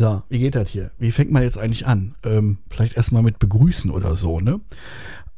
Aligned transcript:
So, 0.00 0.22
wie 0.30 0.38
geht 0.38 0.54
das 0.54 0.70
hier? 0.70 0.92
Wie 0.98 1.10
fängt 1.10 1.30
man 1.30 1.42
jetzt 1.42 1.58
eigentlich 1.58 1.86
an? 1.86 2.14
Ähm, 2.24 2.56
vielleicht 2.70 2.96
erstmal 2.96 3.22
mit 3.22 3.38
begrüßen 3.38 3.90
oder 3.90 4.16
so, 4.16 4.40
ne? 4.40 4.58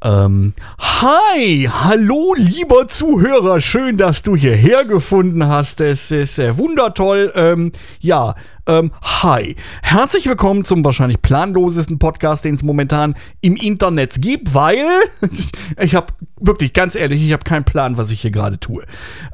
Ähm, 0.04 0.54
hi, 0.78 1.68
hallo 1.68 2.32
lieber 2.36 2.86
Zuhörer, 2.86 3.60
schön, 3.60 3.96
dass 3.96 4.22
du 4.22 4.36
hierher 4.36 4.84
gefunden 4.84 5.48
hast. 5.48 5.80
Es 5.80 6.12
ist 6.12 6.38
äh, 6.38 6.56
wundertoll. 6.58 7.32
Ähm, 7.34 7.72
ja, 7.98 8.36
ähm, 8.66 8.92
hi, 9.02 9.56
herzlich 9.82 10.28
willkommen 10.28 10.64
zum 10.64 10.84
wahrscheinlich 10.84 11.20
planlosesten 11.20 11.98
Podcast, 11.98 12.44
den 12.44 12.54
es 12.54 12.62
momentan 12.62 13.16
im 13.40 13.56
Internet 13.56 14.22
gibt, 14.22 14.54
weil 14.54 14.86
ich 15.80 15.96
habe 15.96 16.12
wirklich 16.38 16.72
ganz 16.72 16.94
ehrlich, 16.94 17.20
ich 17.20 17.32
habe 17.32 17.42
keinen 17.42 17.64
Plan, 17.64 17.96
was 17.96 18.12
ich 18.12 18.20
hier 18.20 18.30
gerade 18.30 18.60
tue. 18.60 18.84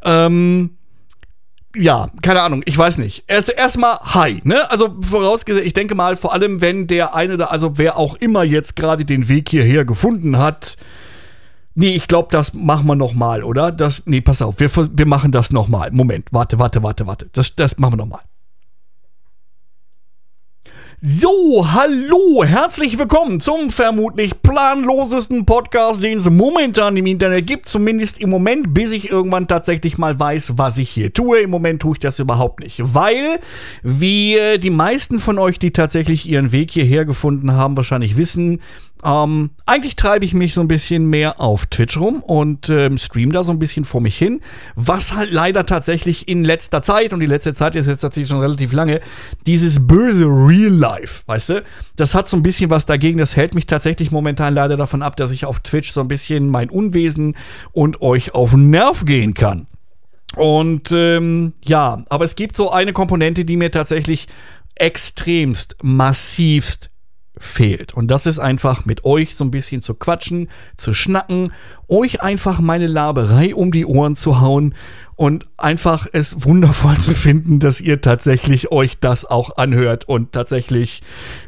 Ähm, 0.04 0.77
ja, 1.78 2.08
keine 2.22 2.42
Ahnung, 2.42 2.62
ich 2.64 2.76
weiß 2.76 2.98
nicht. 2.98 3.24
Erst 3.28 3.50
erstmal 3.50 3.98
hi, 4.00 4.40
ne? 4.44 4.70
Also 4.70 4.96
vorausgesetzt, 5.00 5.66
ich 5.66 5.74
denke 5.74 5.94
mal, 5.94 6.16
vor 6.16 6.32
allem 6.32 6.60
wenn 6.60 6.86
der 6.86 7.14
eine 7.14 7.36
da, 7.36 7.46
also 7.46 7.78
wer 7.78 7.96
auch 7.96 8.16
immer 8.16 8.42
jetzt 8.42 8.76
gerade 8.76 9.04
den 9.04 9.28
Weg 9.28 9.48
hierher 9.48 9.84
gefunden 9.84 10.38
hat. 10.38 10.76
Nee, 11.74 11.94
ich 11.94 12.08
glaube, 12.08 12.28
das 12.32 12.54
machen 12.54 12.86
wir 12.86 12.96
noch 12.96 13.14
mal, 13.14 13.44
oder? 13.44 13.70
Das 13.70 14.02
nee, 14.06 14.20
pass 14.20 14.42
auf, 14.42 14.58
wir, 14.58 14.70
wir 14.74 15.06
machen 15.06 15.30
das 15.30 15.52
noch 15.52 15.68
mal. 15.68 15.90
Moment, 15.92 16.26
warte, 16.32 16.58
warte, 16.58 16.82
warte, 16.82 17.06
warte. 17.06 17.30
Das 17.32 17.54
das 17.54 17.78
machen 17.78 17.92
wir 17.92 17.98
noch 17.98 18.06
mal. 18.06 18.20
So, 21.00 21.64
hallo, 21.64 22.42
herzlich 22.42 22.98
willkommen 22.98 23.38
zum 23.38 23.70
vermutlich 23.70 24.42
planlosesten 24.42 25.46
Podcast, 25.46 26.02
den 26.02 26.18
es 26.18 26.28
momentan 26.28 26.96
im 26.96 27.06
Internet 27.06 27.46
gibt. 27.46 27.68
Zumindest 27.68 28.20
im 28.20 28.30
Moment, 28.30 28.74
bis 28.74 28.90
ich 28.90 29.08
irgendwann 29.08 29.46
tatsächlich 29.46 29.96
mal 29.96 30.18
weiß, 30.18 30.54
was 30.58 30.76
ich 30.76 30.90
hier 30.90 31.12
tue. 31.12 31.38
Im 31.38 31.50
Moment 31.50 31.82
tue 31.82 31.92
ich 31.92 32.00
das 32.00 32.18
überhaupt 32.18 32.58
nicht, 32.58 32.80
weil, 32.82 33.38
wie 33.84 34.58
die 34.58 34.70
meisten 34.70 35.20
von 35.20 35.38
euch, 35.38 35.60
die 35.60 35.70
tatsächlich 35.70 36.28
ihren 36.28 36.50
Weg 36.50 36.72
hierher 36.72 37.04
gefunden 37.04 37.52
haben, 37.52 37.76
wahrscheinlich 37.76 38.16
wissen, 38.16 38.60
ähm, 39.04 39.50
eigentlich 39.66 39.96
treibe 39.96 40.24
ich 40.24 40.34
mich 40.34 40.54
so 40.54 40.60
ein 40.60 40.68
bisschen 40.68 41.06
mehr 41.06 41.40
auf 41.40 41.66
Twitch 41.66 41.98
rum 41.98 42.22
und 42.22 42.68
ähm, 42.68 42.98
stream 42.98 43.32
da 43.32 43.44
so 43.44 43.52
ein 43.52 43.58
bisschen 43.58 43.84
vor 43.84 44.00
mich 44.00 44.16
hin, 44.16 44.40
was 44.74 45.14
halt 45.14 45.30
leider 45.30 45.66
tatsächlich 45.66 46.28
in 46.28 46.44
letzter 46.44 46.82
Zeit, 46.82 47.12
und 47.12 47.20
die 47.20 47.26
letzte 47.26 47.54
Zeit 47.54 47.76
ist 47.76 47.86
jetzt 47.86 48.00
tatsächlich 48.00 48.28
schon 48.28 48.40
relativ 48.40 48.72
lange, 48.72 49.00
dieses 49.46 49.86
böse 49.86 50.26
Real 50.26 50.72
Life, 50.72 51.22
weißt 51.26 51.48
du, 51.50 51.62
das 51.96 52.14
hat 52.14 52.28
so 52.28 52.36
ein 52.36 52.42
bisschen 52.42 52.70
was 52.70 52.86
dagegen, 52.86 53.18
das 53.18 53.36
hält 53.36 53.54
mich 53.54 53.66
tatsächlich 53.66 54.10
momentan 54.10 54.54
leider 54.54 54.76
davon 54.76 55.02
ab, 55.02 55.16
dass 55.16 55.30
ich 55.30 55.44
auf 55.44 55.60
Twitch 55.60 55.92
so 55.92 56.00
ein 56.00 56.08
bisschen 56.08 56.48
mein 56.48 56.70
Unwesen 56.70 57.36
und 57.72 58.02
euch 58.02 58.34
auf 58.34 58.50
den 58.50 58.70
Nerv 58.70 59.04
gehen 59.04 59.34
kann. 59.34 59.66
Und 60.36 60.92
ähm, 60.92 61.54
ja, 61.64 62.04
aber 62.08 62.24
es 62.24 62.36
gibt 62.36 62.54
so 62.54 62.70
eine 62.70 62.92
Komponente, 62.92 63.44
die 63.44 63.56
mir 63.56 63.70
tatsächlich 63.70 64.28
extremst, 64.74 65.76
massivst 65.82 66.90
fehlt. 67.38 67.94
Und 67.94 68.08
das 68.08 68.26
ist 68.26 68.38
einfach 68.38 68.84
mit 68.84 69.04
euch 69.04 69.36
so 69.36 69.44
ein 69.44 69.50
bisschen 69.50 69.82
zu 69.82 69.94
quatschen, 69.94 70.48
zu 70.76 70.92
schnacken, 70.92 71.52
euch 71.88 72.22
einfach 72.22 72.60
meine 72.60 72.86
Laberei 72.86 73.54
um 73.54 73.72
die 73.72 73.86
Ohren 73.86 74.16
zu 74.16 74.40
hauen 74.40 74.74
und 75.18 75.48
einfach 75.56 76.06
es 76.12 76.44
wundervoll 76.44 76.96
zu 76.98 77.12
finden, 77.12 77.58
dass 77.58 77.80
ihr 77.80 78.00
tatsächlich 78.00 78.70
euch 78.70 79.00
das 79.00 79.24
auch 79.24 79.56
anhört 79.56 80.08
und 80.08 80.32
tatsächlich 80.32 81.02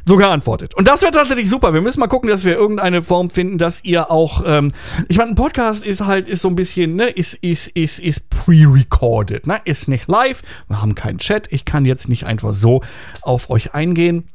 sogar 0.05 0.31
antwortet. 0.31 0.75
Und 0.75 0.89
das 0.89 1.01
wäre 1.01 1.13
tatsächlich 1.13 1.49
super. 1.49 1.73
Wir 1.73 1.79
müssen 1.79 2.01
mal 2.01 2.07
gucken, 2.07 2.29
dass 2.29 2.43
wir 2.43 2.57
irgendeine 2.57 3.01
Form 3.01 3.29
finden, 3.29 3.57
dass 3.57 3.85
ihr 3.85 4.11
auch, 4.11 4.43
ähm, 4.45 4.73
ich 5.07 5.17
meine, 5.17 5.29
ein 5.31 5.35
Podcast 5.35 5.85
ist 5.85 6.05
halt, 6.05 6.27
ist 6.27 6.41
so 6.41 6.49
ein 6.49 6.57
bisschen, 6.57 6.97
ne, 6.97 7.07
ist, 7.07 7.35
ist, 7.35 7.69
ist, 7.69 7.99
ist 7.99 8.29
pre-recorded, 8.29 9.47
ne, 9.47 9.61
ist 9.63 9.87
nicht 9.87 10.09
live. 10.09 10.41
Wir 10.67 10.81
haben 10.81 10.93
keinen 10.93 11.19
Chat. 11.19 11.47
Ich 11.49 11.63
kann 11.63 11.85
jetzt 11.85 12.09
nicht 12.09 12.25
einfach 12.25 12.51
so 12.51 12.81
auf 13.21 13.49
euch 13.49 13.73
eingehen. 13.73 14.27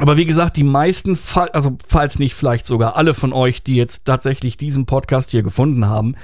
Aber 0.00 0.16
wie 0.16 0.24
gesagt, 0.24 0.56
die 0.56 0.64
meisten, 0.64 1.18
also 1.52 1.78
falls 1.86 2.18
nicht 2.18 2.34
vielleicht 2.34 2.66
sogar 2.66 2.96
alle 2.96 3.14
von 3.14 3.32
euch, 3.32 3.62
die 3.62 3.76
jetzt 3.76 4.04
tatsächlich 4.04 4.56
diesen 4.56 4.86
Podcast 4.86 5.30
hier 5.30 5.42
gefunden 5.42 5.86
haben, 5.86 6.16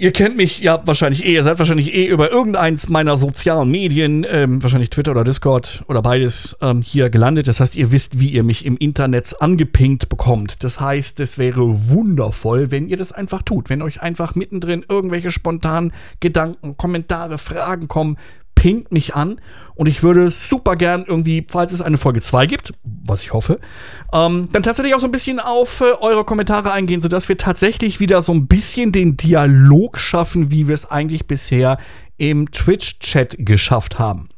ihr 0.00 0.12
kennt 0.12 0.34
mich 0.34 0.60
ja 0.60 0.80
wahrscheinlich 0.86 1.26
eh, 1.26 1.34
ihr 1.34 1.44
seid 1.44 1.58
wahrscheinlich 1.58 1.92
eh 1.92 2.06
über 2.06 2.32
irgendeins 2.32 2.88
meiner 2.88 3.18
sozialen 3.18 3.70
Medien, 3.70 4.26
ähm, 4.28 4.62
wahrscheinlich 4.62 4.88
Twitter 4.88 5.10
oder 5.10 5.24
Discord 5.24 5.84
oder 5.88 6.00
beides, 6.00 6.56
ähm, 6.62 6.80
hier 6.80 7.10
gelandet. 7.10 7.48
Das 7.48 7.60
heißt, 7.60 7.76
ihr 7.76 7.92
wisst, 7.92 8.18
wie 8.18 8.30
ihr 8.30 8.42
mich 8.42 8.64
im 8.64 8.78
Internet 8.78 9.42
angepinkt 9.42 10.08
bekommt. 10.08 10.64
Das 10.64 10.80
heißt, 10.80 11.20
es 11.20 11.36
wäre 11.36 11.90
wundervoll, 11.90 12.70
wenn 12.70 12.88
ihr 12.88 12.96
das 12.96 13.12
einfach 13.12 13.42
tut. 13.42 13.68
Wenn 13.68 13.82
euch 13.82 14.00
einfach 14.00 14.34
mittendrin 14.34 14.86
irgendwelche 14.88 15.30
spontanen 15.30 15.92
Gedanken, 16.20 16.78
Kommentare, 16.78 17.36
Fragen 17.36 17.86
kommen, 17.86 18.16
pingt 18.60 18.92
mich 18.92 19.14
an 19.14 19.40
und 19.74 19.86
ich 19.86 20.02
würde 20.02 20.30
super 20.30 20.76
gern 20.76 21.06
irgendwie, 21.08 21.46
falls 21.48 21.72
es 21.72 21.80
eine 21.80 21.96
Folge 21.96 22.20
2 22.20 22.44
gibt, 22.44 22.74
was 22.84 23.22
ich 23.22 23.32
hoffe, 23.32 23.58
ähm, 24.12 24.50
dann 24.52 24.62
tatsächlich 24.62 24.94
auch 24.94 25.00
so 25.00 25.06
ein 25.06 25.12
bisschen 25.12 25.40
auf 25.40 25.80
äh, 25.80 25.94
eure 25.98 26.24
Kommentare 26.24 26.70
eingehen, 26.70 27.00
sodass 27.00 27.30
wir 27.30 27.38
tatsächlich 27.38 28.00
wieder 28.00 28.20
so 28.20 28.32
ein 28.32 28.48
bisschen 28.48 28.92
den 28.92 29.16
Dialog 29.16 29.98
schaffen, 29.98 30.50
wie 30.50 30.68
wir 30.68 30.74
es 30.74 30.90
eigentlich 30.90 31.26
bisher 31.26 31.78
im 32.18 32.50
Twitch-Chat 32.50 33.36
geschafft 33.38 33.98
haben. 33.98 34.28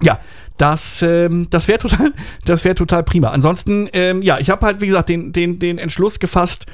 Ja, 0.00 0.20
das, 0.58 1.02
ähm, 1.02 1.48
das 1.50 1.66
wäre 1.66 1.80
total, 1.80 2.12
das 2.44 2.62
total 2.62 3.02
prima. 3.02 3.30
Ansonsten, 3.30 3.88
ähm, 3.92 4.22
ja, 4.22 4.38
ich 4.38 4.48
habe 4.48 4.64
halt, 4.64 4.80
wie 4.80 4.86
gesagt, 4.86 5.08
den, 5.08 5.32
den, 5.32 5.58
den 5.58 5.78
Entschluss 5.78 6.20
gefasst, 6.20 6.66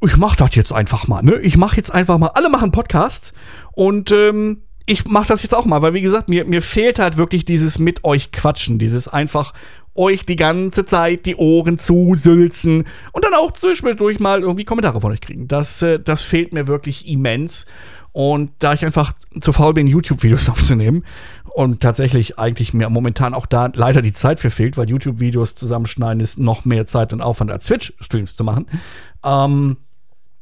ich 0.00 0.16
mach 0.16 0.36
das 0.36 0.54
jetzt 0.54 0.72
einfach 0.72 1.08
mal, 1.08 1.22
ne? 1.22 1.40
Ich 1.40 1.56
mach 1.56 1.74
jetzt 1.74 1.92
einfach 1.92 2.18
mal, 2.18 2.30
alle 2.34 2.50
machen 2.50 2.70
Podcasts 2.70 3.32
und 3.72 4.12
ähm, 4.12 4.62
ich 4.90 5.06
mache 5.06 5.28
das 5.28 5.44
jetzt 5.44 5.54
auch 5.54 5.66
mal, 5.66 5.82
weil 5.82 5.94
wie 5.94 6.00
gesagt, 6.00 6.28
mir, 6.28 6.44
mir 6.44 6.62
fehlt 6.62 6.98
halt 6.98 7.16
wirklich 7.16 7.44
dieses 7.44 7.78
mit 7.78 8.02
euch 8.02 8.32
quatschen, 8.32 8.80
dieses 8.80 9.06
einfach 9.06 9.54
euch 9.94 10.26
die 10.26 10.34
ganze 10.34 10.84
Zeit 10.84 11.26
die 11.26 11.36
Ohren 11.36 11.78
zusülzen 11.78 12.86
und 13.12 13.24
dann 13.24 13.34
auch 13.34 13.52
zwischendurch 13.52 14.18
mal 14.18 14.40
irgendwie 14.40 14.64
Kommentare 14.64 15.00
von 15.00 15.12
euch 15.12 15.20
kriegen. 15.20 15.46
Das, 15.46 15.80
äh, 15.82 16.00
das 16.00 16.22
fehlt 16.22 16.52
mir 16.52 16.66
wirklich 16.66 17.06
immens. 17.06 17.66
Und 18.10 18.50
da 18.58 18.72
ich 18.72 18.84
einfach 18.84 19.12
zu 19.40 19.52
faul 19.52 19.74
bin, 19.74 19.86
YouTube-Videos 19.86 20.48
aufzunehmen 20.50 21.04
und 21.54 21.80
tatsächlich 21.80 22.40
eigentlich 22.40 22.74
mir 22.74 22.90
momentan 22.90 23.32
auch 23.32 23.46
da 23.46 23.70
leider 23.72 24.02
die 24.02 24.12
Zeit 24.12 24.40
für 24.40 24.50
fehlt, 24.50 24.76
weil 24.76 24.90
YouTube-Videos 24.90 25.54
zusammenschneiden 25.54 26.20
ist 26.20 26.40
noch 26.40 26.64
mehr 26.64 26.86
Zeit 26.86 27.12
und 27.12 27.20
Aufwand 27.20 27.52
als 27.52 27.66
Twitch-Streams 27.66 28.34
zu 28.34 28.42
machen, 28.42 28.66
ähm, 29.24 29.76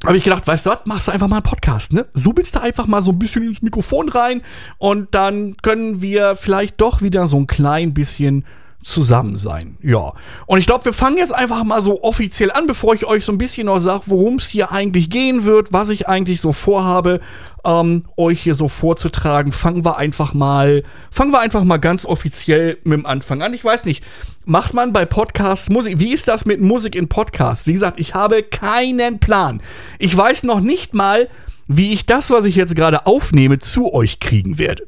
habe 0.06 0.16
ich 0.16 0.24
gedacht, 0.24 0.46
weißt 0.46 0.66
du 0.66 0.70
was, 0.70 0.80
machst 0.84 1.08
du 1.08 1.12
einfach 1.12 1.28
mal 1.28 1.36
einen 1.36 1.42
Podcast, 1.42 1.92
ne? 1.92 2.06
Subelst 2.14 2.54
du 2.54 2.60
einfach 2.60 2.86
mal 2.86 3.02
so 3.02 3.10
ein 3.10 3.18
bisschen 3.18 3.48
ins 3.48 3.62
Mikrofon 3.62 4.08
rein 4.08 4.42
und 4.78 5.14
dann 5.14 5.56
können 5.56 6.00
wir 6.02 6.36
vielleicht 6.36 6.80
doch 6.80 7.02
wieder 7.02 7.26
so 7.26 7.36
ein 7.36 7.46
klein 7.46 7.94
bisschen 7.94 8.44
zusammen 8.84 9.36
sein. 9.36 9.76
Ja. 9.82 10.12
Und 10.46 10.58
ich 10.58 10.66
glaube, 10.66 10.84
wir 10.86 10.92
fangen 10.92 11.18
jetzt 11.18 11.34
einfach 11.34 11.64
mal 11.64 11.82
so 11.82 12.02
offiziell 12.02 12.50
an, 12.50 12.66
bevor 12.66 12.94
ich 12.94 13.06
euch 13.06 13.24
so 13.24 13.32
ein 13.32 13.38
bisschen 13.38 13.66
noch 13.66 13.80
sage, 13.80 14.04
worum 14.06 14.36
es 14.36 14.48
hier 14.48 14.72
eigentlich 14.72 15.10
gehen 15.10 15.44
wird, 15.44 15.72
was 15.72 15.90
ich 15.90 16.08
eigentlich 16.08 16.40
so 16.40 16.52
vorhabe, 16.52 17.20
ähm, 17.64 18.04
euch 18.16 18.40
hier 18.40 18.54
so 18.54 18.68
vorzutragen. 18.68 19.52
Fangen 19.52 19.84
wir 19.84 19.98
einfach 19.98 20.32
mal, 20.32 20.84
fangen 21.10 21.32
wir 21.32 21.40
einfach 21.40 21.64
mal 21.64 21.78
ganz 21.78 22.04
offiziell 22.04 22.78
mit 22.84 22.98
dem 22.98 23.06
Anfang 23.06 23.42
an. 23.42 23.52
Ich 23.52 23.64
weiß 23.64 23.84
nicht, 23.84 24.04
macht 24.44 24.74
man 24.74 24.92
bei 24.92 25.04
Podcasts 25.04 25.68
Musik? 25.70 25.98
Wie 25.98 26.12
ist 26.12 26.28
das 26.28 26.46
mit 26.46 26.60
Musik 26.60 26.94
in 26.94 27.08
Podcasts? 27.08 27.66
Wie 27.66 27.72
gesagt, 27.72 27.98
ich 27.98 28.14
habe 28.14 28.42
keinen 28.42 29.18
Plan. 29.18 29.60
Ich 29.98 30.16
weiß 30.16 30.44
noch 30.44 30.60
nicht 30.60 30.94
mal, 30.94 31.28
wie 31.66 31.92
ich 31.92 32.06
das, 32.06 32.30
was 32.30 32.46
ich 32.46 32.56
jetzt 32.56 32.74
gerade 32.74 33.06
aufnehme, 33.06 33.58
zu 33.58 33.92
euch 33.92 34.20
kriegen 34.20 34.58
werde. 34.58 34.84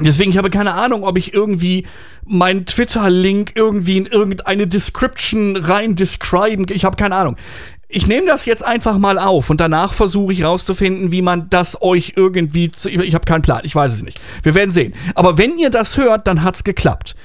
Deswegen, 0.00 0.30
ich 0.30 0.38
habe 0.38 0.50
keine 0.50 0.74
Ahnung, 0.74 1.04
ob 1.04 1.18
ich 1.18 1.34
irgendwie 1.34 1.86
meinen 2.24 2.66
Twitter-Link 2.66 3.52
irgendwie 3.54 3.98
in 3.98 4.06
irgendeine 4.06 4.66
Description 4.66 5.56
rein 5.56 5.96
describen. 5.96 6.66
Ich 6.70 6.84
habe 6.84 6.96
keine 6.96 7.16
Ahnung. 7.16 7.36
Ich 7.88 8.06
nehme 8.06 8.26
das 8.26 8.46
jetzt 8.46 8.64
einfach 8.64 8.98
mal 8.98 9.18
auf 9.18 9.50
und 9.50 9.60
danach 9.60 9.92
versuche 9.92 10.32
ich 10.32 10.44
rauszufinden, 10.44 11.10
wie 11.10 11.22
man 11.22 11.50
das 11.50 11.82
euch 11.82 12.12
irgendwie. 12.14 12.70
Zu, 12.70 12.88
ich 12.88 13.14
habe 13.14 13.24
keinen 13.24 13.42
Plan, 13.42 13.62
ich 13.64 13.74
weiß 13.74 13.92
es 13.92 14.02
nicht. 14.02 14.20
Wir 14.44 14.54
werden 14.54 14.70
sehen. 14.70 14.94
Aber 15.16 15.38
wenn 15.38 15.58
ihr 15.58 15.70
das 15.70 15.96
hört, 15.96 16.28
dann 16.28 16.44
hat's 16.44 16.62
geklappt. 16.62 17.16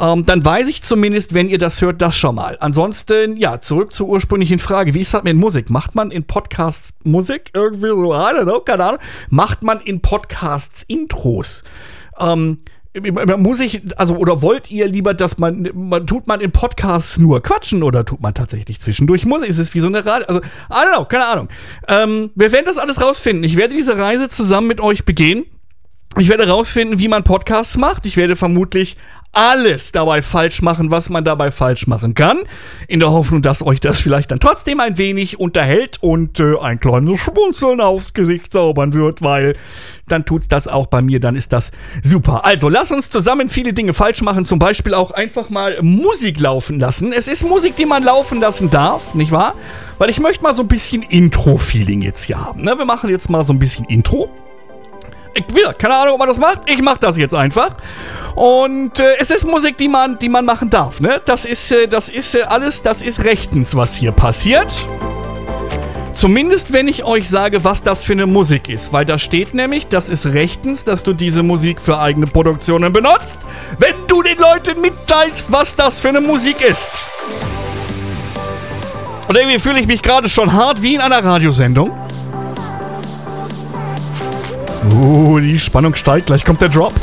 Ähm, 0.00 0.26
dann 0.26 0.44
weiß 0.44 0.68
ich 0.68 0.82
zumindest, 0.82 1.34
wenn 1.34 1.48
ihr 1.48 1.58
das 1.58 1.80
hört, 1.80 2.00
das 2.02 2.16
schon 2.16 2.36
mal. 2.36 2.56
Ansonsten, 2.60 3.36
ja, 3.36 3.60
zurück 3.60 3.92
zur 3.92 4.08
ursprünglichen 4.08 4.58
Frage. 4.58 4.94
Wie 4.94 5.00
ist 5.00 5.12
das 5.12 5.24
mit 5.24 5.36
Musik? 5.36 5.70
Macht 5.70 5.94
man 5.94 6.10
in 6.10 6.24
Podcasts 6.24 6.94
Musik? 7.02 7.50
Irgendwie 7.54 7.88
so, 7.88 8.12
I 8.12 8.34
don't 8.34 8.44
know, 8.44 8.60
keine 8.60 8.84
Ahnung. 8.84 9.00
Macht 9.28 9.62
man 9.62 9.80
in 9.80 10.00
Podcasts 10.00 10.84
Intros? 10.86 11.64
Ähm, 12.18 12.58
muss 13.36 13.60
ich, 13.60 13.82
also, 13.96 14.16
oder 14.16 14.42
wollt 14.42 14.70
ihr 14.70 14.86
lieber, 14.88 15.14
dass 15.14 15.38
man, 15.38 15.70
man, 15.74 16.06
tut 16.06 16.26
man 16.26 16.40
in 16.40 16.50
Podcasts 16.50 17.18
nur 17.18 17.42
quatschen 17.42 17.82
oder 17.82 18.04
tut 18.04 18.20
man 18.20 18.34
tatsächlich 18.34 18.80
zwischendurch 18.80 19.24
Musik? 19.24 19.48
Ist 19.48 19.58
es 19.58 19.74
wie 19.74 19.80
so 19.80 19.86
eine 19.86 20.04
Radio, 20.04 20.26
also, 20.26 20.40
I 20.40 20.72
don't 20.72 20.94
know, 20.94 21.04
keine 21.04 21.26
Ahnung. 21.26 21.48
Ähm, 21.86 22.30
wir 22.34 22.50
werden 22.52 22.66
das 22.66 22.78
alles 22.78 23.00
rausfinden. 23.00 23.44
Ich 23.44 23.56
werde 23.56 23.74
diese 23.74 23.96
Reise 23.96 24.28
zusammen 24.28 24.66
mit 24.66 24.80
euch 24.80 25.04
begehen. 25.04 25.44
Ich 26.16 26.28
werde 26.28 26.48
rausfinden, 26.48 26.98
wie 26.98 27.08
man 27.08 27.22
Podcasts 27.22 27.76
macht. 27.76 28.06
Ich 28.06 28.16
werde 28.16 28.34
vermutlich 28.34 28.96
alles 29.32 29.92
dabei 29.92 30.22
falsch 30.22 30.62
machen, 30.62 30.90
was 30.90 31.08
man 31.10 31.24
dabei 31.24 31.50
falsch 31.50 31.86
machen 31.86 32.14
kann. 32.14 32.38
In 32.88 33.00
der 33.00 33.10
Hoffnung, 33.10 33.42
dass 33.42 33.62
euch 33.62 33.80
das 33.80 34.00
vielleicht 34.00 34.30
dann 34.30 34.40
trotzdem 34.40 34.80
ein 34.80 34.98
wenig 34.98 35.38
unterhält 35.38 35.98
und 36.02 36.40
äh, 36.40 36.58
ein 36.58 36.80
kleines 36.80 37.20
Schmunzeln 37.20 37.80
aufs 37.80 38.14
Gesicht 38.14 38.52
zaubern 38.52 38.92
wird, 38.94 39.22
weil 39.22 39.54
dann 40.08 40.24
tut's 40.24 40.48
das 40.48 40.66
auch 40.66 40.86
bei 40.86 41.02
mir, 41.02 41.20
dann 41.20 41.36
ist 41.36 41.52
das 41.52 41.70
super. 42.02 42.44
Also, 42.44 42.68
lass 42.68 42.90
uns 42.90 43.10
zusammen 43.10 43.48
viele 43.48 43.72
Dinge 43.72 43.94
falsch 43.94 44.22
machen, 44.22 44.44
zum 44.44 44.58
Beispiel 44.58 44.94
auch 44.94 45.10
einfach 45.10 45.50
mal 45.50 45.78
Musik 45.82 46.40
laufen 46.40 46.80
lassen. 46.80 47.12
Es 47.12 47.28
ist 47.28 47.44
Musik, 47.44 47.76
die 47.76 47.86
man 47.86 48.02
laufen 48.02 48.40
lassen 48.40 48.70
darf, 48.70 49.14
nicht 49.14 49.30
wahr? 49.30 49.54
Weil 49.98 50.10
ich 50.10 50.18
möchte 50.20 50.42
mal 50.42 50.54
so 50.54 50.62
ein 50.62 50.68
bisschen 50.68 51.02
Intro-Feeling 51.02 52.02
jetzt 52.02 52.24
hier 52.24 52.42
haben. 52.42 52.62
Ne? 52.62 52.78
Wir 52.78 52.84
machen 52.84 53.10
jetzt 53.10 53.28
mal 53.28 53.44
so 53.44 53.52
ein 53.52 53.58
bisschen 53.58 53.84
Intro. 53.86 54.30
Ich 55.38 55.54
will, 55.54 55.72
keine 55.78 55.94
Ahnung, 55.94 56.14
ob 56.14 56.18
man 56.18 56.28
das 56.28 56.38
macht. 56.38 56.62
Ich 56.66 56.82
mache 56.82 56.98
das 57.00 57.16
jetzt 57.16 57.34
einfach. 57.34 57.70
Und 58.34 58.98
äh, 59.00 59.16
es 59.18 59.30
ist 59.30 59.46
Musik, 59.46 59.76
die 59.76 59.88
man, 59.88 60.18
die 60.18 60.28
man 60.28 60.44
machen 60.44 60.70
darf. 60.70 61.00
Ne? 61.00 61.20
Das 61.24 61.44
ist, 61.44 61.70
äh, 61.70 61.86
das 61.86 62.08
ist 62.08 62.34
äh, 62.34 62.42
alles, 62.42 62.82
das 62.82 63.02
ist 63.02 63.24
rechtens, 63.24 63.74
was 63.76 63.94
hier 63.94 64.12
passiert. 64.12 64.86
Zumindest 66.12 66.72
wenn 66.72 66.88
ich 66.88 67.04
euch 67.04 67.28
sage, 67.28 67.62
was 67.62 67.84
das 67.84 68.04
für 68.04 68.12
eine 68.12 68.26
Musik 68.26 68.68
ist. 68.68 68.92
Weil 68.92 69.04
da 69.04 69.18
steht 69.18 69.54
nämlich, 69.54 69.86
das 69.86 70.10
ist 70.10 70.26
rechtens, 70.26 70.82
dass 70.82 71.04
du 71.04 71.12
diese 71.12 71.44
Musik 71.44 71.80
für 71.80 72.00
eigene 72.00 72.26
Produktionen 72.26 72.92
benutzt. 72.92 73.38
Wenn 73.78 73.94
du 74.08 74.22
den 74.22 74.38
Leuten 74.38 74.80
mitteilst, 74.80 75.52
was 75.52 75.76
das 75.76 76.00
für 76.00 76.08
eine 76.08 76.20
Musik 76.20 76.60
ist. 76.60 77.04
Und 79.28 79.36
irgendwie 79.36 79.58
fühle 79.58 79.78
ich 79.78 79.86
mich 79.86 80.02
gerade 80.02 80.28
schon 80.28 80.52
hart 80.52 80.82
wie 80.82 80.94
in 80.94 81.00
einer 81.00 81.22
Radiosendung. 81.22 82.07
Uh, 84.90 85.38
die 85.38 85.58
Spannung 85.58 85.94
steigt, 85.94 86.26
gleich 86.26 86.44
kommt 86.44 86.60
der 86.60 86.68
Drop. 86.68 86.94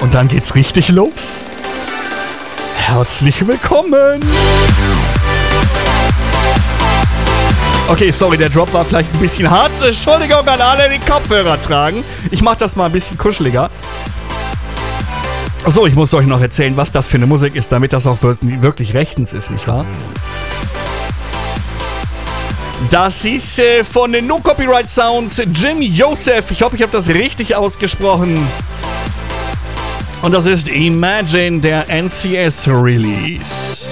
Und 0.00 0.14
dann 0.14 0.28
geht's 0.28 0.54
richtig 0.54 0.88
los. 0.88 1.44
Herzlich 2.76 3.46
willkommen! 3.46 4.20
Okay, 7.88 8.10
sorry, 8.12 8.36
der 8.36 8.50
Drop 8.50 8.72
war 8.72 8.84
vielleicht 8.84 9.12
ein 9.12 9.18
bisschen 9.18 9.50
hart. 9.50 9.72
Entschuldigung 9.82 10.46
an 10.46 10.60
alle, 10.60 10.88
die 10.88 10.98
Kopfhörer 11.00 11.60
tragen. 11.60 12.04
Ich 12.30 12.40
mach 12.40 12.56
das 12.56 12.76
mal 12.76 12.86
ein 12.86 12.92
bisschen 12.92 13.18
kuscheliger. 13.18 13.68
Achso, 15.64 15.86
ich 15.86 15.94
muss 15.94 16.14
euch 16.14 16.26
noch 16.26 16.40
erzählen, 16.40 16.76
was 16.76 16.92
das 16.92 17.08
für 17.08 17.16
eine 17.16 17.26
Musik 17.26 17.56
ist, 17.56 17.70
damit 17.72 17.92
das 17.92 18.06
auch 18.06 18.18
wirklich 18.22 18.94
rechtens 18.94 19.32
ist, 19.32 19.50
nicht 19.50 19.66
wahr? 19.66 19.84
Das 22.88 23.24
ist 23.24 23.58
äh, 23.58 23.84
von 23.84 24.10
den 24.12 24.26
No 24.26 24.38
Copyright 24.38 24.88
Sounds 24.88 25.40
Jim 25.54 25.82
Joseph. 25.82 26.50
Ich 26.50 26.62
hoffe, 26.62 26.76
ich 26.76 26.82
habe 26.82 26.92
das 26.92 27.08
richtig 27.08 27.54
ausgesprochen. 27.54 28.46
Und 30.22 30.32
das 30.32 30.46
ist 30.46 30.68
Imagine, 30.68 31.60
der 31.60 31.88
NCS 31.90 32.68
Release. 32.68 33.86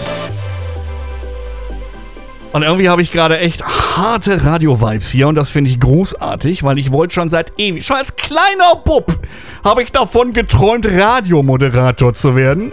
Und 2.53 2.63
irgendwie 2.63 2.89
habe 2.89 3.03
ich 3.03 3.13
gerade 3.13 3.39
echt 3.39 3.63
harte 3.63 4.43
Radio-Vibes 4.43 5.11
hier 5.11 5.29
und 5.29 5.35
das 5.35 5.51
finde 5.51 5.71
ich 5.71 5.79
großartig, 5.79 6.63
weil 6.63 6.79
ich 6.79 6.91
wollte 6.91 7.15
schon 7.15 7.29
seit 7.29 7.53
ewig, 7.59 7.85
schon 7.85 7.97
als 7.97 8.17
kleiner 8.17 8.75
Bub, 8.85 9.19
habe 9.63 9.83
ich 9.83 9.93
davon 9.93 10.33
geträumt, 10.33 10.87
Radiomoderator 10.87 12.15
zu 12.15 12.37
werden. 12.37 12.73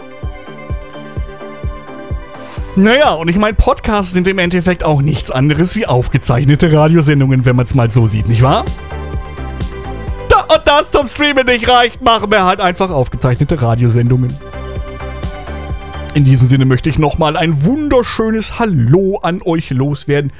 Naja, 2.78 3.14
und 3.14 3.30
ich 3.30 3.38
meine, 3.38 3.54
Podcasts 3.54 4.12
sind 4.12 4.28
im 4.28 4.38
Endeffekt 4.38 4.84
auch 4.84 5.00
nichts 5.00 5.30
anderes 5.30 5.74
wie 5.76 5.86
aufgezeichnete 5.86 6.70
Radiosendungen, 6.70 7.46
wenn 7.46 7.56
man 7.56 7.64
es 7.64 7.74
mal 7.74 7.90
so 7.90 8.06
sieht, 8.06 8.28
nicht 8.28 8.42
wahr? 8.42 8.66
Da 10.28 10.40
und 10.42 10.60
das 10.66 10.90
zum 10.90 11.06
Streamen 11.06 11.46
nicht 11.46 11.66
reicht, 11.66 12.02
machen 12.02 12.30
wir 12.30 12.44
halt 12.44 12.60
einfach 12.60 12.90
aufgezeichnete 12.90 13.62
Radiosendungen. 13.62 14.36
In 16.12 16.26
diesem 16.26 16.46
Sinne 16.48 16.66
möchte 16.66 16.90
ich 16.90 16.98
nochmal 16.98 17.38
ein 17.38 17.64
wunderschönes 17.64 18.58
Hallo 18.58 19.20
an 19.22 19.40
euch 19.42 19.70
loswerden. 19.70 20.30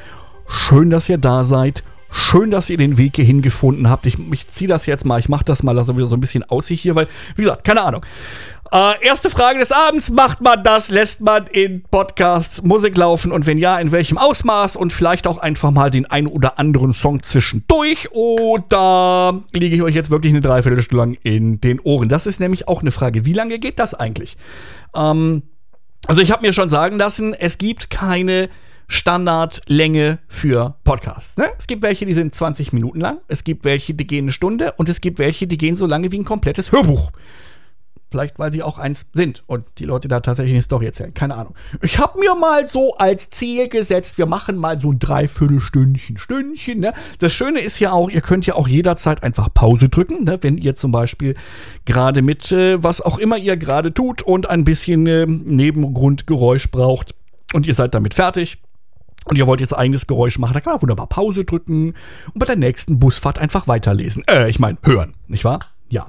Schön, 0.46 0.90
dass 0.90 1.08
ihr 1.08 1.18
da 1.18 1.42
seid. 1.42 1.84
Schön, 2.10 2.50
dass 2.50 2.68
ihr 2.68 2.76
den 2.76 2.98
Weg 2.98 3.16
hierhin 3.16 3.40
gefunden 3.40 3.88
habt. 3.88 4.06
Ich, 4.06 4.16
ich 4.30 4.48
ziehe 4.48 4.68
das 4.68 4.84
jetzt 4.84 5.06
mal, 5.06 5.18
ich 5.18 5.30
mache 5.30 5.44
das 5.44 5.62
mal, 5.62 5.74
dass 5.74 5.88
er 5.88 5.96
wieder 5.96 6.06
so 6.06 6.16
ein 6.16 6.20
bisschen 6.20 6.44
aussieht 6.44 6.80
hier, 6.80 6.94
weil, 6.94 7.08
wie 7.34 7.42
gesagt, 7.42 7.64
keine 7.64 7.82
Ahnung. 7.82 8.04
Äh, 8.72 9.04
erste 9.04 9.30
Frage 9.30 9.58
des 9.58 9.72
Abends: 9.72 10.10
Macht 10.10 10.40
man 10.40 10.62
das? 10.62 10.90
Lässt 10.90 11.20
man 11.20 11.46
in 11.46 11.82
Podcasts 11.82 12.62
Musik 12.62 12.96
laufen? 12.96 13.32
Und 13.32 13.46
wenn 13.46 13.58
ja, 13.58 13.78
in 13.78 13.92
welchem 13.92 14.18
Ausmaß? 14.18 14.76
Und 14.76 14.92
vielleicht 14.92 15.26
auch 15.26 15.38
einfach 15.38 15.70
mal 15.70 15.90
den 15.90 16.06
einen 16.06 16.26
oder 16.26 16.58
anderen 16.58 16.92
Song 16.92 17.22
zwischendurch? 17.22 18.10
Oder 18.12 19.40
liege 19.52 19.76
ich 19.76 19.82
euch 19.82 19.94
jetzt 19.94 20.10
wirklich 20.10 20.32
eine 20.32 20.40
Dreiviertelstunde 20.40 21.04
lang 21.04 21.18
in 21.22 21.60
den 21.60 21.80
Ohren? 21.80 22.08
Das 22.08 22.26
ist 22.26 22.40
nämlich 22.40 22.68
auch 22.68 22.80
eine 22.80 22.90
Frage. 22.90 23.24
Wie 23.24 23.32
lange 23.32 23.58
geht 23.58 23.78
das 23.78 23.94
eigentlich? 23.94 24.36
Ähm, 24.94 25.42
also, 26.06 26.20
ich 26.20 26.30
habe 26.30 26.42
mir 26.42 26.52
schon 26.52 26.68
sagen 26.68 26.98
lassen, 26.98 27.34
es 27.34 27.58
gibt 27.58 27.90
keine 27.90 28.48
Standardlänge 28.88 30.18
für 30.28 30.76
Podcasts. 30.84 31.36
Ne? 31.36 31.46
Es 31.58 31.66
gibt 31.66 31.82
welche, 31.82 32.06
die 32.06 32.14
sind 32.14 32.34
20 32.34 32.72
Minuten 32.72 33.00
lang, 33.00 33.18
es 33.28 33.42
gibt 33.42 33.64
welche, 33.64 33.94
die 33.94 34.06
gehen 34.06 34.26
eine 34.26 34.32
Stunde 34.32 34.72
und 34.76 34.88
es 34.88 35.00
gibt 35.00 35.18
welche, 35.18 35.46
die 35.46 35.58
gehen 35.58 35.76
so 35.76 35.86
lange 35.86 36.12
wie 36.12 36.18
ein 36.18 36.24
komplettes 36.24 36.70
Hörbuch. 36.72 37.10
Vielleicht, 38.10 38.38
weil 38.38 38.52
sie 38.52 38.62
auch 38.62 38.78
eins 38.78 39.06
sind 39.14 39.42
und 39.48 39.64
die 39.78 39.84
Leute 39.84 40.06
da 40.06 40.20
tatsächlich 40.20 40.54
eine 40.54 40.62
Story 40.62 40.86
erzählen. 40.86 41.12
Keine 41.12 41.34
Ahnung. 41.34 41.56
Ich 41.82 41.98
habe 41.98 42.20
mir 42.20 42.36
mal 42.36 42.68
so 42.68 42.94
als 42.96 43.30
Ziel 43.30 43.68
gesetzt, 43.68 44.16
wir 44.16 44.26
machen 44.26 44.56
mal 44.56 44.80
so 44.80 44.92
ein 44.92 45.00
Dreiviertelstündchen, 45.00 46.16
Stündchen. 46.16 46.78
Ne? 46.78 46.92
Das 47.18 47.34
Schöne 47.34 47.60
ist 47.60 47.80
ja 47.80 47.90
auch, 47.90 48.08
ihr 48.08 48.20
könnt 48.20 48.46
ja 48.46 48.54
auch 48.54 48.68
jederzeit 48.68 49.24
einfach 49.24 49.52
Pause 49.52 49.88
drücken, 49.88 50.22
ne? 50.22 50.38
wenn 50.40 50.56
ihr 50.56 50.76
zum 50.76 50.92
Beispiel 50.92 51.34
gerade 51.84 52.22
mit 52.22 52.52
äh, 52.52 52.80
was 52.82 53.00
auch 53.00 53.18
immer 53.18 53.38
ihr 53.38 53.56
gerade 53.56 53.92
tut 53.92 54.22
und 54.22 54.48
ein 54.48 54.62
bisschen 54.62 55.06
äh, 55.08 55.26
Nebengrundgeräusch 55.26 56.70
braucht 56.70 57.12
und 57.54 57.66
ihr 57.66 57.74
seid 57.74 57.94
damit 57.94 58.14
fertig. 58.14 58.58
Und 59.28 59.36
ihr 59.36 59.48
wollt 59.48 59.60
jetzt 59.60 59.76
eigenes 59.76 60.06
Geräusch 60.06 60.38
machen, 60.38 60.54
dann 60.54 60.62
kann 60.62 60.74
man 60.74 60.82
wunderbar 60.82 61.08
Pause 61.08 61.44
drücken 61.44 61.94
und 62.32 62.38
bei 62.38 62.46
der 62.46 62.54
nächsten 62.54 63.00
Busfahrt 63.00 63.40
einfach 63.40 63.66
weiterlesen. 63.66 64.22
Äh, 64.28 64.48
ich 64.48 64.60
meine, 64.60 64.78
hören, 64.84 65.14
nicht 65.26 65.44
wahr? 65.44 65.58
Ja. 65.88 66.06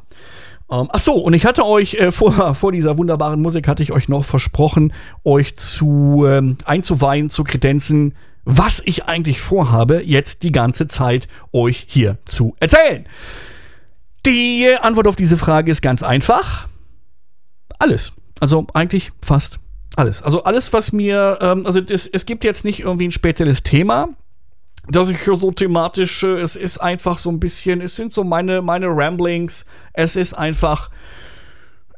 Ähm, 0.70 0.90
ach 0.92 1.00
so, 1.00 1.14
und 1.14 1.34
ich 1.34 1.46
hatte 1.46 1.66
euch 1.66 1.96
äh, 1.96 2.12
vor, 2.12 2.54
vor 2.56 2.72
dieser 2.72 2.98
wunderbaren 2.98 3.42
Musik 3.42 3.68
hatte 3.68 3.84
ich 3.84 3.92
euch 3.92 4.10
noch 4.10 4.26
versprochen, 4.26 4.94
euch 5.24 5.56
zu 5.56 6.26
ähm, 6.28 6.58
einzuweihen, 6.66 7.30
zu 7.30 7.44
kredenzen, 7.44 8.16
was 8.44 8.82
ich 8.86 9.06
eigentlich 9.06 9.42
vorhabe, 9.42 10.02
jetzt 10.06 10.44
die 10.44 10.52
ganze 10.52 10.88
Zeit 10.88 11.28
euch 11.52 11.86
hier 11.88 12.18
zu 12.26 12.56
erzählen. 12.60 13.06
Die 14.26 14.68
Antwort 14.80 15.08
auf 15.08 15.16
diese 15.16 15.38
Frage 15.38 15.72
ist 15.72 15.82
ganz 15.82 16.04
einfach. 16.04 16.68
Alles. 17.80 18.14
Also 18.40 18.68
eigentlich 18.74 19.12
fast 19.26 19.60
alles. 19.98 20.22
Also 20.22 20.44
alles, 20.44 20.74
was 20.74 20.92
mir, 20.92 21.40
ähm, 21.42 21.66
also 21.66 21.82
das, 21.82 22.08
es 22.08 22.26
gibt 22.26 22.44
jetzt 22.44 22.64
nicht 22.64 22.82
irgendwie 22.82 23.08
ein 23.08 23.12
spezielles 23.12 23.64
Thema, 23.64 24.10
dass 24.90 25.10
ich 25.10 25.20
so 25.34 25.52
thematisch, 25.52 26.24
äh, 26.24 26.40
es 26.40 26.56
ist 26.56 26.78
einfach 26.78 27.18
so 27.18 27.30
ein 27.30 27.40
bisschen, 27.40 27.82
es 27.82 27.96
sind 27.96 28.14
so 28.14 28.24
meine, 28.24 28.62
meine 28.62 28.88
Ramblings, 28.88 29.66
es 29.94 30.16
ist 30.16 30.34
einfach, 30.34 30.90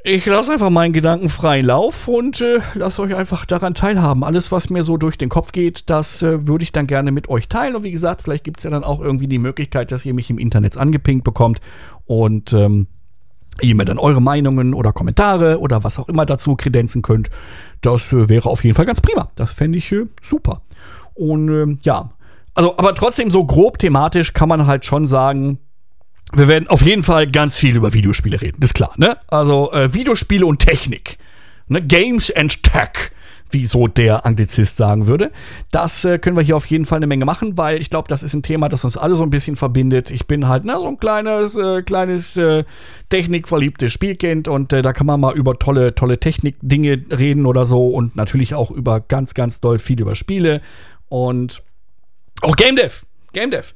ich 0.03 0.25
lasse 0.25 0.53
einfach 0.53 0.69
meinen 0.69 0.93
Gedanken 0.93 1.29
freien 1.29 1.65
Lauf 1.65 2.07
und 2.07 2.41
äh, 2.41 2.59
lasse 2.73 3.01
euch 3.01 3.15
einfach 3.15 3.45
daran 3.45 3.73
teilhaben. 3.73 4.23
Alles, 4.23 4.51
was 4.51 4.69
mir 4.69 4.83
so 4.83 4.97
durch 4.97 5.17
den 5.17 5.29
Kopf 5.29 5.51
geht, 5.51 5.89
das 5.89 6.23
äh, 6.23 6.47
würde 6.47 6.63
ich 6.63 6.71
dann 6.71 6.87
gerne 6.87 7.11
mit 7.11 7.29
euch 7.29 7.49
teilen. 7.49 7.75
Und 7.75 7.83
wie 7.83 7.91
gesagt, 7.91 8.21
vielleicht 8.21 8.43
gibt 8.43 8.59
es 8.59 8.63
ja 8.63 8.69
dann 8.69 8.83
auch 8.83 9.01
irgendwie 9.01 9.27
die 9.27 9.39
Möglichkeit, 9.39 9.91
dass 9.91 10.05
ihr 10.05 10.13
mich 10.13 10.29
im 10.29 10.37
Internet 10.37 10.77
angepinkt 10.77 11.25
bekommt 11.25 11.59
und 12.05 12.53
ähm, 12.53 12.87
ihr 13.61 13.75
mir 13.75 13.85
dann 13.85 13.99
eure 13.99 14.21
Meinungen 14.21 14.73
oder 14.73 14.93
Kommentare 14.93 15.59
oder 15.59 15.83
was 15.83 15.99
auch 15.99 16.07
immer 16.07 16.25
dazu 16.25 16.55
kredenzen 16.55 17.01
könnt. 17.01 17.29
Das 17.81 18.13
äh, 18.13 18.29
wäre 18.29 18.49
auf 18.49 18.63
jeden 18.63 18.75
Fall 18.75 18.85
ganz 18.85 19.01
prima. 19.01 19.29
Das 19.35 19.51
fände 19.51 19.77
ich 19.77 19.91
äh, 19.91 20.05
super. 20.23 20.61
Und 21.13 21.49
ähm, 21.49 21.79
ja, 21.83 22.11
also, 22.59 22.77
aber 22.77 22.93
trotzdem 22.93 23.31
so 23.31 23.45
grob 23.45 23.77
thematisch 23.77 24.33
kann 24.33 24.49
man 24.49 24.67
halt 24.67 24.83
schon 24.83 25.07
sagen, 25.07 25.59
wir 26.33 26.49
werden 26.49 26.67
auf 26.67 26.81
jeden 26.81 27.03
Fall 27.03 27.25
ganz 27.25 27.57
viel 27.57 27.73
über 27.73 27.93
Videospiele 27.93 28.41
reden, 28.41 28.57
das 28.59 28.71
ist 28.71 28.73
klar, 28.73 28.91
ne? 28.97 29.15
Also 29.29 29.71
äh, 29.71 29.93
Videospiele 29.93 30.45
und 30.45 30.59
Technik, 30.59 31.19
ne? 31.69 31.81
Games 31.81 32.29
and 32.35 32.61
Tech, 32.61 33.11
wie 33.49 33.63
so 33.63 33.87
der 33.87 34.25
Anglizist 34.25 34.75
sagen 34.75 35.07
würde. 35.07 35.31
Das 35.71 36.03
äh, 36.03 36.19
können 36.19 36.35
wir 36.35 36.43
hier 36.43 36.57
auf 36.57 36.65
jeden 36.65 36.85
Fall 36.85 36.97
eine 36.97 37.07
Menge 37.07 37.23
machen, 37.23 37.57
weil 37.57 37.79
ich 37.79 37.89
glaube, 37.89 38.09
das 38.09 38.23
ist 38.23 38.33
ein 38.33 38.43
Thema, 38.43 38.67
das 38.67 38.83
uns 38.83 38.97
alle 38.97 39.15
so 39.15 39.23
ein 39.23 39.29
bisschen 39.29 39.55
verbindet. 39.55 40.11
Ich 40.11 40.27
bin 40.27 40.49
halt 40.49 40.65
ne, 40.65 40.73
so 40.73 40.85
ein 40.85 40.99
kleines, 40.99 41.55
äh, 41.55 41.81
kleines 41.83 42.35
äh, 42.35 42.65
technikverliebtes 43.07 43.93
Spielkind 43.93 44.49
und 44.49 44.73
äh, 44.73 44.81
da 44.81 44.91
kann 44.91 45.07
man 45.07 45.21
mal 45.21 45.33
über 45.33 45.57
tolle, 45.59 45.95
tolle 45.95 46.19
Technik-Dinge 46.19 47.03
reden 47.09 47.45
oder 47.45 47.65
so 47.65 47.87
und 47.87 48.17
natürlich 48.17 48.53
auch 48.53 48.69
über 48.69 48.99
ganz, 48.99 49.33
ganz 49.33 49.61
doll 49.61 49.79
viel 49.79 50.01
über 50.01 50.15
Spiele 50.15 50.59
und 51.07 51.63
auch 52.41 52.55
Game 52.55 52.75
Dev. 52.75 53.05
Game 53.33 53.51
Dev. 53.51 53.73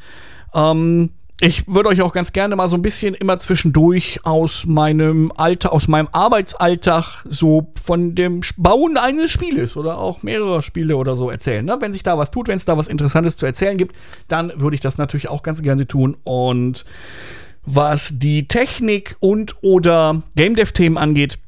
Ähm, 0.53 1.11
ich 1.39 1.67
würde 1.67 1.89
euch 1.89 2.01
auch 2.01 2.13
ganz 2.13 2.31
gerne 2.31 2.55
mal 2.55 2.67
so 2.67 2.77
ein 2.77 2.81
bisschen 2.81 3.15
immer 3.15 3.37
zwischendurch 3.39 4.19
aus 4.23 4.65
meinem 4.65 5.31
Alter, 5.35 5.73
aus 5.73 5.87
meinem 5.87 6.07
Arbeitsalltag 6.11 7.23
so 7.27 7.73
von 7.83 8.15
dem 8.15 8.41
Bauen 8.55 8.97
eines 8.97 9.31
Spieles 9.31 9.75
oder 9.75 9.97
auch 9.97 10.23
mehrerer 10.23 10.61
Spiele 10.61 10.95
oder 10.95 11.15
so 11.15 11.29
erzählen. 11.29 11.65
Ne? 11.65 11.77
Wenn 11.79 11.91
sich 11.91 12.03
da 12.03 12.17
was 12.17 12.31
tut, 12.31 12.47
wenn 12.47 12.57
es 12.57 12.65
da 12.65 12.77
was 12.77 12.87
Interessantes 12.87 13.35
zu 13.35 13.45
erzählen 13.45 13.77
gibt, 13.77 13.95
dann 14.27 14.53
würde 14.61 14.75
ich 14.75 14.81
das 14.81 14.97
natürlich 14.97 15.27
auch 15.27 15.43
ganz 15.43 15.61
gerne 15.61 15.87
tun. 15.87 16.15
Und 16.23 16.85
was 17.65 18.11
die 18.13 18.47
Technik 18.47 19.17
und 19.19 19.55
oder 19.61 20.23
Game 20.35 20.55
Dev 20.55 20.71
Themen 20.71 20.97
angeht, 20.97 21.39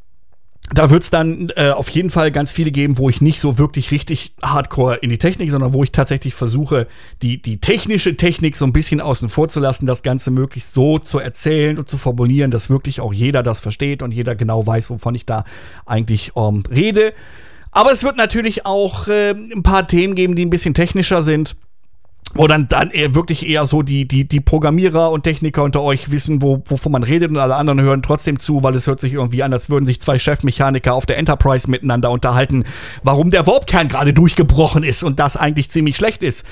da 0.74 0.89
wird 0.89 1.03
es 1.03 1.10
dann 1.12 1.51
äh, 1.55 1.69
auf 1.69 1.89
jeden 1.89 2.10
Fall 2.10 2.31
ganz 2.31 2.51
viele 2.51 2.72
geben, 2.72 2.98
wo 2.98 3.07
ich 3.07 3.22
nicht 3.22 3.39
so 3.39 3.57
wirklich 3.60 3.91
richtig 3.91 4.34
hardcore 4.41 4.95
in 4.95 5.12
die 5.12 5.19
Technik, 5.19 5.51
sondern 5.51 5.74
wo 5.74 5.84
ich 5.84 5.91
tatsächlich 5.91 6.34
versuche, 6.34 6.88
die, 7.22 7.39
die 7.41 7.60
technische 7.60 8.17
Technik 8.17 8.57
so 8.57 8.65
ein 8.65 8.74
bisschen 8.74 9.00
außen 9.00 9.29
vor 9.29 9.48
zu 9.48 9.60
lassen, 9.60 9.86
das 9.86 10.01
Ganze 10.01 10.31
möglichst 10.31 10.74
so 10.74 10.98
zu 10.98 11.19
erzählen 11.19 11.77
und 11.77 11.88
zu 11.88 11.98
formulieren, 11.98 12.50
dass 12.50 12.69
wirklich 12.69 13.00
auch 13.00 13.13
jeder 13.13 13.43
das 13.43 13.62
versteht 13.62 14.01
und 14.01 14.12
jeder 14.12 14.36
genau 14.36 14.65
weiß, 14.65 14.89
wovon 14.89 15.13
ich 15.13 15.25
da 15.25 15.45
eigentlich 15.86 16.31
ähm, 16.36 16.63
rede. 16.69 17.13
Aber 17.72 17.91
es 17.91 18.03
wird 18.03 18.17
natürlich 18.17 18.65
auch 18.65 19.07
äh, 19.07 19.31
ein 19.31 19.62
paar 19.62 19.88
Themen 19.88 20.15
geben, 20.15 20.36
die 20.36 20.45
ein 20.45 20.50
bisschen 20.50 20.74
technischer 20.74 21.22
sind 21.22 21.57
wo 22.34 22.48
dann, 22.48 22.67
dann 22.67 22.91
eher 22.91 23.15
wirklich 23.15 23.48
eher 23.48 23.65
so 23.65 23.82
die, 23.82 24.08
die, 24.08 24.27
die 24.27 24.41
Programmierer 24.41 25.12
und 25.12 25.24
Techniker 25.24 25.63
unter 25.63 25.82
euch 25.82 26.12
wissen, 26.12 26.41
wo, 26.41 26.62
wovon 26.65 26.91
man 26.91 27.03
redet 27.03 27.29
und 27.29 27.38
alle 27.38 27.55
anderen 27.55 27.82
hören 27.82 28.03
trotzdem 28.03 28.39
zu, 28.39 28.62
weil 28.62 28.75
es 28.75 28.88
hört 28.88 29.00
sich 29.00 29.13
irgendwie 29.13 29.41
an, 29.41 29.53
als 29.53 29.70
würden 29.70 29.86
sich 29.86 30.01
zwei 30.01 30.20
Chefmechaniker 30.20 30.94
auf 30.94 31.05
der 31.05 31.17
Enterprise 31.17 31.70
miteinander 31.70 32.12
unterhalten, 32.12 32.65
warum 33.03 33.32
der 33.32 33.48
Warpkern 33.48 33.88
gerade 33.88 34.13
durchgebrochen 34.13 34.84
ist 34.84 35.03
und 35.03 35.20
das 35.20 35.38
eigentlich 35.38 35.70
ziemlich 35.70 35.96
schlecht 35.96 36.24
ist. 36.24 36.46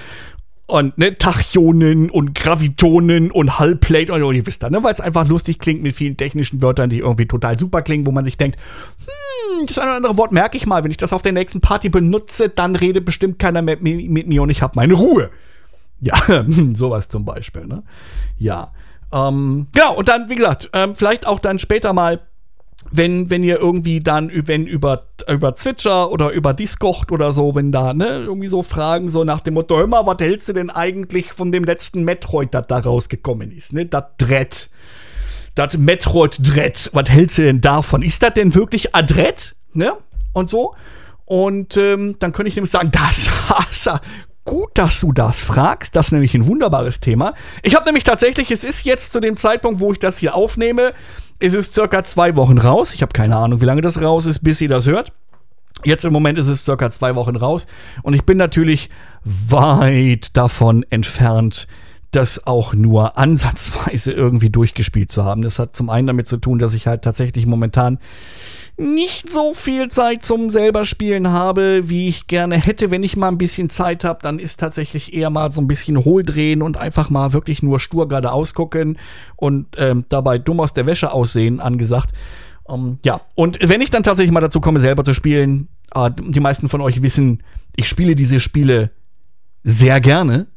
Und 0.65 0.98
ne, 0.98 1.18
Tachyonen 1.18 2.10
und 2.10 2.34
Gravitonen 2.34 3.30
und 3.32 3.60
Hullplate 3.60 4.13
und, 4.13 4.24
und 4.24 4.36
ihr 4.36 4.48
wisst 4.48 4.63
da, 4.63 4.70
ne, 4.70 4.82
weil 4.82 4.94
es 4.94 5.01
einfach 5.01 5.27
lustig 5.27 5.60
klingt 5.60 5.84
mit 5.84 5.94
vielen 5.94 6.15
technischen 6.15 6.62
Wörtern, 6.62 6.89
die 6.89 7.00
irgendwie 7.00 7.27
total 7.27 7.60
super 7.60 7.82
klingen, 7.82 8.06
wo 8.06 8.12
man 8.12 8.24
sich 8.24 8.38
denkt, 8.38 8.58
hm, 9.06 9.65
das 9.68 9.77
eine 9.77 9.89
oder 9.89 9.98
andere 9.98 10.18
Wort 10.18 10.32
merke 10.32 10.56
ich 10.56 10.65
mal, 10.65 10.82
wenn 10.86 10.92
ich 10.92 10.98
das 10.98 11.12
auf 11.12 11.22
der 11.22 11.34
nächsten 11.34 11.60
Party 11.60 11.89
benutze, 11.89 12.48
dann 12.48 12.77
redet 12.77 13.03
bestimmt 13.03 13.38
keiner 13.39 13.62
mehr 13.62 13.77
mit, 13.82 14.10
mit 14.10 14.27
mir 14.27 14.42
und 14.42 14.50
ich 14.50 14.62
habe 14.62 14.74
meine 14.77 14.94
Ruhe. 14.94 15.30
Ja, 16.03 16.15
sowas 16.74 17.07
zum 17.07 17.25
Beispiel, 17.25 17.65
ne? 17.65 17.83
Ja. 18.38 18.72
Ähm, 19.12 19.67
genau, 19.74 19.95
und 19.95 20.07
dann, 20.10 20.29
wie 20.29 20.36
gesagt, 20.36 20.69
ähm, 20.74 20.95
vielleicht 20.95 21.25
auch 21.25 21.39
dann 21.39 21.60
später 21.60 21.93
mal, 21.93 22.22
wenn, 22.91 23.29
wenn 23.29 23.43
ihr 23.43 23.60
irgendwie 23.60 24.01
dann, 24.01 24.29
wenn 24.33 24.67
über, 24.67 25.07
über 25.29 25.55
Twitcher 25.55 26.12
oder 26.12 26.31
über 26.31 26.53
Discord 26.53 27.12
oder 27.12 27.31
so, 27.31 27.55
wenn 27.55 27.72
da, 27.72 27.93
ne, 27.93 28.07
irgendwie 28.07 28.48
so 28.48 28.62
Fragen 28.62 29.10
so 29.10 29.24
nach 29.24 29.39
dem 29.39 29.53
Motto, 29.53 29.77
hör 29.77 29.88
mal, 29.88 30.05
was 30.05 30.17
hältst 30.19 30.50
du 30.50 30.53
denn 30.53 30.69
eigentlich 30.69 31.31
von 31.31 31.51
dem 31.51 31.63
letzten 31.63 32.03
Metroid, 32.03 32.53
das 32.53 32.67
da 32.67 32.79
rausgekommen 32.79 33.51
ist, 33.51 33.74
ne? 33.74 33.86
Das 33.86 34.03
Dread. 34.17 34.69
Das 35.55 35.77
Metroid 35.77 36.38
Dread. 36.41 36.89
Was 36.93 37.10
hältst 37.10 37.38
du 37.38 37.43
denn 37.43 37.62
davon? 37.62 38.01
Ist 38.01 38.22
das 38.24 38.33
denn 38.33 38.55
wirklich 38.55 38.95
Adrett? 38.95 39.55
Ne? 39.74 39.93
Und 40.33 40.50
so. 40.50 40.75
Und 41.25 41.77
ähm, 41.77 42.15
dann 42.19 42.33
könnte 42.33 42.50
ich 42.50 42.55
nämlich 42.55 42.72
sagen, 42.72 42.91
das 42.91 43.29
du 43.83 43.91
gut, 44.44 44.72
dass 44.76 45.00
du 45.00 45.12
das 45.12 45.42
fragst. 45.42 45.96
Das 45.96 46.08
ist 46.08 46.12
nämlich 46.12 46.34
ein 46.34 46.46
wunderbares 46.46 47.00
Thema. 47.00 47.34
Ich 47.62 47.76
habe 47.76 47.86
nämlich 47.86 48.04
tatsächlich, 48.04 48.52
es 48.52 48.64
ist 48.64 48.86
jetzt 48.86 49.14
zu 49.14 49.20
dem 49.20 49.36
Zeitpunkt, 49.38 49.80
wo 49.80 49.92
ich 49.92 50.00
das 50.00 50.18
hier 50.18 50.36
aufnehme, 50.36 50.94
es 51.40 51.54
ist 51.54 51.74
circa 51.74 52.04
zwei 52.04 52.36
Wochen 52.36 52.58
raus. 52.58 52.94
Ich 52.94 53.02
habe 53.02 53.14
keine 53.14 53.36
Ahnung, 53.36 53.62
wie 53.62 53.66
lange 53.66 53.82
das 53.82 54.02
raus 54.02 54.26
ist, 54.26 54.40
bis 54.40 54.62
ihr 54.62 54.70
das 54.70 54.88
hört. 54.88 55.12
Jetzt 55.84 56.06
im 56.06 56.14
Moment 56.14 56.40
ist 56.40 56.48
es 56.48 56.64
circa 56.64 56.90
zwei 56.90 57.16
Wochen 57.16 57.36
raus. 57.36 57.68
Und 58.04 58.14
ich 58.14 58.24
bin 58.24 58.38
natürlich 58.38 58.90
weit 59.24 60.38
davon 60.38 60.86
entfernt, 60.90 61.68
das 62.15 62.48
auch 62.48 62.74
nur 62.74 63.17
ansatzweise 63.17 64.12
irgendwie 64.12 64.50
durchgespielt 64.50 65.12
zu 65.12 65.24
haben. 65.24 65.41
Das 65.41 65.60
hat 65.60 65.75
zum 65.75 65.89
einen 65.89 66.08
damit 66.08 66.27
zu 66.27 66.38
tun, 66.38 66.60
dass 66.60 66.74
ich 66.74 66.88
halt 66.88 67.01
tatsächlich 67.01 67.46
momentan 67.46 68.00
nicht 68.75 69.29
so 69.29 69.53
viel 69.53 69.89
Zeit 69.89 70.24
zum 70.24 70.50
selber 70.50 70.86
spielen 70.86 71.27
habe, 71.29 71.89
wie 71.89 72.08
ich 72.08 72.27
gerne 72.27 72.58
hätte. 72.58 72.89
Wenn 72.89 73.03
ich 73.03 73.15
mal 73.15 73.27
ein 73.27 73.38
bisschen 73.38 73.70
Zeit 73.70 74.03
habe, 74.03 74.20
dann 74.24 74.39
ist 74.39 74.60
tatsächlich 74.60 75.13
eher 75.13 75.29
mal 75.29 75.51
so 75.51 75.62
ein 75.62 75.67
bisschen 75.67 76.03
Hohldrehen 76.03 76.62
und 76.62 76.77
einfach 76.77 77.10
mal 77.10 77.34
wirklich 77.34 77.62
nur 77.62 77.79
stur 77.79 78.08
geradeaus 78.08 78.53
gucken 78.53 78.98
und 79.36 79.67
ähm, 79.77 80.05
dabei 80.10 80.39
dumm 80.39 80.60
aus 80.60 80.74
der 80.74 80.86
Wäsche 80.86 81.12
aussehen 81.12 81.60
angesagt. 81.60 82.12
Um, 82.65 82.86
ähm, 82.86 83.00
ja, 83.05 83.22
und 83.36 83.60
wenn 83.62 83.82
ich 83.82 83.91
dann 83.91 84.03
tatsächlich 84.03 84.32
mal 84.32 84.39
dazu 84.39 84.62
komme, 84.62 84.79
selber 84.79 85.03
zu 85.03 85.13
spielen, 85.13 85.67
äh, 85.93 86.10
die 86.17 86.39
meisten 86.39 86.70
von 86.70 86.82
euch 86.82 87.03
wissen, 87.03 87.43
ich 87.75 87.88
spiele 87.88 88.15
diese 88.15 88.39
Spiele 88.39 88.91
sehr 89.63 90.00
gerne, 90.01 90.48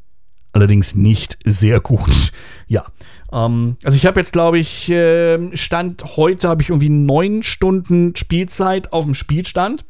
allerdings 0.56 0.94
nicht 0.94 1.38
sehr 1.44 1.80
gut. 1.80 2.32
Ja, 2.68 2.84
ähm, 3.32 3.76
also 3.84 3.96
ich 3.96 4.06
habe 4.06 4.18
jetzt, 4.18 4.32
glaube 4.32 4.58
ich, 4.58 4.90
äh, 4.90 5.56
Stand 5.56 6.16
heute 6.16 6.48
habe 6.48 6.62
ich 6.62 6.70
irgendwie 6.70 6.88
neun 6.88 7.44
Stunden 7.44 8.16
Spielzeit 8.16 8.92
auf 8.92 9.04
dem 9.04 9.14
Spielstand. 9.14 9.84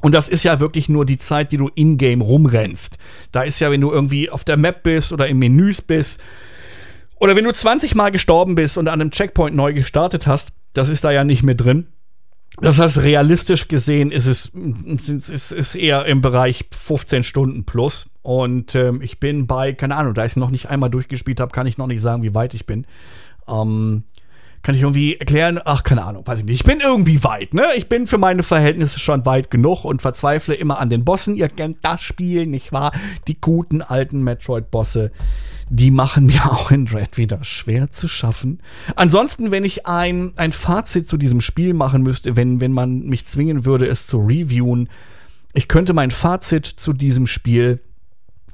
Und 0.00 0.12
das 0.12 0.30
ist 0.30 0.42
ja 0.42 0.58
wirklich 0.58 0.88
nur 0.88 1.04
die 1.04 1.18
Zeit, 1.18 1.52
die 1.52 1.58
du 1.58 1.68
in-game 1.74 2.22
rumrennst. 2.22 2.96
Da 3.32 3.42
ist 3.42 3.60
ja, 3.60 3.70
wenn 3.70 3.82
du 3.82 3.90
irgendwie 3.90 4.30
auf 4.30 4.44
der 4.44 4.56
Map 4.56 4.82
bist 4.82 5.12
oder 5.12 5.28
im 5.28 5.38
Menüs 5.38 5.82
bist, 5.82 6.22
oder 7.18 7.36
wenn 7.36 7.44
du 7.44 7.52
20 7.52 7.94
Mal 7.94 8.10
gestorben 8.12 8.54
bist 8.54 8.78
und 8.78 8.88
an 8.88 9.00
einem 9.00 9.10
Checkpoint 9.10 9.54
neu 9.54 9.74
gestartet 9.74 10.26
hast, 10.26 10.52
das 10.72 10.88
ist 10.88 11.04
da 11.04 11.10
ja 11.10 11.24
nicht 11.24 11.42
mehr 11.42 11.54
drin. 11.54 11.86
Das 12.58 12.78
heißt, 12.78 12.98
realistisch 12.98 13.68
gesehen 13.68 14.10
ist 14.10 14.26
es 14.26 14.46
ist, 15.28 15.52
ist 15.52 15.74
eher 15.74 16.06
im 16.06 16.22
Bereich 16.22 16.64
15 16.70 17.22
Stunden 17.22 17.64
plus. 17.64 18.08
Und 18.22 18.74
ähm, 18.74 19.02
ich 19.02 19.20
bin 19.20 19.46
bei, 19.46 19.72
keine 19.72 19.96
Ahnung, 19.96 20.14
da 20.14 20.24
ich 20.24 20.32
es 20.32 20.36
noch 20.36 20.50
nicht 20.50 20.70
einmal 20.70 20.90
durchgespielt 20.90 21.38
habe, 21.38 21.52
kann 21.52 21.66
ich 21.66 21.76
noch 21.76 21.86
nicht 21.86 22.00
sagen, 22.00 22.22
wie 22.22 22.34
weit 22.34 22.54
ich 22.54 22.64
bin. 22.64 22.86
Ähm, 23.46 24.04
kann 24.66 24.74
ich 24.74 24.82
irgendwie 24.82 25.14
erklären? 25.14 25.60
Ach, 25.64 25.84
keine 25.84 26.04
Ahnung, 26.04 26.26
weiß 26.26 26.40
ich 26.40 26.44
nicht. 26.44 26.56
Ich 26.56 26.64
bin 26.64 26.80
irgendwie 26.80 27.22
weit, 27.22 27.54
ne? 27.54 27.66
Ich 27.76 27.88
bin 27.88 28.08
für 28.08 28.18
meine 28.18 28.42
Verhältnisse 28.42 28.98
schon 28.98 29.24
weit 29.24 29.48
genug 29.48 29.84
und 29.84 30.02
verzweifle 30.02 30.54
immer 30.54 30.80
an 30.80 30.90
den 30.90 31.04
Bossen. 31.04 31.36
Ihr 31.36 31.48
kennt 31.48 31.78
das 31.82 32.02
Spiel, 32.02 32.46
nicht 32.46 32.72
wahr? 32.72 32.90
Die 33.28 33.40
guten 33.40 33.80
alten 33.80 34.24
Metroid-Bosse 34.24 35.12
die 35.68 35.90
machen 35.90 36.26
mir 36.26 36.50
auch 36.50 36.70
in 36.70 36.86
Dread 36.86 37.16
wieder 37.16 37.42
schwer 37.44 37.90
zu 37.90 38.08
schaffen. 38.08 38.60
Ansonsten, 38.94 39.50
wenn 39.50 39.64
ich 39.64 39.86
ein, 39.86 40.32
ein 40.36 40.52
Fazit 40.52 41.08
zu 41.08 41.16
diesem 41.16 41.40
Spiel 41.40 41.74
machen 41.74 42.02
müsste, 42.02 42.36
wenn, 42.36 42.60
wenn 42.60 42.72
man 42.72 43.00
mich 43.06 43.26
zwingen 43.26 43.64
würde, 43.64 43.86
es 43.86 44.06
zu 44.06 44.18
reviewen, 44.18 44.88
ich 45.54 45.68
könnte 45.68 45.92
mein 45.92 46.10
Fazit 46.10 46.66
zu 46.66 46.92
diesem 46.92 47.26
Spiel 47.26 47.80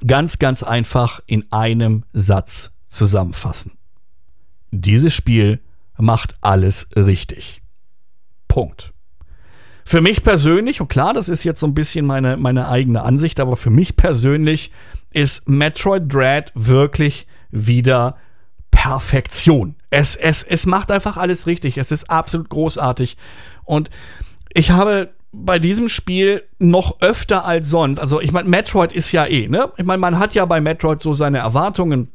ganz, 0.05 0.39
ganz 0.39 0.63
einfach 0.63 1.21
in 1.27 1.51
einem 1.51 2.03
Satz 2.13 2.71
zusammenfassen. 2.87 3.73
Dieses 4.71 5.13
Spiel 5.13 5.59
macht 5.97 6.35
alles 6.41 6.87
richtig. 6.95 7.61
Punkt. 8.47 8.93
Für 9.85 10.01
mich 10.01 10.23
persönlich, 10.23 10.79
und 10.81 10.87
klar, 10.87 11.13
das 11.13 11.29
ist 11.29 11.43
jetzt 11.43 11.59
so 11.59 11.67
ein 11.67 11.73
bisschen 11.73 12.05
meine, 12.05 12.37
meine 12.37 12.69
eigene 12.69 13.03
Ansicht, 13.03 13.39
aber 13.39 13.57
für 13.57 13.69
mich 13.69 13.97
persönlich 13.97 14.71
ist 15.11 15.47
Metroid 15.47 16.11
Dread 16.11 16.51
wirklich 16.55 17.27
wieder 17.51 18.17
Perfektion. 18.71 19.75
Es, 19.89 20.15
es, 20.15 20.41
es 20.43 20.65
macht 20.65 20.89
einfach 20.89 21.17
alles 21.17 21.47
richtig. 21.47 21.77
Es 21.77 21.91
ist 21.91 22.09
absolut 22.09 22.49
großartig. 22.49 23.17
Und 23.65 23.89
ich 24.53 24.71
habe 24.71 25.13
bei 25.31 25.59
diesem 25.59 25.89
Spiel 25.89 26.43
noch 26.59 27.01
öfter 27.01 27.45
als 27.45 27.69
sonst, 27.69 27.99
also 27.99 28.21
ich 28.21 28.31
meine, 28.31 28.47
Metroid 28.47 28.93
ist 28.93 29.11
ja 29.11 29.25
eh, 29.25 29.47
ne? 29.47 29.71
Ich 29.77 29.85
meine, 29.85 29.99
man 29.99 30.19
hat 30.19 30.35
ja 30.35 30.45
bei 30.45 30.61
Metroid 30.61 31.01
so 31.01 31.13
seine 31.13 31.39
Erwartungen, 31.39 32.11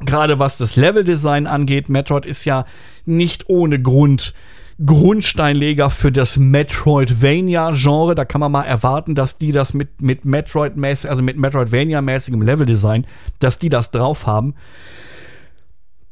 gerade 0.00 0.38
was 0.38 0.58
das 0.58 0.76
Leveldesign 0.76 1.46
angeht. 1.46 1.88
Metroid 1.88 2.26
ist 2.26 2.44
ja 2.44 2.64
nicht 3.04 3.48
ohne 3.48 3.80
Grund 3.80 4.34
Grundsteinleger 4.84 5.90
für 5.90 6.10
das 6.10 6.38
Metroidvania-Genre. 6.38 8.14
Da 8.14 8.24
kann 8.24 8.40
man 8.40 8.50
mal 8.50 8.64
erwarten, 8.64 9.14
dass 9.14 9.36
die 9.36 9.52
das 9.52 9.74
mit, 9.74 10.00
mit 10.00 10.24
Metroid-mäßig, 10.24 11.10
also 11.10 11.22
mit 11.22 11.36
Metroidvania-mäßigem 11.36 12.42
Leveldesign, 12.42 13.06
dass 13.40 13.58
die 13.58 13.68
das 13.68 13.90
drauf 13.90 14.26
haben. 14.26 14.54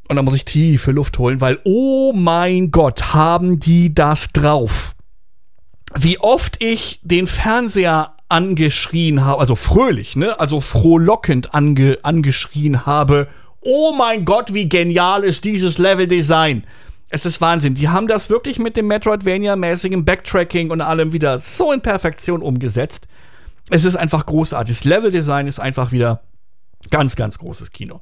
Und 0.09 0.17
da 0.17 0.23
muss 0.23 0.35
ich 0.35 0.45
tiefe 0.45 0.93
Luft 0.93 1.19
holen, 1.19 1.41
weil, 1.41 1.59
oh 1.65 2.13
mein 2.15 2.71
Gott, 2.71 3.15
haben 3.15 3.59
die 3.59 3.95
das 3.95 4.33
drauf. 4.33 4.95
Wie 5.95 6.19
oft 6.19 6.63
ich 6.63 7.01
den 7.03 7.27
Fernseher 7.27 8.15
angeschrien 8.29 9.25
habe, 9.25 9.41
also 9.41 9.55
fröhlich, 9.55 10.15
ne, 10.15 10.39
also 10.39 10.61
frohlockend 10.61 11.55
ange, 11.55 11.99
angeschrien 12.03 12.85
habe, 12.85 13.29
oh 13.61 13.93
mein 13.93 14.25
Gott, 14.25 14.55
wie 14.55 14.69
genial 14.69 15.25
ist 15.25 15.45
dieses 15.45 15.79
Leveldesign. 15.79 16.65
Es 17.11 17.25
ist 17.25 17.41
Wahnsinn. 17.41 17.75
Die 17.75 17.89
haben 17.89 18.07
das 18.07 18.29
wirklich 18.29 18.59
mit 18.59 18.77
dem 18.77 18.87
Metroidvania-mäßigen 18.89 20.05
Backtracking 20.05 20.71
und 20.71 20.81
allem 20.81 21.13
wieder 21.13 21.39
so 21.39 21.73
in 21.73 21.81
Perfektion 21.81 22.43
umgesetzt. 22.43 23.09
Es 23.71 23.85
ist 23.85 23.97
einfach 23.97 24.27
großartig. 24.27 24.77
Das 24.77 24.85
Leveldesign 24.85 25.47
ist 25.47 25.59
einfach 25.59 25.93
wieder 25.93 26.23
ganz, 26.91 27.17
ganz 27.17 27.39
großes 27.39 27.73
Kino. 27.73 28.01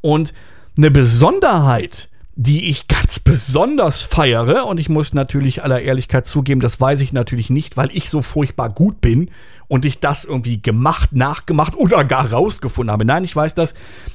Und 0.00 0.32
eine 0.76 0.90
Besonderheit, 0.90 2.08
die 2.36 2.68
ich 2.68 2.88
ganz 2.88 3.20
besonders 3.20 4.02
feiere, 4.02 4.66
und 4.66 4.80
ich 4.80 4.88
muss 4.88 5.14
natürlich 5.14 5.62
aller 5.62 5.82
Ehrlichkeit 5.82 6.26
zugeben, 6.26 6.60
das 6.60 6.80
weiß 6.80 7.00
ich 7.00 7.12
natürlich 7.12 7.48
nicht, 7.48 7.76
weil 7.76 7.90
ich 7.92 8.10
so 8.10 8.22
furchtbar 8.22 8.70
gut 8.70 9.00
bin 9.00 9.30
und 9.68 9.84
ich 9.84 10.00
das 10.00 10.24
irgendwie 10.24 10.60
gemacht, 10.60 11.12
nachgemacht 11.12 11.76
oder 11.76 12.04
gar 12.04 12.32
rausgefunden 12.32 12.92
habe. 12.92 13.04
Nein, 13.04 13.22
ich 13.24 13.34
weiß 13.34 13.54
das, 13.54 13.74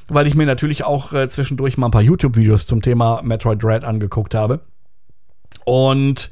weil 0.10 0.28
ich 0.28 0.36
mir 0.36 0.46
natürlich 0.46 0.84
auch 0.84 1.14
äh, 1.14 1.30
zwischendurch 1.30 1.78
mal 1.78 1.88
ein 1.88 1.92
paar 1.92 2.02
YouTube-Videos 2.02 2.66
zum 2.68 2.82
Thema 2.82 3.22
Metroid 3.24 3.64
Dread 3.64 3.86
angeguckt 3.86 4.36
habe. 4.36 4.62
Und 5.64 6.30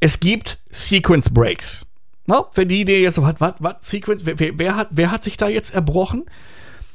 es 0.00 0.18
gibt 0.20 0.58
Sequence 0.70 1.30
Breaks. 1.30 1.86
Na, 2.26 2.44
für 2.52 2.66
die, 2.66 2.84
die 2.84 2.92
jetzt 2.94 3.14
so, 3.14 3.22
was, 3.22 3.36
was, 3.38 3.54
was, 3.60 3.74
Sequence, 3.80 4.26
wer, 4.26 4.58
wer, 4.58 4.76
hat, 4.76 4.88
wer 4.90 5.10
hat 5.10 5.22
sich 5.22 5.36
da 5.36 5.48
jetzt 5.48 5.72
erbrochen? 5.72 6.24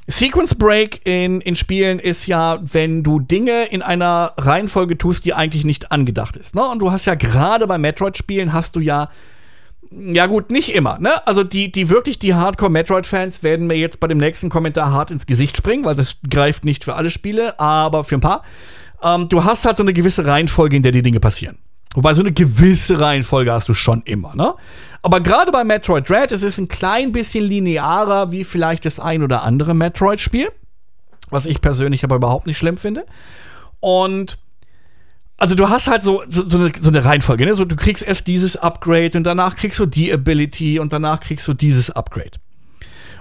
Sequence 0.08 0.56
Break 0.56 1.02
in, 1.06 1.40
in 1.42 1.56
Spielen 1.56 2.00
ist 2.00 2.28
ja, 2.28 2.60
wenn 2.62 3.04
du 3.04 3.20
Dinge 3.20 3.66
in 3.66 3.82
einer 3.82 4.34
Reihenfolge 4.38 4.98
tust, 4.98 5.24
die 5.24 5.34
eigentlich 5.34 5.64
nicht 5.64 5.92
angedacht 5.92 6.36
ist. 6.36 6.56
Ne? 6.56 6.64
Und 6.64 6.80
du 6.80 6.92
hast 6.92 7.06
ja 7.06 7.16
gerade 7.16 7.68
bei 7.68 7.78
Metroid-Spielen 7.78 8.52
hast 8.52 8.76
du 8.76 8.80
ja 8.80 9.10
ja 9.96 10.26
gut, 10.26 10.50
nicht 10.50 10.74
immer, 10.74 10.98
ne? 10.98 11.26
Also 11.28 11.44
die, 11.44 11.72
die 11.72 11.90
wirklich, 11.90 12.18
die 12.18 12.34
Hardcore-Metroid-Fans 12.34 13.44
werden 13.44 13.68
mir 13.68 13.78
jetzt 13.78 14.00
bei 14.00 14.08
dem 14.08 14.18
nächsten 14.18 14.50
Kommentar 14.50 14.92
hart 14.92 15.12
ins 15.12 15.28
Gesicht 15.28 15.56
springen, 15.56 15.86
weil 15.86 15.96
das 15.96 16.18
greift 16.28 16.66
nicht 16.66 16.84
für 16.84 16.96
alle 16.96 17.12
Spiele, 17.12 17.60
aber 17.60 18.04
für 18.04 18.16
ein 18.16 18.22
paar. 18.22 18.44
Ähm, 19.04 19.30
du 19.30 19.44
hast 19.44 19.66
halt 19.66 19.78
so 19.78 19.84
eine 19.84 19.94
gewisse 19.94 20.26
Reihenfolge, 20.26 20.78
in 20.78 20.84
der 20.84 20.94
die 20.94 21.04
Dinge 21.04 21.20
passieren. 21.20 21.58
Wobei 21.94 22.14
so 22.14 22.22
eine 22.22 22.32
gewisse 22.32 23.00
Reihenfolge 23.00 23.52
hast 23.52 23.70
du 23.70 23.74
schon 23.74 24.02
immer, 24.04 24.36
ne? 24.36 24.56
Aber 25.02 25.20
gerade 25.20 25.52
bei 25.52 25.64
Metroid 25.64 26.10
Dread, 26.10 26.32
es 26.32 26.44
ist 26.44 26.58
ein 26.58 26.68
klein 26.68 27.12
bisschen 27.12 27.44
linearer 27.44 28.32
wie 28.32 28.44
vielleicht 28.44 28.86
das 28.86 29.00
ein 29.00 29.22
oder 29.22 29.44
andere 29.44 29.74
Metroid-Spiel. 29.74 30.50
Was 31.30 31.46
ich 31.46 31.62
persönlich 31.62 32.04
aber 32.04 32.16
überhaupt 32.16 32.48
nicht 32.48 32.58
schlimm 32.58 32.78
finde. 32.78 33.06
Und 33.80 34.40
also 35.38 35.56
du 35.56 35.70
hast 35.70 35.88
halt 35.88 36.04
so, 36.04 36.24
so, 36.28 36.48
so, 36.48 36.58
eine, 36.58 36.72
so 36.80 36.90
eine 36.90 37.04
Reihenfolge, 37.04 37.46
ne? 37.46 37.54
So, 37.54 37.66
du 37.66 37.76
kriegst 37.76 38.04
erst 38.04 38.28
dieses 38.28 38.56
Upgrade 38.56 39.18
und 39.18 39.24
danach 39.24 39.56
kriegst 39.56 39.78
du 39.80 39.86
die 39.86 40.12
Ability 40.12 40.80
und 40.80 40.94
danach 40.94 41.20
kriegst 41.20 41.48
du 41.48 41.54
dieses 41.54 41.90
Upgrade. 41.90 42.40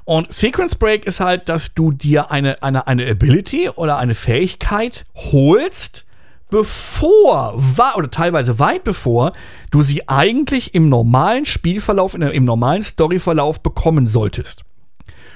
Und 0.04 0.32
Sequence 0.32 0.74
Break 0.76 1.04
ist 1.06 1.20
halt, 1.20 1.48
dass 1.48 1.74
du 1.74 1.92
dir 1.92 2.30
eine, 2.30 2.62
eine, 2.62 2.86
eine 2.86 3.08
Ability 3.08 3.70
oder 3.70 3.98
eine 3.98 4.14
Fähigkeit 4.14 5.04
holst, 5.14 6.06
bevor, 6.52 7.54
oder 7.96 8.10
teilweise 8.10 8.58
weit 8.58 8.84
bevor, 8.84 9.32
du 9.70 9.80
sie 9.80 10.06
eigentlich 10.06 10.74
im 10.74 10.90
normalen 10.90 11.46
Spielverlauf, 11.46 12.14
im 12.14 12.44
normalen 12.44 12.82
Storyverlauf 12.82 13.62
bekommen 13.62 14.06
solltest. 14.06 14.62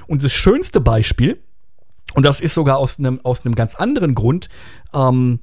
Und 0.06 0.22
das 0.22 0.34
schönste 0.34 0.78
Beispiel, 0.78 1.40
und 2.12 2.26
das 2.26 2.42
ist 2.42 2.52
sogar 2.52 2.76
aus 2.76 2.98
einem, 2.98 3.18
aus 3.22 3.46
einem 3.46 3.54
ganz 3.54 3.74
anderen 3.74 4.14
Grund, 4.14 4.50
ähm, 4.92 5.40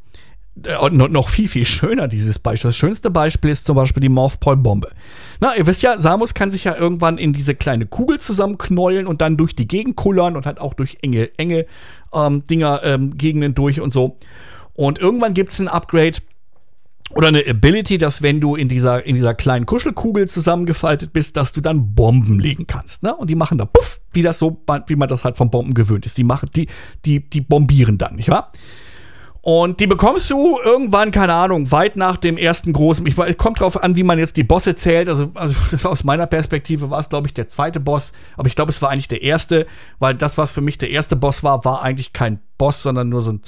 äh, 0.63 0.89
noch 0.91 1.29
viel, 1.29 1.47
viel 1.47 1.65
schöner, 1.65 2.07
dieses 2.07 2.37
Beispiel. 2.37 2.69
Das 2.69 2.77
schönste 2.77 3.09
Beispiel 3.09 3.49
ist 3.49 3.65
zum 3.65 3.75
Beispiel 3.75 4.01
die 4.01 4.09
Morphpol-Bombe. 4.09 4.91
Na, 5.39 5.55
ihr 5.55 5.65
wisst 5.65 5.81
ja, 5.81 5.99
Samus 5.99 6.35
kann 6.35 6.51
sich 6.51 6.65
ja 6.65 6.75
irgendwann 6.75 7.17
in 7.17 7.33
diese 7.33 7.55
kleine 7.55 7.87
Kugel 7.87 8.19
zusammenknäulen 8.19 9.07
und 9.07 9.21
dann 9.21 9.37
durch 9.37 9.55
die 9.55 9.67
Gegend 9.67 9.95
kullern 9.95 10.37
und 10.37 10.45
halt 10.45 10.61
auch 10.61 10.75
durch 10.75 10.99
enge, 11.01 11.31
enge 11.37 11.65
ähm, 12.13 12.45
Dinger, 12.45 12.81
ähm, 12.83 13.17
Gegenden 13.17 13.55
durch 13.55 13.81
und 13.81 13.91
so. 13.91 14.19
Und 14.75 14.99
irgendwann 14.99 15.33
gibt 15.33 15.51
es 15.51 15.59
ein 15.59 15.67
Upgrade 15.67 16.19
oder 17.11 17.27
eine 17.27 17.45
Ability, 17.45 17.97
dass 17.97 18.21
wenn 18.21 18.41
du 18.41 18.55
in 18.55 18.69
dieser, 18.69 19.05
in 19.05 19.15
dieser 19.15 19.35
kleinen 19.35 19.65
Kuschelkugel 19.65 20.27
zusammengefaltet 20.27 21.13
bist, 21.13 21.37
dass 21.37 21.53
du 21.53 21.61
dann 21.61 21.93
Bomben 21.93 22.39
legen 22.39 22.65
kannst. 22.65 23.03
Ne? 23.03 23.15
Und 23.15 23.29
die 23.29 23.35
machen 23.35 23.57
da 23.57 23.65
puff, 23.65 23.99
wie 24.13 24.21
das 24.21 24.39
so, 24.39 24.63
wie 24.87 24.95
man 24.95 25.07
das 25.07 25.23
halt 25.23 25.37
von 25.37 25.51
Bomben 25.51 25.73
gewöhnt 25.73 26.05
ist. 26.05 26.17
Die 26.17 26.23
machen, 26.23 26.49
die, 26.55 26.67
die, 27.05 27.29
die 27.29 27.41
bombieren 27.41 27.97
dann, 27.97 28.15
nicht 28.15 28.29
wahr? 28.29 28.51
Und 29.45 29.81
die 29.81 29.87
bekommst 29.87 30.29
du 30.29 30.57
irgendwann, 30.63 31.11
keine 31.11 31.33
Ahnung, 31.33 31.69
weit 31.69 31.97
nach 31.97 32.15
dem 32.15 32.37
ersten 32.37 32.71
großen. 32.71 33.05
Ich, 33.05 33.17
kommt 33.37 33.59
drauf 33.59 33.83
an, 33.83 33.97
wie 33.97 34.03
man 34.03 34.17
jetzt 34.17 34.37
die 34.37 34.45
Bosse 34.45 34.73
zählt. 34.73 35.09
Also, 35.09 35.31
also 35.33 35.53
aus 35.89 36.05
meiner 36.05 36.27
Perspektive 36.27 36.89
war 36.89 37.01
es, 37.01 37.09
glaube 37.09 37.27
ich, 37.27 37.33
der 37.33 37.49
zweite 37.49 37.81
Boss. 37.81 38.13
Aber 38.37 38.47
ich 38.47 38.55
glaube, 38.55 38.71
es 38.71 38.81
war 38.81 38.89
eigentlich 38.89 39.09
der 39.09 39.21
erste, 39.21 39.67
weil 39.99 40.15
das, 40.15 40.37
was 40.37 40.53
für 40.53 40.61
mich 40.61 40.77
der 40.77 40.91
erste 40.91 41.17
Boss 41.17 41.43
war, 41.43 41.65
war 41.65 41.81
eigentlich 41.83 42.13
kein 42.13 42.39
Boss, 42.57 42.81
sondern 42.81 43.09
nur 43.09 43.21
so 43.21 43.31
ein 43.31 43.43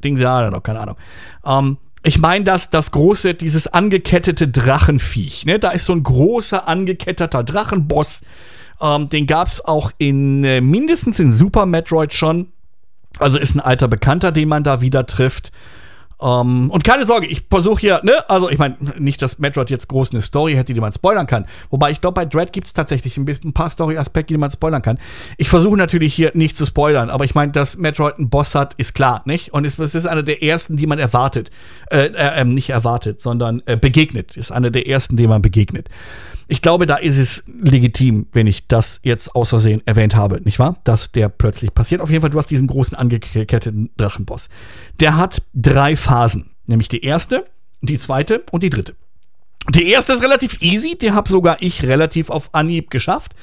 Zwischending. 0.00 0.16
Ja, 0.16 0.50
noch 0.50 0.62
keine 0.62 0.80
Ahnung. 0.80 0.96
Ähm, 1.44 1.76
ich 2.02 2.18
meine, 2.18 2.44
dass 2.44 2.70
das 2.70 2.92
große, 2.92 3.34
dieses 3.34 3.66
angekettete 3.66 4.48
Drachenviech, 4.48 5.44
ne? 5.44 5.58
Da 5.58 5.70
ist 5.70 5.84
so 5.84 5.92
ein 5.92 6.02
großer 6.02 6.66
angeketteter 6.66 7.44
Drachenboss. 7.44 8.22
Ähm, 8.80 9.10
den 9.10 9.26
gab 9.26 9.48
es 9.48 9.62
auch 9.62 9.92
in 9.98 10.42
äh, 10.44 10.60
mindestens 10.62 11.18
in 11.18 11.30
Super 11.30 11.66
Metroid 11.66 12.14
schon. 12.14 12.52
Also 13.18 13.38
ist 13.38 13.54
ein 13.54 13.60
alter 13.60 13.88
Bekannter, 13.88 14.32
den 14.32 14.48
man 14.48 14.64
da 14.64 14.80
wieder 14.80 15.04
trifft. 15.04 15.52
Um, 16.20 16.64
ähm, 16.64 16.70
und 16.70 16.84
keine 16.84 17.06
Sorge, 17.06 17.26
ich 17.26 17.44
versuche 17.48 17.80
hier, 17.80 18.00
ne, 18.04 18.12
also 18.28 18.50
ich 18.50 18.58
meine, 18.58 18.76
nicht, 18.98 19.22
dass 19.22 19.38
Metroid 19.38 19.70
jetzt 19.70 19.88
groß 19.88 20.10
eine 20.10 20.20
Story 20.20 20.52
hätte, 20.52 20.74
die 20.74 20.80
man 20.80 20.92
spoilern 20.92 21.26
kann. 21.26 21.46
Wobei 21.70 21.92
ich 21.92 22.02
glaube, 22.02 22.14
bei 22.14 22.26
Dread 22.26 22.52
gibt 22.52 22.66
es 22.66 22.74
tatsächlich 22.74 23.16
ein, 23.16 23.24
bisschen, 23.24 23.50
ein 23.50 23.52
paar 23.54 23.70
Story-Aspekte, 23.70 24.34
die 24.34 24.38
man 24.38 24.50
spoilern 24.50 24.82
kann. 24.82 24.98
Ich 25.38 25.48
versuche 25.48 25.78
natürlich 25.78 26.12
hier 26.12 26.32
nicht 26.34 26.58
zu 26.58 26.66
spoilern, 26.66 27.08
aber 27.08 27.24
ich 27.24 27.34
meine, 27.34 27.52
dass 27.52 27.78
Metroid 27.78 28.18
einen 28.18 28.28
Boss 28.28 28.54
hat, 28.54 28.74
ist 28.74 28.94
klar, 28.94 29.22
nicht? 29.24 29.54
Und 29.54 29.64
es, 29.64 29.78
es 29.78 29.94
ist 29.94 30.04
einer 30.04 30.22
der 30.22 30.42
ersten, 30.42 30.76
die 30.76 30.86
man 30.86 30.98
erwartet. 30.98 31.50
Äh, 31.90 32.10
äh, 32.14 32.44
nicht 32.44 32.68
erwartet, 32.68 33.22
sondern 33.22 33.62
äh, 33.64 33.78
begegnet. 33.78 34.36
Ist 34.36 34.52
einer 34.52 34.70
der 34.70 34.86
ersten, 34.86 35.16
die 35.16 35.26
man 35.26 35.40
begegnet. 35.40 35.88
Ich 36.50 36.62
glaube, 36.62 36.88
da 36.88 36.96
ist 36.96 37.16
es 37.16 37.44
legitim, 37.46 38.26
wenn 38.32 38.48
ich 38.48 38.66
das 38.66 38.98
jetzt 39.04 39.36
außersehen 39.36 39.82
erwähnt 39.86 40.16
habe, 40.16 40.40
nicht 40.42 40.58
wahr? 40.58 40.80
Dass 40.82 41.12
der 41.12 41.28
plötzlich 41.28 41.72
passiert. 41.72 42.00
Auf 42.00 42.10
jeden 42.10 42.22
Fall, 42.22 42.30
du 42.30 42.38
hast 42.38 42.50
diesen 42.50 42.66
großen 42.66 42.98
angeketteten 42.98 43.90
Drachenboss. 43.96 44.48
Der 44.98 45.16
hat 45.16 45.42
drei 45.54 45.94
Phasen. 45.94 46.50
Nämlich 46.66 46.88
die 46.88 47.04
erste, 47.04 47.46
die 47.82 47.98
zweite 47.98 48.42
und 48.50 48.64
die 48.64 48.70
dritte. 48.70 48.96
Die 49.68 49.90
erste 49.92 50.12
ist 50.12 50.24
relativ 50.24 50.60
easy, 50.60 50.98
die 50.98 51.12
habe 51.12 51.28
sogar 51.28 51.58
ich 51.60 51.84
relativ 51.84 52.30
auf 52.30 52.52
Anhieb 52.52 52.90
geschafft. 52.90 53.36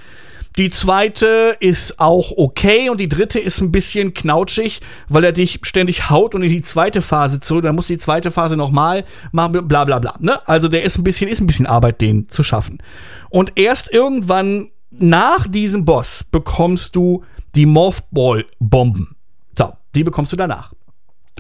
Die 0.58 0.72
zweite 0.72 1.56
ist 1.60 2.00
auch 2.00 2.32
okay 2.36 2.90
und 2.90 3.00
die 3.00 3.08
dritte 3.08 3.38
ist 3.38 3.62
ein 3.62 3.72
bisschen 3.72 4.16
knautschig, 4.16 4.82
weil 5.08 5.24
er 5.24 5.32
dich 5.32 5.60
ständig 5.62 6.10
haut 6.10 6.34
und 6.34 6.42
in 6.42 6.50
die 6.50 6.62
zweite 6.62 7.04
Phase 7.04 7.40
zurück. 7.40 7.62
Dann 7.64 7.76
muss 7.76 7.86
die 7.86 8.00
zweite 8.00 8.32
Phase 8.32 8.58
nochmal 8.58 9.06
machen, 9.32 9.68
bla 9.68 9.86
bla 9.86 10.00
bla. 10.00 10.16
Ne? 10.20 10.40
Also 10.48 10.68
der 10.68 10.82
ist 10.82 10.98
ein 10.98 11.04
bisschen, 11.04 11.30
ist 11.30 11.42
ein 11.42 11.48
bisschen 11.48 11.68
Arbeit, 11.68 12.02
den 12.02 12.28
zu 12.28 12.42
schaffen. 12.42 12.82
Und 13.30 13.52
erst 13.56 13.94
irgendwann 13.94 14.72
nach 14.90 15.48
diesem 15.48 15.86
Boss 15.86 16.24
bekommst 16.24 16.96
du 16.96 17.24
die 17.54 17.68
Morphball-Bomben. 17.68 19.16
So, 19.56 19.74
die 19.94 20.04
bekommst 20.04 20.32
du 20.32 20.38
danach. 20.38 20.74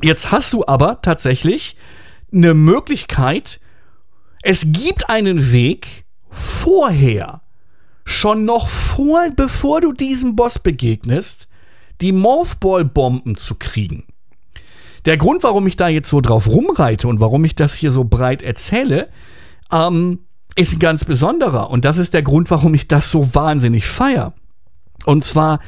Jetzt 0.03 0.30
hast 0.32 0.53
du 0.53 0.63
aber 0.67 1.01
tatsächlich 1.01 1.75
eine 2.32 2.53
Möglichkeit, 2.53 3.60
es 4.43 4.63
gibt 4.67 5.10
einen 5.10 5.51
Weg 5.51 6.06
vorher 6.30 7.41
schon 8.08 8.46
noch 8.46 8.70
vor, 8.70 9.30
bevor 9.36 9.82
du 9.82 9.91
diesem 9.91 10.36
Boss 10.36 10.60
begegnest, 10.60 11.48
die 12.00 12.13
Morphball-Bomben 12.13 13.36
zu 13.36 13.56
kriegen. 13.56 14.06
Der 15.06 15.17
Grund, 15.17 15.43
warum 15.43 15.67
ich 15.67 15.76
da 15.76 15.89
jetzt 15.89 16.10
so 16.10 16.22
drauf 16.22 16.48
rumreite 16.48 17.08
und 17.08 17.20
warum 17.20 17.43
ich 17.43 17.56
das 17.56 17.76
hier 17.76 17.91
so 17.91 18.06
breit 18.06 18.41
erzähle, 18.41 19.10
ähm, 19.72 20.20
ist 20.56 20.74
ein 20.74 20.80
ganz 20.80 21.04
besonderer. 21.04 21.70
Und 21.70 21.86
das 21.86 21.98
ist 21.98 22.13
der 22.13 22.24
Grund, 22.24 22.50
warum 22.50 22.74
ich 22.74 22.88
das 22.88 23.12
so 23.12 23.36
wahnsinnig 23.36 23.88
feier. 23.88 24.34
Und 25.06 25.26
zwar 25.26 25.60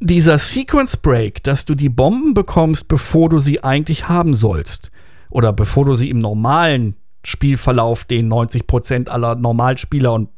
dieser 0.00 0.38
Sequence 0.38 0.98
Break, 0.98 1.42
dass 1.44 1.64
du 1.64 1.74
die 1.74 1.88
Bomben 1.88 2.34
bekommst, 2.34 2.88
bevor 2.88 3.30
du 3.30 3.38
sie 3.38 3.64
eigentlich 3.64 4.08
haben 4.08 4.34
sollst. 4.34 4.90
Oder 5.30 5.52
bevor 5.52 5.86
du 5.86 5.94
sie 5.94 6.10
im 6.10 6.18
normalen 6.18 6.96
Spielverlauf, 7.24 8.04
den 8.04 8.30
90% 8.30 9.08
aller 9.08 9.34
Normalspieler 9.34 10.12
und 10.12 10.28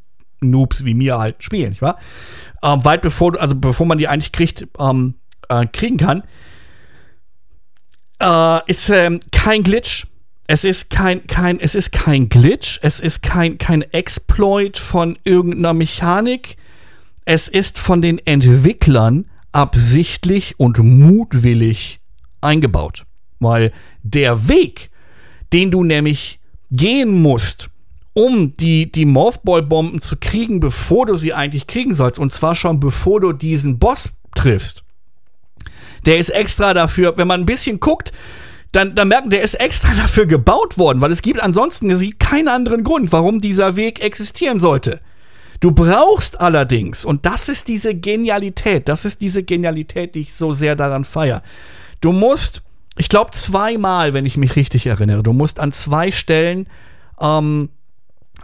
Noobs 0.42 0.84
wie 0.84 0.94
mir 0.94 1.18
halt 1.18 1.42
spielen, 1.42 1.70
nicht 1.70 1.82
wahr? 1.82 1.98
Ähm, 2.62 2.84
weit 2.84 3.02
bevor, 3.02 3.40
also 3.40 3.54
bevor 3.54 3.86
man 3.86 3.98
die 3.98 4.08
eigentlich 4.08 4.32
kriegt, 4.32 4.66
ähm, 4.78 5.14
äh, 5.48 5.66
kriegen 5.66 5.96
kann, 5.96 6.22
äh, 8.22 8.60
ist 8.70 8.88
ähm, 8.90 9.20
kein 9.30 9.62
Glitch. 9.62 10.06
Es 10.46 10.64
ist 10.64 10.90
kein, 10.90 11.26
kein, 11.26 11.60
es 11.60 11.74
ist 11.74 11.92
kein 11.92 12.28
Glitch, 12.28 12.78
es 12.82 13.00
ist 13.00 13.22
kein, 13.22 13.58
kein 13.58 13.82
Exploit 13.82 14.78
von 14.78 15.18
irgendeiner 15.24 15.72
Mechanik. 15.72 16.56
Es 17.24 17.48
ist 17.48 17.78
von 17.78 18.02
den 18.02 18.18
Entwicklern 18.18 19.26
absichtlich 19.52 20.58
und 20.58 20.78
mutwillig 20.78 22.00
eingebaut. 22.40 23.06
Weil 23.38 23.72
der 24.02 24.48
Weg, 24.48 24.90
den 25.52 25.70
du 25.70 25.84
nämlich 25.84 26.40
gehen 26.70 27.22
musst, 27.22 27.70
um 28.14 28.54
die, 28.54 28.90
die 28.92 29.06
Morphball-Bomben 29.06 30.00
zu 30.00 30.16
kriegen, 30.16 30.60
bevor 30.60 31.06
du 31.06 31.16
sie 31.16 31.32
eigentlich 31.32 31.66
kriegen 31.66 31.94
sollst. 31.94 32.18
Und 32.18 32.32
zwar 32.32 32.54
schon 32.54 32.80
bevor 32.80 33.20
du 33.20 33.32
diesen 33.32 33.78
Boss 33.78 34.12
triffst. 34.34 34.84
Der 36.04 36.18
ist 36.18 36.30
extra 36.30 36.74
dafür, 36.74 37.16
wenn 37.16 37.28
man 37.28 37.40
ein 37.40 37.46
bisschen 37.46 37.80
guckt, 37.80 38.12
dann, 38.72 38.94
dann 38.94 39.08
merken, 39.08 39.30
der 39.30 39.42
ist 39.42 39.54
extra 39.54 39.94
dafür 39.96 40.26
gebaut 40.26 40.78
worden, 40.78 41.00
weil 41.00 41.12
es 41.12 41.22
gibt 41.22 41.40
ansonsten 41.40 41.88
keinen 42.18 42.48
anderen 42.48 42.84
Grund, 42.84 43.12
warum 43.12 43.38
dieser 43.38 43.76
Weg 43.76 44.02
existieren 44.02 44.58
sollte. 44.58 45.00
Du 45.60 45.70
brauchst 45.70 46.40
allerdings, 46.40 47.04
und 47.04 47.24
das 47.24 47.48
ist 47.48 47.68
diese 47.68 47.94
Genialität, 47.94 48.88
das 48.88 49.04
ist 49.04 49.20
diese 49.20 49.44
Genialität, 49.44 50.16
die 50.16 50.22
ich 50.22 50.34
so 50.34 50.50
sehr 50.50 50.74
daran 50.74 51.04
feiere. 51.04 51.42
Du 52.00 52.10
musst, 52.10 52.62
ich 52.96 53.08
glaube 53.08 53.30
zweimal, 53.30 54.12
wenn 54.12 54.26
ich 54.26 54.36
mich 54.36 54.56
richtig 54.56 54.86
erinnere, 54.86 55.22
du 55.22 55.32
musst 55.32 55.60
an 55.60 55.70
zwei 55.70 56.10
Stellen 56.10 56.66
ähm, 57.20 57.68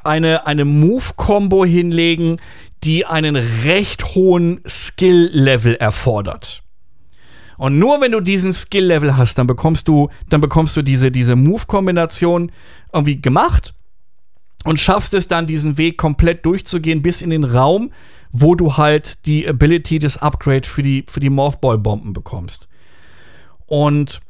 eine, 0.09 0.47
eine 0.47 0.65
Move-Combo 0.65 1.65
hinlegen, 1.65 2.41
die 2.83 3.07
einen 3.07 3.37
recht 3.37 4.15
hohen 4.15 4.61
Skill-Level 4.67 5.77
erfordert. 5.77 6.63
Und 7.57 7.79
nur 7.79 8.01
wenn 8.01 8.13
du 8.13 8.21
diesen 8.21 8.53
Skill-Level 8.53 9.17
hast, 9.17 9.37
dann 9.39 9.47
bekommst 9.47 9.89
du, 9.89 10.09
dann 10.31 10.41
bekommst 10.41 10.77
du 10.77 10.83
diese, 10.83 11.11
diese 11.11 11.37
Move-Kombination 11.37 12.53
irgendwie 12.93 13.21
gemacht. 13.21 13.75
und 14.65 14.81
schaffst 14.81 15.15
es 15.15 15.29
dann, 15.29 15.47
diesen 15.47 15.79
Weg 15.79 15.99
komplett 15.99 16.45
durchzugehen 16.45 17.03
bis 17.03 17.23
in 17.23 17.31
den 17.31 17.45
Raum, 17.45 17.93
wo 18.33 18.55
du 18.55 18.77
halt 18.77 19.25
die 19.27 19.49
Ability 19.49 19.99
des 19.99 20.19
Upgrade 20.19 20.69
für 20.69 20.83
die, 20.83 21.05
für 21.09 21.21
die 21.21 21.31
Morphball-Bomben 21.31 22.13
bekommst. 22.13 22.69
Und 23.67 24.21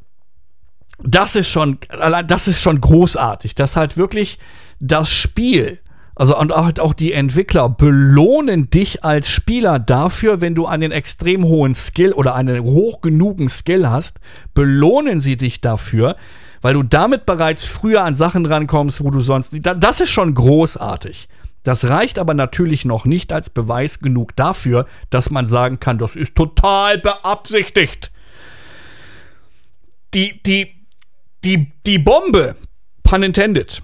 das 1.02 1.36
ist 1.36 1.48
schon, 1.48 1.78
das 2.26 2.48
ist 2.48 2.60
schon 2.60 2.80
großartig, 2.80 3.54
dass 3.54 3.76
halt 3.76 3.96
wirklich 3.96 4.38
das 4.80 5.10
Spiel, 5.10 5.80
also 6.18 6.36
und 6.36 6.52
auch, 6.52 6.94
die 6.94 7.12
Entwickler 7.12 7.68
belohnen 7.68 8.70
dich 8.70 9.04
als 9.04 9.30
Spieler 9.30 9.78
dafür, 9.78 10.40
wenn 10.40 10.56
du 10.56 10.66
einen 10.66 10.90
extrem 10.90 11.44
hohen 11.44 11.76
Skill 11.76 12.12
oder 12.12 12.34
einen 12.34 12.64
hoch 12.64 13.00
genugen 13.02 13.48
Skill 13.48 13.88
hast, 13.88 14.18
belohnen 14.52 15.20
sie 15.20 15.36
dich 15.36 15.60
dafür, 15.60 16.16
weil 16.60 16.74
du 16.74 16.82
damit 16.82 17.24
bereits 17.24 17.64
früher 17.64 18.02
an 18.02 18.16
Sachen 18.16 18.46
rankommst, 18.46 19.04
wo 19.04 19.12
du 19.12 19.20
sonst. 19.20 19.54
Das 19.62 20.00
ist 20.00 20.10
schon 20.10 20.34
großartig. 20.34 21.28
Das 21.62 21.88
reicht 21.88 22.18
aber 22.18 22.34
natürlich 22.34 22.84
noch 22.84 23.04
nicht 23.04 23.32
als 23.32 23.48
Beweis 23.48 24.00
genug 24.00 24.34
dafür, 24.34 24.86
dass 25.10 25.30
man 25.30 25.46
sagen 25.46 25.78
kann, 25.78 25.98
das 25.98 26.16
ist 26.16 26.34
total 26.34 26.98
beabsichtigt. 26.98 28.10
Die, 30.14 30.42
die, 30.42 30.74
die, 31.44 31.70
die 31.86 31.98
Bombe, 31.98 32.56
pun 33.04 33.22
intended, 33.22 33.82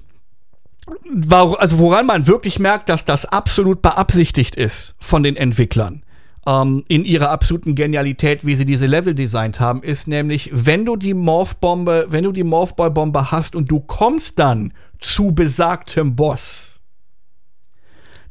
also 1.20 1.78
woran 1.78 2.06
man 2.06 2.26
wirklich 2.26 2.58
merkt, 2.58 2.88
dass 2.88 3.04
das 3.04 3.24
absolut 3.24 3.80
beabsichtigt 3.80 4.56
ist 4.56 4.96
von 5.00 5.22
den 5.22 5.36
Entwicklern 5.36 6.04
ähm, 6.46 6.84
in 6.88 7.04
ihrer 7.04 7.30
absoluten 7.30 7.74
Genialität, 7.74 8.44
wie 8.44 8.54
sie 8.54 8.64
diese 8.64 8.86
Level 8.86 9.14
designt 9.14 9.60
haben, 9.60 9.82
ist 9.82 10.08
nämlich, 10.08 10.50
wenn 10.52 10.84
du 10.84 10.96
die 10.96 11.14
Morphbombe, 11.14 12.06
wenn 12.10 12.24
du 12.24 12.32
die 12.32 12.44
Morphball-Bombe 12.44 13.30
hast 13.30 13.54
und 13.54 13.70
du 13.70 13.80
kommst 13.80 14.38
dann 14.38 14.72
zu 14.98 15.32
besagtem 15.32 16.16
Boss, 16.16 16.80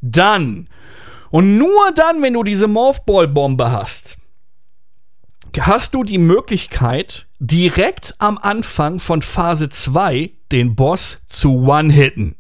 dann 0.02 0.68
und 1.32 1.58
nur 1.58 1.92
dann, 1.96 2.22
wenn 2.22 2.34
du 2.34 2.44
diese 2.44 2.68
Morphball-Bombe 2.68 3.72
hast, 3.72 4.18
hast 5.60 5.96
du 5.96 6.04
die 6.04 6.20
Möglichkeit, 6.20 7.28
direkt 7.40 8.16
am 8.20 8.38
Anfang 8.38 9.00
von 9.00 9.22
Phase 9.22 9.70
2 9.70 10.32
den 10.52 10.76
Boss 10.76 11.20
zu 11.26 11.64
one-hitten. 11.64 12.36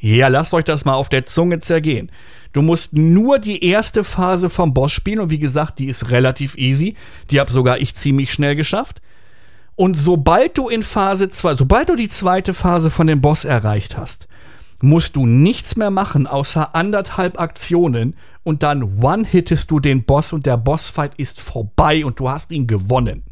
Ja, 0.00 0.28
lasst 0.28 0.54
euch 0.54 0.64
das 0.64 0.84
mal 0.84 0.94
auf 0.94 1.08
der 1.08 1.24
Zunge 1.24 1.58
zergehen. 1.58 2.10
Du 2.52 2.62
musst 2.62 2.92
nur 2.94 3.38
die 3.38 3.64
erste 3.64 4.04
Phase 4.04 4.48
vom 4.48 4.72
Boss 4.72 4.92
spielen 4.92 5.20
und 5.20 5.30
wie 5.30 5.38
gesagt, 5.38 5.78
die 5.78 5.86
ist 5.86 6.10
relativ 6.10 6.56
easy. 6.56 6.94
Die 7.30 7.40
habe 7.40 7.50
sogar 7.50 7.78
ich 7.78 7.94
ziemlich 7.94 8.32
schnell 8.32 8.54
geschafft. 8.54 9.02
Und 9.74 9.96
sobald 9.96 10.56
du 10.56 10.68
in 10.68 10.82
Phase 10.82 11.28
2, 11.28 11.56
sobald 11.56 11.88
du 11.88 11.96
die 11.96 12.08
zweite 12.08 12.54
Phase 12.54 12.90
von 12.90 13.06
dem 13.06 13.20
Boss 13.20 13.44
erreicht 13.44 13.96
hast, 13.96 14.28
musst 14.80 15.16
du 15.16 15.26
nichts 15.26 15.76
mehr 15.76 15.90
machen 15.90 16.26
außer 16.26 16.74
anderthalb 16.74 17.40
Aktionen 17.40 18.14
und 18.44 18.62
dann 18.62 19.02
one-hittest 19.02 19.70
du 19.70 19.80
den 19.80 20.04
Boss 20.04 20.32
und 20.32 20.46
der 20.46 20.56
Bossfight 20.56 21.14
ist 21.16 21.40
vorbei 21.40 22.04
und 22.04 22.18
du 22.20 22.30
hast 22.30 22.50
ihn 22.50 22.66
gewonnen. 22.66 23.24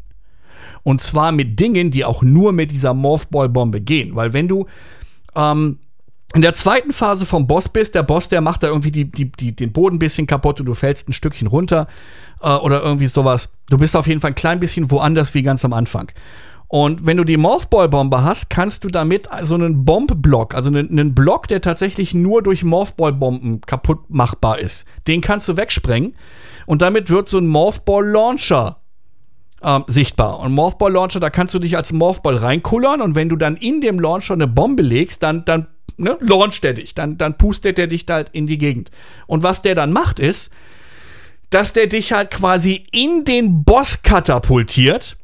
Und 0.83 1.01
zwar 1.01 1.31
mit 1.31 1.59
Dingen, 1.59 1.91
die 1.91 2.05
auch 2.05 2.21
nur 2.21 2.51
mit 2.51 2.71
dieser 2.71 2.93
Morphball-Bombe 2.93 3.81
gehen. 3.81 4.15
Weil 4.15 4.33
wenn 4.33 4.47
du 4.47 4.67
ähm, 5.35 5.79
in 6.33 6.41
der 6.41 6.53
zweiten 6.53 6.91
Phase 6.91 7.25
vom 7.25 7.47
Boss 7.47 7.69
bist, 7.69 7.95
der 7.95 8.03
Boss, 8.03 8.27
der 8.27 8.41
macht 8.41 8.63
da 8.63 8.67
irgendwie 8.67 8.91
die, 8.91 9.05
die, 9.09 9.31
die, 9.31 9.55
den 9.55 9.71
Boden 9.71 9.95
ein 9.95 9.99
bisschen 9.99 10.27
kaputt 10.27 10.59
und 10.59 10.65
du 10.65 10.73
fällst 10.73 11.07
ein 11.07 11.13
Stückchen 11.13 11.47
runter 11.47 11.87
äh, 12.41 12.53
oder 12.53 12.83
irgendwie 12.83 13.07
sowas. 13.07 13.49
Du 13.69 13.77
bist 13.77 13.95
auf 13.95 14.07
jeden 14.07 14.19
Fall 14.19 14.31
ein 14.31 14.35
klein 14.35 14.59
bisschen 14.59 14.91
woanders 14.91 15.33
wie 15.33 15.41
ganz 15.41 15.63
am 15.63 15.73
Anfang. 15.73 16.11
Und 16.69 17.05
wenn 17.05 17.15
du 17.15 17.23
die 17.23 17.37
Morphball-Bombe 17.37 18.23
hast, 18.23 18.49
kannst 18.49 18.83
du 18.83 18.89
damit 18.89 19.29
so 19.43 19.55
einen 19.55 19.85
Bombblock, 19.85 20.53
also 20.53 20.69
einen, 20.69 20.89
einen 20.89 21.15
Block, 21.15 21.47
der 21.47 21.61
tatsächlich 21.61 22.13
nur 22.13 22.43
durch 22.43 22.65
Morphball-Bomben 22.65 23.61
kaputt 23.61 24.09
machbar 24.09 24.59
ist, 24.59 24.85
den 25.07 25.21
kannst 25.21 25.47
du 25.47 25.55
wegsprengen. 25.55 26.15
Und 26.65 26.81
damit 26.81 27.09
wird 27.09 27.29
so 27.29 27.37
ein 27.37 27.47
Morphball-Launcher 27.47 28.81
ähm, 29.61 29.83
sichtbar. 29.87 30.39
Und 30.39 30.53
Morphball 30.53 30.91
Launcher, 30.91 31.19
da 31.19 31.29
kannst 31.29 31.53
du 31.53 31.59
dich 31.59 31.75
als 31.75 31.91
Morphball 31.91 32.37
reinkullern 32.37 33.01
und 33.01 33.15
wenn 33.15 33.29
du 33.29 33.35
dann 33.35 33.55
in 33.55 33.81
dem 33.81 33.99
Launcher 33.99 34.33
eine 34.33 34.47
Bombe 34.47 34.83
legst, 34.83 35.23
dann, 35.23 35.45
dann 35.45 35.67
ne, 35.97 36.17
launcht 36.19 36.63
er 36.63 36.73
dich, 36.73 36.93
dann, 36.93 37.17
dann 37.17 37.37
pustet 37.37 37.79
er 37.79 37.87
dich 37.87 38.05
da 38.05 38.15
halt 38.15 38.29
in 38.31 38.47
die 38.47 38.57
Gegend. 38.57 38.91
Und 39.25 39.43
was 39.43 39.61
der 39.61 39.75
dann 39.75 39.91
macht, 39.91 40.19
ist, 40.19 40.51
dass 41.49 41.73
der 41.73 41.87
dich 41.87 42.11
halt 42.11 42.31
quasi 42.31 42.83
in 42.91 43.23
den 43.23 43.63
Boss 43.63 44.01
katapultiert. 44.03 45.17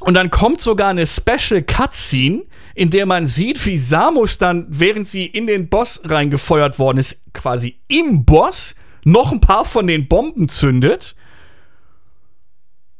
Und 0.00 0.14
dann 0.14 0.30
kommt 0.30 0.60
sogar 0.60 0.90
eine 0.90 1.06
Special 1.06 1.62
Cutscene, 1.62 2.42
in 2.74 2.90
der 2.90 3.06
man 3.06 3.26
sieht, 3.26 3.64
wie 3.64 3.78
Samus 3.78 4.36
dann, 4.36 4.66
während 4.68 5.08
sie 5.08 5.24
in 5.24 5.46
den 5.46 5.68
Boss 5.68 6.02
reingefeuert 6.04 6.78
worden 6.78 6.98
ist, 6.98 7.32
quasi 7.32 7.78
im 7.88 8.24
Boss 8.24 8.74
noch 9.04 9.32
ein 9.32 9.40
paar 9.40 9.64
von 9.64 9.86
den 9.86 10.08
Bomben 10.08 10.48
zündet. 10.48 11.16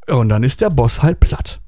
Und 0.08 0.28
dann 0.28 0.42
ist 0.42 0.60
der 0.60 0.70
Boss 0.70 1.02
halt 1.02 1.20
platt. 1.20 1.60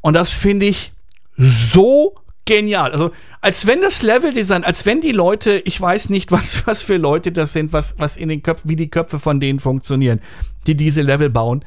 Und 0.00 0.14
das 0.14 0.30
finde 0.30 0.66
ich 0.66 0.92
so 1.36 2.14
genial. 2.44 2.92
Also, 2.92 3.10
als 3.40 3.66
wenn 3.66 3.80
das 3.80 4.02
Leveldesign, 4.02 4.64
als 4.64 4.86
wenn 4.86 5.00
die 5.00 5.12
Leute, 5.12 5.62
ich 5.64 5.80
weiß 5.80 6.10
nicht, 6.10 6.30
was, 6.32 6.66
was 6.66 6.82
für 6.82 6.96
Leute 6.96 7.32
das 7.32 7.52
sind, 7.52 7.72
was, 7.72 7.98
was 7.98 8.16
in 8.16 8.28
den 8.28 8.42
Köpfen, 8.42 8.70
wie 8.70 8.76
die 8.76 8.90
Köpfe 8.90 9.18
von 9.18 9.40
denen 9.40 9.60
funktionieren, 9.60 10.20
die 10.66 10.76
diese 10.76 11.02
Level 11.02 11.30
bauen. 11.30 11.64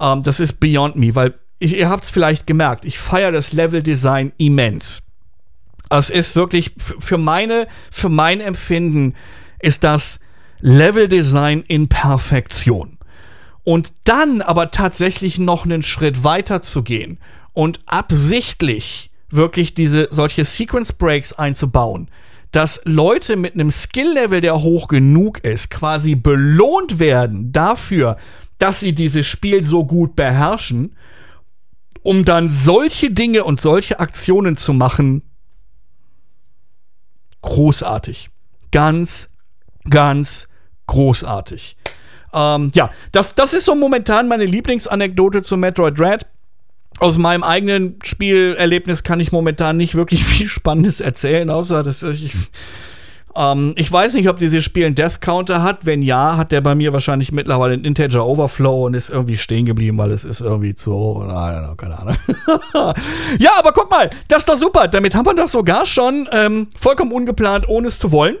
Ähm, 0.00 0.22
das 0.22 0.40
ist 0.40 0.60
beyond 0.60 0.96
me, 0.96 1.14
weil 1.14 1.34
ich, 1.58 1.76
ihr 1.76 1.88
habt 1.88 2.04
es 2.04 2.10
vielleicht 2.10 2.46
gemerkt, 2.46 2.84
ich 2.84 2.98
feiere 2.98 3.32
das 3.32 3.52
Leveldesign 3.52 4.32
immens. 4.36 5.02
Es 5.88 6.10
ist 6.10 6.34
wirklich, 6.34 6.72
für 6.76 7.18
meine, 7.18 7.68
für 7.90 8.08
mein 8.08 8.40
Empfinden 8.40 9.14
ist 9.60 9.84
das 9.84 10.20
Leveldesign 10.58 11.62
in 11.68 11.88
Perfektion. 11.88 12.95
Und 13.66 13.92
dann 14.04 14.42
aber 14.42 14.70
tatsächlich 14.70 15.40
noch 15.40 15.64
einen 15.64 15.82
Schritt 15.82 16.22
weiter 16.22 16.62
zu 16.62 16.84
gehen 16.84 17.18
und 17.52 17.80
absichtlich 17.84 19.10
wirklich 19.28 19.74
diese 19.74 20.06
solche 20.12 20.44
Sequence 20.44 20.92
Breaks 20.92 21.32
einzubauen, 21.32 22.08
dass 22.52 22.80
Leute 22.84 23.34
mit 23.34 23.54
einem 23.54 23.72
Skill-Level, 23.72 24.40
der 24.40 24.62
hoch 24.62 24.86
genug 24.86 25.40
ist, 25.40 25.68
quasi 25.68 26.14
belohnt 26.14 27.00
werden 27.00 27.50
dafür, 27.50 28.18
dass 28.58 28.78
sie 28.78 28.94
dieses 28.94 29.26
Spiel 29.26 29.64
so 29.64 29.84
gut 29.84 30.14
beherrschen, 30.14 30.96
um 32.02 32.24
dann 32.24 32.48
solche 32.48 33.10
Dinge 33.10 33.42
und 33.42 33.60
solche 33.60 33.98
Aktionen 33.98 34.56
zu 34.56 34.74
machen. 34.74 35.22
Großartig. 37.42 38.30
Ganz, 38.70 39.28
ganz 39.90 40.48
großartig. 40.86 41.76
Ähm, 42.36 42.70
ja, 42.74 42.90
das, 43.12 43.34
das 43.34 43.54
ist 43.54 43.64
so 43.64 43.74
momentan 43.74 44.28
meine 44.28 44.44
Lieblingsanekdote 44.44 45.42
zu 45.42 45.56
Metroid 45.56 45.98
Dread 45.98 46.26
aus 46.98 47.18
meinem 47.18 47.42
eigenen 47.42 47.98
Spielerlebnis 48.02 49.02
kann 49.02 49.20
ich 49.20 49.32
momentan 49.32 49.76
nicht 49.76 49.94
wirklich 49.94 50.24
viel 50.24 50.48
Spannendes 50.48 51.00
erzählen, 51.00 51.48
außer 51.50 51.82
dass 51.82 52.02
ich. 52.02 52.32
Ähm, 53.34 53.74
ich 53.76 53.92
weiß 53.92 54.14
nicht, 54.14 54.30
ob 54.30 54.38
dieses 54.38 54.64
Spiel 54.64 54.86
einen 54.86 54.94
Death 54.94 55.20
Counter 55.20 55.62
hat. 55.62 55.84
Wenn 55.84 56.00
ja, 56.00 56.38
hat 56.38 56.52
der 56.52 56.62
bei 56.62 56.74
mir 56.74 56.94
wahrscheinlich 56.94 57.32
mittlerweile 57.32 57.74
einen 57.74 57.84
Integer 57.84 58.26
Overflow 58.26 58.86
und 58.86 58.94
ist 58.94 59.10
irgendwie 59.10 59.36
stehen 59.36 59.66
geblieben, 59.66 59.98
weil 59.98 60.10
es 60.10 60.24
ist 60.24 60.40
irgendwie 60.40 60.74
so. 60.74 61.22
Know, 61.22 61.74
keine 61.76 61.98
Ahnung. 61.98 62.16
ja, 63.38 63.50
aber 63.58 63.72
guck 63.72 63.90
mal, 63.90 64.08
das 64.28 64.38
ist 64.38 64.48
doch 64.48 64.56
super. 64.56 64.88
Damit 64.88 65.14
haben 65.14 65.26
wir 65.26 65.34
doch 65.34 65.48
sogar 65.48 65.84
schon 65.84 66.28
ähm, 66.32 66.68
vollkommen 66.78 67.12
ungeplant, 67.12 67.68
ohne 67.68 67.88
es 67.88 67.98
zu 67.98 68.10
wollen 68.10 68.36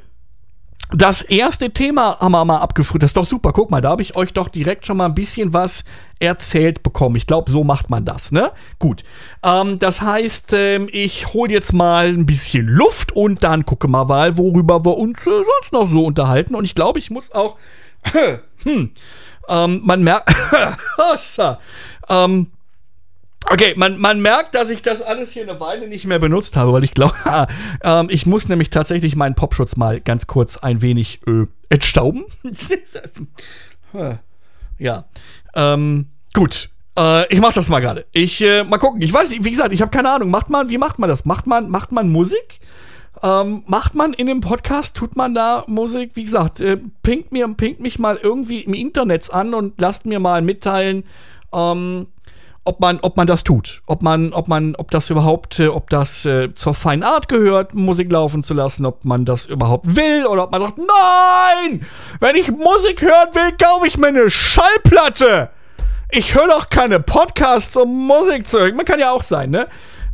das 0.92 1.22
erste 1.22 1.70
Thema 1.70 2.18
haben 2.20 2.30
wir 2.30 2.44
mal 2.44 2.58
abgefrüht. 2.58 3.02
Das 3.02 3.10
ist 3.10 3.16
doch 3.16 3.24
super. 3.24 3.52
Guck 3.52 3.72
mal, 3.72 3.80
da 3.80 3.90
habe 3.90 4.02
ich 4.02 4.14
euch 4.14 4.32
doch 4.32 4.48
direkt 4.48 4.86
schon 4.86 4.96
mal 4.96 5.06
ein 5.06 5.14
bisschen 5.14 5.52
was 5.52 5.84
erzählt 6.20 6.84
bekommen. 6.84 7.16
Ich 7.16 7.26
glaube, 7.26 7.50
so 7.50 7.64
macht 7.64 7.90
man 7.90 8.04
das, 8.04 8.30
ne? 8.30 8.52
Gut. 8.78 9.02
Ähm, 9.42 9.80
das 9.80 10.00
heißt, 10.00 10.52
ähm, 10.52 10.88
ich 10.92 11.32
hole 11.32 11.52
jetzt 11.52 11.72
mal 11.72 12.06
ein 12.06 12.24
bisschen 12.24 12.66
Luft 12.66 13.10
und 13.12 13.42
dann 13.42 13.66
gucke 13.66 13.88
mal, 13.88 14.08
worüber 14.38 14.84
wir 14.84 14.96
uns 14.96 15.26
äh, 15.26 15.30
sonst 15.30 15.72
noch 15.72 15.88
so 15.88 16.04
unterhalten. 16.04 16.54
Und 16.54 16.64
ich 16.64 16.76
glaube, 16.76 17.00
ich 17.00 17.10
muss 17.10 17.32
auch. 17.32 17.56
hm, 18.62 18.92
ähm, 19.48 19.80
man 19.84 20.04
merkt. 20.04 20.32
ähm, 22.08 22.46
Okay, 23.48 23.74
man, 23.76 23.98
man 23.98 24.20
merkt, 24.20 24.56
dass 24.56 24.70
ich 24.70 24.82
das 24.82 25.02
alles 25.02 25.32
hier 25.32 25.48
eine 25.48 25.60
Weile 25.60 25.86
nicht 25.86 26.04
mehr 26.04 26.18
benutzt 26.18 26.56
habe, 26.56 26.72
weil 26.72 26.82
ich 26.82 26.92
glaube, 26.92 27.14
ähm, 27.82 28.08
ich 28.10 28.26
muss 28.26 28.48
nämlich 28.48 28.70
tatsächlich 28.70 29.14
meinen 29.14 29.36
Popschutz 29.36 29.76
mal 29.76 30.00
ganz 30.00 30.26
kurz 30.26 30.56
ein 30.56 30.82
wenig 30.82 31.20
äh, 31.26 31.46
entstauben. 31.68 32.24
ja, 34.78 35.04
ähm, 35.54 36.06
gut. 36.34 36.70
Äh, 36.98 37.32
ich 37.32 37.40
mach 37.40 37.52
das 37.52 37.68
mal 37.68 37.80
gerade. 37.80 38.06
Ich 38.12 38.40
äh, 38.40 38.64
mal 38.64 38.78
gucken. 38.78 39.00
Ich 39.00 39.12
weiß 39.12 39.30
wie 39.30 39.50
gesagt, 39.50 39.72
ich 39.72 39.80
habe 39.80 39.90
keine 39.90 40.10
Ahnung. 40.10 40.30
Macht 40.30 40.50
man, 40.50 40.68
wie 40.68 40.78
macht 40.78 40.98
man 40.98 41.08
das? 41.08 41.24
Macht 41.24 41.46
man, 41.46 41.70
macht 41.70 41.92
man 41.92 42.08
Musik? 42.08 42.60
Ähm, 43.22 43.62
macht 43.66 43.94
man 43.94 44.12
in 44.12 44.26
dem 44.26 44.40
Podcast, 44.40 44.96
tut 44.96 45.16
man 45.16 45.34
da 45.34 45.64
Musik? 45.68 46.10
Wie 46.14 46.24
gesagt, 46.24 46.60
äh, 46.60 46.78
pinkt, 47.02 47.32
mir, 47.32 47.48
pinkt 47.48 47.80
mich 47.80 47.98
mal 47.98 48.18
irgendwie 48.20 48.60
im 48.60 48.74
Internet 48.74 49.32
an 49.32 49.54
und 49.54 49.80
lasst 49.80 50.04
mir 50.04 50.20
mal 50.20 50.42
mitteilen, 50.42 51.04
ähm, 51.54 52.08
ob 52.66 52.80
man, 52.80 52.98
ob 53.00 53.16
man 53.16 53.26
das 53.26 53.44
tut. 53.44 53.82
Ob 53.86 54.02
man, 54.02 54.32
ob 54.32 54.48
man, 54.48 54.74
ob 54.76 54.90
das 54.90 55.08
überhaupt, 55.08 55.60
äh, 55.60 55.68
ob 55.68 55.88
das 55.90 56.26
äh, 56.26 56.54
zur 56.54 56.74
feinen 56.74 57.02
Art 57.02 57.28
gehört, 57.28 57.74
Musik 57.74 58.10
laufen 58.10 58.42
zu 58.42 58.54
lassen, 58.54 58.84
ob 58.84 59.04
man 59.04 59.24
das 59.24 59.46
überhaupt 59.46 59.96
will 59.96 60.26
oder 60.26 60.44
ob 60.44 60.52
man 60.52 60.60
sagt, 60.60 60.78
nein! 60.78 61.86
Wenn 62.20 62.36
ich 62.36 62.50
Musik 62.50 63.02
hören 63.02 63.28
will, 63.32 63.52
kaufe 63.56 63.86
ich 63.86 63.96
mir 63.96 64.08
eine 64.08 64.28
Schallplatte. 64.28 65.50
Ich 66.10 66.34
höre 66.34 66.48
doch 66.48 66.68
keine 66.68 67.00
Podcasts, 67.00 67.76
um 67.76 68.06
Musik 68.06 68.46
zu 68.46 68.58
hören. 68.58 68.76
Man 68.76 68.84
kann 68.84 69.00
ja 69.00 69.12
auch 69.12 69.22
sein, 69.22 69.50
ne? 69.50 69.66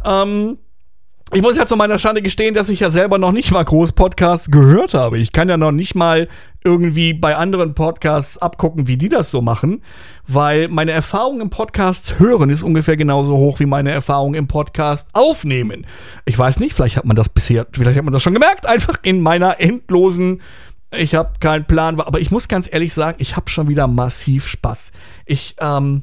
Ähm, 0.05 0.59
ich 1.33 1.40
muss 1.40 1.57
ja 1.57 1.64
zu 1.64 1.77
meiner 1.77 1.99
Schande 1.99 2.21
gestehen, 2.21 2.55
dass 2.55 2.68
ich 2.68 2.81
ja 2.81 2.90
selber 2.90 3.16
noch 3.16 3.33
nicht 3.33 3.51
mal 3.51 3.64
groß 3.64 3.92
Podcasts 3.92 4.51
gehört 4.51 4.92
habe. 4.92 5.18
Ich 5.18 5.33
kann 5.33 5.49
ja 5.49 5.57
noch 5.57 5.73
nicht 5.73 5.95
mal 5.95 6.29
irgendwie 6.62 7.14
bei 7.14 7.37
anderen 7.37 7.75
Podcasts 7.75 8.37
abgucken, 8.37 8.87
wie 8.87 8.99
die 8.99 9.09
das 9.09 9.31
so 9.31 9.40
machen, 9.40 9.83
weil 10.29 10.68
meine 10.68 10.92
Erfahrung 10.92 11.40
im 11.40 11.49
Podcast 11.49 12.18
hören 12.18 12.51
ist 12.51 12.62
ungefähr 12.62 12.97
genauso 12.97 13.37
hoch 13.37 13.61
wie 13.61 13.66
meine 13.66 13.90
Erfahrung 13.90 14.35
im 14.35 14.47
Podcast 14.47 15.09
aufnehmen. 15.14 15.87
Ich 16.27 16.38
weiß 16.38 16.61
nicht, 16.61 16.75
vielleicht 16.75 16.99
hat 16.99 17.07
man 17.07 17.16
das 17.16 17.31
bisher, 17.31 17.66
vielleicht 17.73 17.97
hat 17.97 18.05
man 18.05 18.12
das 18.12 18.23
schon 18.23 18.35
gemerkt, 18.35 18.66
einfach 18.66 18.99
in 19.03 19.23
meiner 19.23 19.59
endlosen 19.59 20.42
ich 20.92 21.14
habe 21.14 21.33
keinen 21.40 21.64
Plan, 21.64 21.98
aber 22.00 22.20
ich 22.20 22.31
muss 22.31 22.48
ganz 22.48 22.68
ehrlich 22.70 22.92
sagen, 22.92 23.16
ich 23.18 23.37
habe 23.37 23.48
schon 23.48 23.68
wieder 23.68 23.87
massiv 23.87 24.46
Spaß. 24.46 24.92
Ich, 25.24 25.57
ähm, 25.59 26.02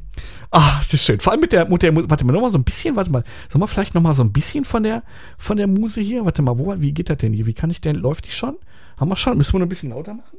ah, 0.51 0.77
es 0.79 0.91
ist 0.93 1.05
schön. 1.05 1.19
Vor 1.19 1.31
allem 1.31 1.41
mit 1.41 1.53
der, 1.53 1.69
mit 1.69 1.83
der 1.83 1.95
warte 1.95 2.25
mal, 2.25 2.33
nochmal 2.33 2.51
so 2.51 2.57
ein 2.57 2.63
bisschen, 2.63 2.95
warte 2.95 3.11
mal, 3.11 3.23
sollen 3.51 3.61
wir 3.61 3.67
vielleicht 3.67 3.93
nochmal 3.93 4.15
so 4.15 4.23
ein 4.23 4.33
bisschen 4.33 4.65
von 4.65 4.83
der, 4.83 5.03
von 5.37 5.57
der 5.57 5.67
Muse 5.67 6.01
hier? 6.01 6.25
Warte 6.25 6.41
mal, 6.41 6.57
wo, 6.57 6.73
wie 6.77 6.91
geht 6.91 7.09
das 7.09 7.17
denn 7.17 7.33
hier? 7.33 7.45
Wie 7.45 7.53
kann 7.53 7.69
ich 7.69 7.81
denn, 7.81 7.95
läuft 7.95 8.27
die 8.27 8.31
schon? 8.31 8.57
Haben 8.97 9.09
wir 9.09 9.15
schon? 9.15 9.37
Müssen 9.37 9.53
wir 9.53 9.59
noch 9.59 9.67
ein 9.67 9.69
bisschen 9.69 9.91
lauter 9.91 10.15
machen? 10.15 10.37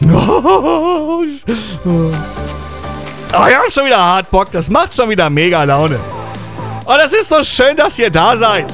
Oh 3.36 3.48
ja, 3.48 3.62
schon 3.68 3.86
wieder 3.86 3.98
hart 3.98 4.30
Bock. 4.30 4.52
Das 4.52 4.70
macht 4.70 4.94
schon 4.94 5.10
wieder 5.10 5.28
mega 5.28 5.64
Laune. 5.64 5.98
Und 6.84 6.98
es 7.04 7.12
ist 7.12 7.30
so 7.30 7.42
schön, 7.42 7.76
dass 7.76 7.98
ihr 7.98 8.10
da 8.10 8.36
seid. 8.36 8.72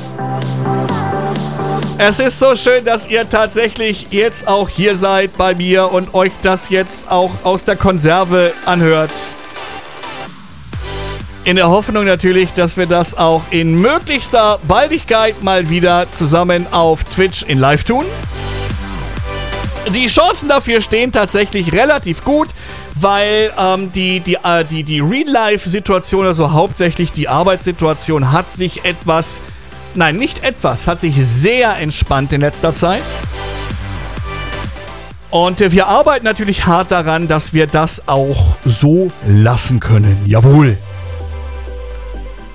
Es 2.02 2.18
ist 2.18 2.38
so 2.38 2.56
schön, 2.56 2.82
dass 2.86 3.06
ihr 3.10 3.28
tatsächlich 3.28 4.06
jetzt 4.10 4.48
auch 4.48 4.70
hier 4.70 4.96
seid 4.96 5.36
bei 5.36 5.54
mir 5.54 5.92
und 5.92 6.14
euch 6.14 6.32
das 6.40 6.70
jetzt 6.70 7.10
auch 7.10 7.30
aus 7.44 7.64
der 7.64 7.76
Konserve 7.76 8.54
anhört. 8.64 9.10
In 11.44 11.56
der 11.56 11.68
Hoffnung 11.68 12.06
natürlich, 12.06 12.54
dass 12.54 12.78
wir 12.78 12.86
das 12.86 13.18
auch 13.18 13.42
in 13.50 13.78
möglichster 13.78 14.58
Baldigkeit 14.66 15.42
mal 15.42 15.68
wieder 15.68 16.10
zusammen 16.10 16.66
auf 16.70 17.04
Twitch 17.04 17.42
in 17.42 17.58
Live 17.58 17.84
tun. 17.84 18.06
Die 19.94 20.06
Chancen 20.06 20.48
dafür 20.48 20.80
stehen 20.80 21.12
tatsächlich 21.12 21.70
relativ 21.74 22.24
gut, 22.24 22.48
weil 22.94 23.52
ähm, 23.58 23.92
die, 23.92 24.20
die, 24.20 24.38
äh, 24.42 24.64
die, 24.64 24.84
die 24.84 25.00
Real-Life-Situation, 25.00 26.24
also 26.24 26.50
hauptsächlich 26.50 27.12
die 27.12 27.28
Arbeitssituation, 27.28 28.32
hat 28.32 28.50
sich 28.52 28.86
etwas, 28.86 29.42
nein, 29.94 30.16
nicht 30.16 30.42
etwas, 30.42 30.86
hat 30.86 31.00
sich 31.00 31.14
sehr 31.26 31.76
entspannt 31.78 32.32
in 32.32 32.40
letzter 32.40 32.72
Zeit. 32.72 33.02
Und 35.30 35.60
äh, 35.60 35.70
wir 35.70 35.86
arbeiten 35.86 36.24
natürlich 36.24 36.66
hart 36.66 36.90
daran, 36.90 37.28
dass 37.28 37.54
wir 37.54 37.66
das 37.66 38.08
auch 38.08 38.56
so 38.64 39.10
lassen 39.26 39.78
können. 39.78 40.16
Jawohl. 40.26 40.76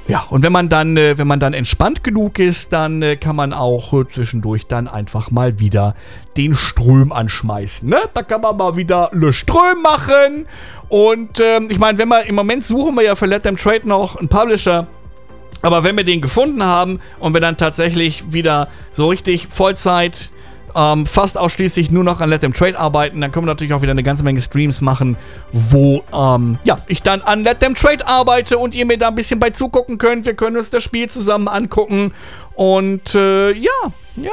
Ja, 0.08 0.24
und 0.30 0.44
wenn 0.44 0.52
man 0.52 0.70
dann, 0.70 0.98
äh, 0.98 1.18
wenn 1.18 1.26
man 1.26 1.40
dann 1.40 1.54
entspannt 1.54 2.04
genug 2.04 2.38
ist, 2.38 2.72
dann 2.74 3.02
äh, 3.02 3.16
kann 3.16 3.36
man 3.36 3.54
auch 3.54 3.92
zwischendurch 4.06 4.68
dann 4.68 4.88
einfach 4.88 5.32
mal 5.32 5.60
wieder 5.60 5.96
den 6.38 6.54
Ström 6.54 7.12
anschmeißen. 7.12 7.90
Ne? 7.90 7.98
Da 8.14 8.22
kann 8.22 8.42
man 8.42 8.56
mal 8.56 8.76
wieder 8.76 9.10
Le 9.14 9.34
Ström 9.34 9.82
machen. 9.82 10.46
Und 10.90 11.40
ähm, 11.40 11.70
ich 11.72 11.80
meine, 11.80 11.98
wenn 11.98 12.10
wir 12.10 12.26
im 12.26 12.36
Moment 12.36 12.64
suchen 12.64 12.94
wir 12.96 13.04
ja 13.04 13.16
für 13.16 13.26
Let 13.26 13.44
Them 13.44 13.58
Trade 13.58 13.88
noch 13.88 14.18
einen 14.18 14.28
Publisher. 14.28 14.86
Aber 15.66 15.84
wenn 15.84 15.98
wir 15.98 16.04
den 16.04 16.22
gefunden 16.22 16.62
haben 16.62 17.00
und 17.18 17.34
wir 17.34 17.42
dann 17.42 17.58
tatsächlich 17.58 18.32
wieder 18.32 18.68
so 18.92 19.08
richtig 19.08 19.48
Vollzeit 19.48 20.30
ähm, 20.76 21.08
fast 21.08 21.40
ausschließlich 21.40 21.90
nur 21.90 22.04
noch 22.04 22.20
an 22.20 22.30
Let 22.30 22.42
Them 22.42 22.54
Trade 22.54 22.78
arbeiten. 22.78 23.20
Dann 23.20 23.32
können 23.32 23.48
wir 23.48 23.52
natürlich 23.52 23.74
auch 23.74 23.82
wieder 23.82 23.94
eine 23.94 24.04
ganze 24.04 24.24
Menge 24.24 24.40
Streams 24.42 24.82
machen, 24.82 25.18
wo 25.52 26.04
ähm, 26.14 26.60
ja, 26.66 26.78
ich 26.86 27.02
dann 27.02 27.22
an 27.22 27.44
Let 27.44 27.62
Them 27.62 27.74
Trade 27.74 28.06
arbeite 28.06 28.60
und 28.60 28.76
ihr 28.76 28.86
mir 28.86 29.00
da 29.00 29.08
ein 29.08 29.16
bisschen 29.16 29.40
bei 29.40 29.50
zugucken 29.50 29.98
könnt. 29.98 30.28
Wir 30.28 30.36
können 30.36 30.56
uns 30.56 30.70
das 30.70 30.84
Spiel 30.84 31.10
zusammen 31.10 31.48
angucken. 31.48 32.14
Und 32.54 33.16
äh, 33.16 33.52
ja, 33.54 33.72
ja. 34.18 34.32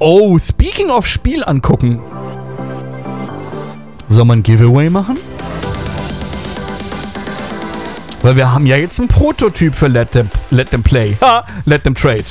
Oh, 0.00 0.36
speaking 0.36 0.90
of 0.90 1.06
Spiel 1.06 1.44
angucken. 1.44 2.00
Soll 4.08 4.24
man 4.24 4.42
Giveaway 4.42 4.90
machen? 4.90 5.16
Weil 8.22 8.36
wir 8.36 8.52
haben 8.52 8.66
ja 8.66 8.76
jetzt 8.76 8.98
einen 8.98 9.08
Prototyp 9.08 9.74
für 9.74 9.88
Let 9.88 10.12
Them, 10.12 10.30
Let 10.50 10.70
them 10.70 10.82
Play. 10.82 11.16
Ha! 11.20 11.46
Let 11.64 11.84
Them 11.84 11.94
Trade. 11.94 12.24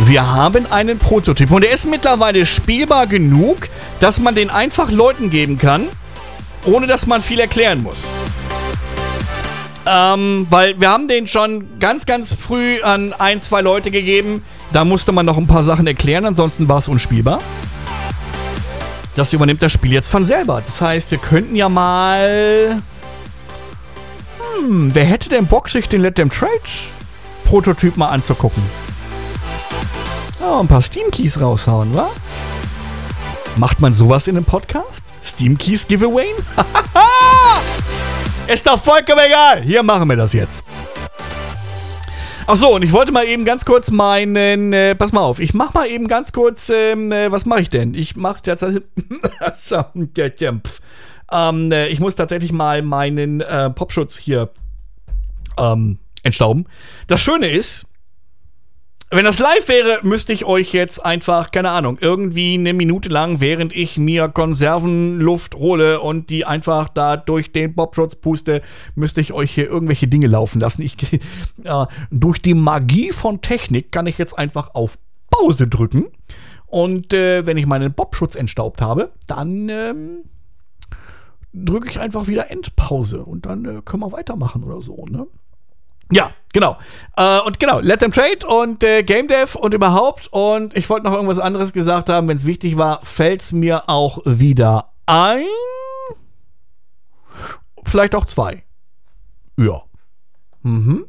Wir 0.00 0.26
haben 0.26 0.66
einen 0.72 0.98
Prototyp 0.98 1.50
und 1.52 1.62
der 1.62 1.70
ist 1.70 1.86
mittlerweile 1.86 2.44
spielbar 2.44 3.06
genug, 3.06 3.68
dass 4.00 4.18
man 4.18 4.34
den 4.34 4.50
einfach 4.50 4.90
Leuten 4.90 5.30
geben 5.30 5.58
kann, 5.58 5.86
ohne 6.64 6.88
dass 6.88 7.06
man 7.06 7.22
viel 7.22 7.38
erklären 7.38 7.84
muss. 7.84 8.08
Ähm, 9.86 10.46
weil 10.50 10.80
wir 10.80 10.90
haben 10.90 11.06
den 11.06 11.28
schon 11.28 11.78
ganz, 11.78 12.06
ganz 12.06 12.32
früh 12.34 12.82
an 12.82 13.12
ein, 13.12 13.40
zwei 13.40 13.60
Leute 13.60 13.92
gegeben. 13.92 14.42
Da 14.72 14.84
musste 14.84 15.12
man 15.12 15.26
noch 15.26 15.36
ein 15.36 15.46
paar 15.46 15.62
Sachen 15.62 15.86
erklären, 15.86 16.24
ansonsten 16.24 16.68
war 16.68 16.78
es 16.78 16.88
unspielbar. 16.88 17.40
Das 19.14 19.32
übernimmt 19.32 19.62
das 19.62 19.72
Spiel 19.72 19.92
jetzt 19.92 20.08
von 20.08 20.24
selber. 20.24 20.62
Das 20.64 20.80
heißt, 20.80 21.10
wir 21.10 21.18
könnten 21.18 21.54
ja 21.54 21.68
mal. 21.68 22.78
Hm, 24.58 24.94
wer 24.94 25.04
hätte 25.04 25.28
denn 25.28 25.46
Bock, 25.46 25.68
sich 25.68 25.88
den 25.88 26.02
Let 26.02 26.16
Them 26.16 26.30
Trade 26.30 26.50
Prototyp 27.44 27.96
mal 27.96 28.08
anzugucken? 28.08 28.62
Oh, 30.40 30.60
ein 30.60 30.68
paar 30.68 30.82
Steam-Keys 30.82 31.40
raushauen, 31.40 31.94
wa? 31.94 32.08
Macht 33.56 33.80
man 33.80 33.92
sowas 33.92 34.26
in 34.26 34.36
einem 34.36 34.46
Podcast? 34.46 35.02
Steam-Keys 35.22 35.86
Giveaway? 35.86 36.26
Ist 38.48 38.66
doch 38.66 38.82
vollkommen 38.82 39.20
egal. 39.26 39.62
Hier 39.62 39.82
machen 39.82 40.08
wir 40.08 40.16
das 40.16 40.32
jetzt. 40.32 40.62
Ach 42.54 42.56
so, 42.58 42.74
und 42.74 42.82
ich 42.82 42.92
wollte 42.92 43.12
mal 43.12 43.24
eben 43.24 43.46
ganz 43.46 43.64
kurz 43.64 43.90
meinen, 43.90 44.74
äh, 44.74 44.94
pass 44.94 45.10
mal 45.12 45.22
auf, 45.22 45.40
ich 45.40 45.54
mach 45.54 45.72
mal 45.72 45.88
eben 45.88 46.06
ganz 46.06 46.34
kurz, 46.34 46.68
ähm, 46.68 47.10
äh, 47.10 47.32
was 47.32 47.46
mache 47.46 47.62
ich 47.62 47.70
denn? 47.70 47.94
Ich 47.94 48.14
mache 48.14 48.42
tatsächlich, 48.42 48.82
ähm, 51.32 51.72
äh, 51.72 51.88
ich 51.88 51.98
muss 51.98 52.14
tatsächlich 52.14 52.52
mal 52.52 52.82
meinen 52.82 53.40
äh, 53.40 53.70
Popschutz 53.70 54.18
hier 54.18 54.50
ähm, 55.56 55.96
entstauben. 56.24 56.66
Das 57.06 57.22
Schöne 57.22 57.48
ist, 57.48 57.86
wenn 59.14 59.26
das 59.26 59.38
live 59.38 59.68
wäre, 59.68 60.00
müsste 60.02 60.32
ich 60.32 60.46
euch 60.46 60.72
jetzt 60.72 61.04
einfach, 61.04 61.50
keine 61.50 61.70
Ahnung, 61.70 61.98
irgendwie 62.00 62.54
eine 62.54 62.72
Minute 62.72 63.10
lang, 63.10 63.40
während 63.40 63.76
ich 63.76 63.98
mir 63.98 64.28
Konservenluft 64.28 65.54
hole 65.54 66.00
und 66.00 66.30
die 66.30 66.46
einfach 66.46 66.88
da 66.88 67.18
durch 67.18 67.52
den 67.52 67.74
Bobschutz 67.74 68.16
puste, 68.16 68.62
müsste 68.94 69.20
ich 69.20 69.34
euch 69.34 69.50
hier 69.50 69.68
irgendwelche 69.68 70.08
Dinge 70.08 70.28
laufen 70.28 70.60
lassen. 70.60 70.80
Ich, 70.80 70.96
äh, 71.64 71.86
durch 72.10 72.40
die 72.40 72.54
Magie 72.54 73.12
von 73.12 73.42
Technik 73.42 73.92
kann 73.92 74.06
ich 74.06 74.16
jetzt 74.16 74.38
einfach 74.38 74.74
auf 74.74 74.98
Pause 75.30 75.68
drücken. 75.68 76.06
Und 76.66 77.12
äh, 77.12 77.44
wenn 77.44 77.58
ich 77.58 77.66
meinen 77.66 77.92
Bobschutz 77.92 78.34
entstaubt 78.34 78.80
habe, 78.80 79.12
dann 79.26 79.68
ähm, 79.68 80.24
drücke 81.52 81.90
ich 81.90 82.00
einfach 82.00 82.28
wieder 82.28 82.50
Endpause 82.50 83.24
und 83.24 83.44
dann 83.44 83.64
äh, 83.66 83.82
können 83.84 84.02
wir 84.02 84.12
weitermachen 84.12 84.64
oder 84.64 84.80
so, 84.80 85.04
ne? 85.04 85.26
Ja, 86.12 86.32
genau. 86.52 86.76
Äh, 87.16 87.40
und 87.40 87.58
genau, 87.58 87.80
Let 87.80 88.00
Them 88.00 88.12
Trade 88.12 88.46
und 88.46 88.84
äh, 88.84 89.02
Game 89.02 89.28
Dev 89.28 89.56
und 89.58 89.74
überhaupt. 89.74 90.28
Und 90.30 90.76
ich 90.76 90.88
wollte 90.90 91.06
noch 91.06 91.14
irgendwas 91.14 91.38
anderes 91.38 91.72
gesagt 91.72 92.08
haben. 92.08 92.28
Wenn 92.28 92.36
es 92.36 92.46
wichtig 92.46 92.76
war, 92.76 93.00
fällt 93.02 93.40
es 93.40 93.52
mir 93.52 93.88
auch 93.88 94.20
wieder 94.24 94.92
ein. 95.06 95.44
Vielleicht 97.84 98.14
auch 98.14 98.26
zwei. 98.26 98.62
Ja. 99.56 99.82
Mhm. 100.62 101.06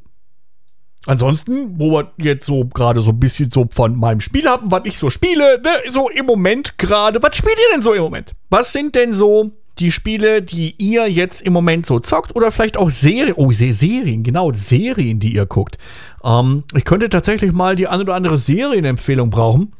Ansonsten, 1.05 1.77
wo 1.79 1.91
wir 1.91 2.13
jetzt 2.17 2.45
so 2.45 2.63
gerade 2.65 3.01
so 3.01 3.11
ein 3.11 3.19
bisschen 3.19 3.49
so 3.49 3.67
von 3.69 3.97
meinem 3.97 4.21
Spiel 4.21 4.47
haben, 4.47 4.71
was 4.71 4.83
ich 4.85 4.97
so 4.97 5.09
spiele, 5.09 5.61
ne, 5.61 5.89
so 5.89 6.09
im 6.09 6.25
Moment 6.25 6.77
gerade. 6.77 7.21
Was 7.21 7.35
spielt 7.35 7.57
ihr 7.57 7.73
denn 7.73 7.81
so 7.81 7.93
im 7.93 8.03
Moment? 8.03 8.33
Was 8.49 8.71
sind 8.71 8.95
denn 8.95 9.13
so 9.13 9.51
die 9.79 9.91
Spiele, 9.91 10.41
die 10.41 10.75
ihr 10.77 11.07
jetzt 11.07 11.41
im 11.41 11.53
Moment 11.53 11.85
so 11.85 11.99
zockt 11.99 12.35
oder 12.35 12.51
vielleicht 12.51 12.77
auch 12.77 12.89
Serien, 12.89 13.33
oh, 13.35 13.51
Serien, 13.51 14.23
genau, 14.23 14.51
Serien, 14.53 15.19
die 15.19 15.33
ihr 15.33 15.45
guckt. 15.45 15.77
Ähm, 16.23 16.63
ich 16.75 16.85
könnte 16.85 17.09
tatsächlich 17.09 17.51
mal 17.51 17.75
die 17.75 17.87
eine 17.87 18.03
oder 18.03 18.15
andere 18.15 18.37
Serienempfehlung 18.37 19.29
brauchen. 19.29 19.73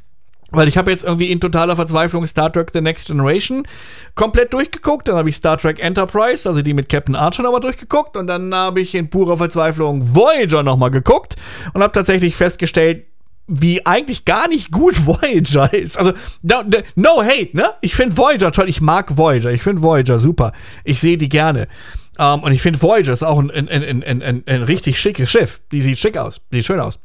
Weil 0.53 0.67
ich 0.67 0.77
habe 0.77 0.91
jetzt 0.91 1.03
irgendwie 1.03 1.32
in 1.32 1.41
totaler 1.41 1.75
Verzweiflung 1.75 2.27
Star 2.27 2.53
Trek 2.53 2.69
The 2.71 2.82
Next 2.82 3.08
Generation 3.08 3.67
komplett 4.13 4.53
durchgeguckt. 4.53 5.08
Dann 5.08 5.15
habe 5.15 5.27
ich 5.29 5.36
Star 5.36 5.58
Trek 5.58 5.84
Enterprise, 5.84 6.47
also 6.47 6.62
die 6.62 6.75
mit 6.75 6.89
Captain 6.89 7.15
Archer 7.15 7.41
nochmal 7.41 7.60
durchgeguckt. 7.60 8.15
Und 8.15 8.27
dann 8.27 8.53
habe 8.53 8.79
ich 8.79 8.93
in 8.93 9.10
purer 9.10 9.36
Verzweiflung 9.36 10.13
Voyager 10.13 10.62
nochmal 10.62 10.91
geguckt. 10.91 11.38
Und 11.73 11.82
habe 11.82 11.91
tatsächlich 11.91 12.36
festgestellt, 12.36 13.08
wie 13.47 13.86
eigentlich 13.86 14.25
gar 14.25 14.47
nicht 14.47 14.71
gut 14.71 15.06
Voyager 15.06 15.73
ist. 15.73 15.97
Also, 15.97 16.13
no, 16.41 16.63
no 16.95 17.23
hate, 17.23 17.56
ne? 17.56 17.71
Ich 17.82 17.95
finde 17.95 18.17
Voyager 18.17 18.51
toll. 18.51 18.69
Ich 18.69 18.82
mag 18.82 19.17
Voyager. 19.17 19.51
Ich 19.51 19.63
finde 19.63 19.82
Voyager 19.82 20.19
super. 20.19 20.53
Ich 20.84 20.99
sehe 20.99 21.17
die 21.17 21.29
gerne. 21.29 21.67
Um, 22.17 22.25
ähm, 22.25 22.43
und 22.43 22.51
ich 22.51 22.62
finde 22.62 22.79
Voyager 22.82 23.12
ist 23.12 23.23
auch 23.23 23.39
ein, 23.39 23.49
ein, 23.49 23.67
ein, 23.69 24.21
ein, 24.21 24.43
ein 24.45 24.63
richtig 24.63 24.99
schickes 24.99 25.32
Schiff. 25.32 25.62
Die 25.71 25.82
sieht 25.82 25.97
schick 25.97 26.15
aus. 26.15 26.41
Die 26.51 26.58
sieht 26.58 26.65
schön 26.65 26.79
aus. 26.79 26.99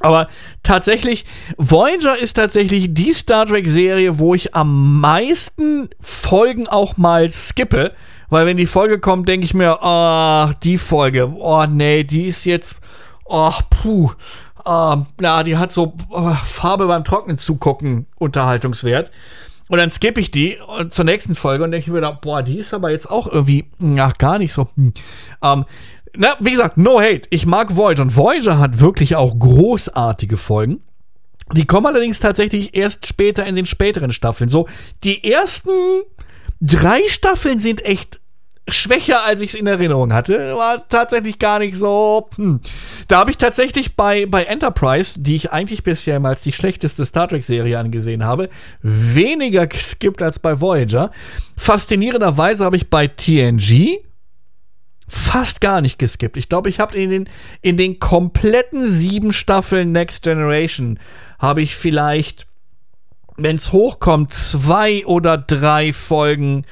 Aber 0.00 0.28
tatsächlich, 0.62 1.26
Voyager 1.58 2.18
ist 2.18 2.34
tatsächlich 2.34 2.94
die 2.94 3.12
Star 3.12 3.44
Trek-Serie, 3.44 4.18
wo 4.18 4.34
ich 4.34 4.54
am 4.54 4.98
meisten 5.00 5.90
Folgen 6.00 6.66
auch 6.66 6.96
mal 6.96 7.30
skippe. 7.30 7.92
Weil 8.30 8.46
wenn 8.46 8.56
die 8.56 8.66
Folge 8.66 8.98
kommt, 8.98 9.28
denke 9.28 9.44
ich 9.44 9.54
mir, 9.54 9.78
oh, 9.82 10.52
die 10.62 10.78
Folge, 10.78 11.30
oh 11.36 11.66
nee, 11.66 12.04
die 12.04 12.26
ist 12.26 12.44
jetzt, 12.44 12.76
oh, 13.26 13.52
puh. 13.68 14.12
Uh, 14.70 15.04
na, 15.18 15.42
die 15.42 15.56
hat 15.56 15.72
so 15.72 15.94
uh, 16.12 16.32
Farbe 16.44 16.86
beim 16.86 17.02
Trocknen 17.02 17.38
zugucken, 17.38 18.06
Unterhaltungswert. 18.18 19.10
Und 19.66 19.78
dann 19.78 19.90
skippe 19.90 20.20
ich 20.20 20.30
die 20.30 20.58
zur 20.90 21.04
nächsten 21.04 21.34
Folge 21.34 21.64
und 21.64 21.72
denke 21.72 21.90
mir 21.90 22.00
da, 22.00 22.12
boah, 22.12 22.44
die 22.44 22.58
ist 22.58 22.72
aber 22.72 22.92
jetzt 22.92 23.10
auch 23.10 23.26
irgendwie, 23.26 23.64
ach, 23.98 24.16
gar 24.16 24.38
nicht 24.38 24.52
so. 24.52 24.68
Hm. 24.76 24.92
Um, 25.40 25.64
na, 26.16 26.36
wie 26.38 26.52
gesagt, 26.52 26.76
no 26.76 27.00
hate. 27.00 27.22
Ich 27.30 27.46
mag 27.46 27.74
Voyager 27.74 28.02
und 28.02 28.16
Voyager 28.16 28.60
hat 28.60 28.78
wirklich 28.78 29.16
auch 29.16 29.36
großartige 29.36 30.36
Folgen. 30.36 30.80
Die 31.52 31.66
kommen 31.66 31.86
allerdings 31.86 32.20
tatsächlich 32.20 32.76
erst 32.76 33.08
später 33.08 33.44
in 33.46 33.56
den 33.56 33.66
späteren 33.66 34.12
Staffeln. 34.12 34.48
So, 34.48 34.68
die 35.02 35.24
ersten 35.24 35.70
drei 36.60 37.00
Staffeln 37.08 37.58
sind 37.58 37.84
echt 37.84 38.19
schwächer, 38.72 39.24
als 39.24 39.40
ich 39.40 39.54
es 39.54 39.60
in 39.60 39.66
Erinnerung 39.66 40.12
hatte. 40.12 40.54
War 40.56 40.86
tatsächlich 40.88 41.38
gar 41.38 41.58
nicht 41.58 41.76
so. 41.76 42.28
Hm. 42.36 42.60
Da 43.08 43.18
habe 43.18 43.30
ich 43.30 43.38
tatsächlich 43.38 43.96
bei, 43.96 44.26
bei 44.26 44.44
Enterprise, 44.44 45.14
die 45.18 45.36
ich 45.36 45.52
eigentlich 45.52 45.82
bisher 45.82 46.22
als 46.24 46.42
die 46.42 46.52
schlechteste 46.52 47.06
Star 47.06 47.28
Trek-Serie 47.28 47.78
angesehen 47.78 48.24
habe, 48.24 48.48
weniger 48.82 49.66
geskippt 49.66 50.22
als 50.22 50.38
bei 50.38 50.60
Voyager. 50.60 51.10
Faszinierenderweise 51.56 52.64
habe 52.64 52.76
ich 52.76 52.90
bei 52.90 53.06
TNG 53.06 53.98
fast 55.10 55.60
gar 55.60 55.80
nicht 55.80 55.98
geskippt. 55.98 56.36
Ich 56.36 56.48
glaube, 56.48 56.68
ich 56.68 56.78
habe 56.78 56.96
in 56.96 57.10
den, 57.10 57.28
in 57.62 57.76
den 57.76 57.98
kompletten 57.98 58.86
sieben 58.86 59.32
Staffeln 59.32 59.92
Next 59.92 60.22
Generation 60.22 60.98
habe 61.38 61.62
ich 61.62 61.74
vielleicht, 61.74 62.46
wenn 63.36 63.56
es 63.56 63.72
hochkommt, 63.72 64.32
zwei 64.32 65.04
oder 65.06 65.36
drei 65.36 65.92
Folgen 65.92 66.64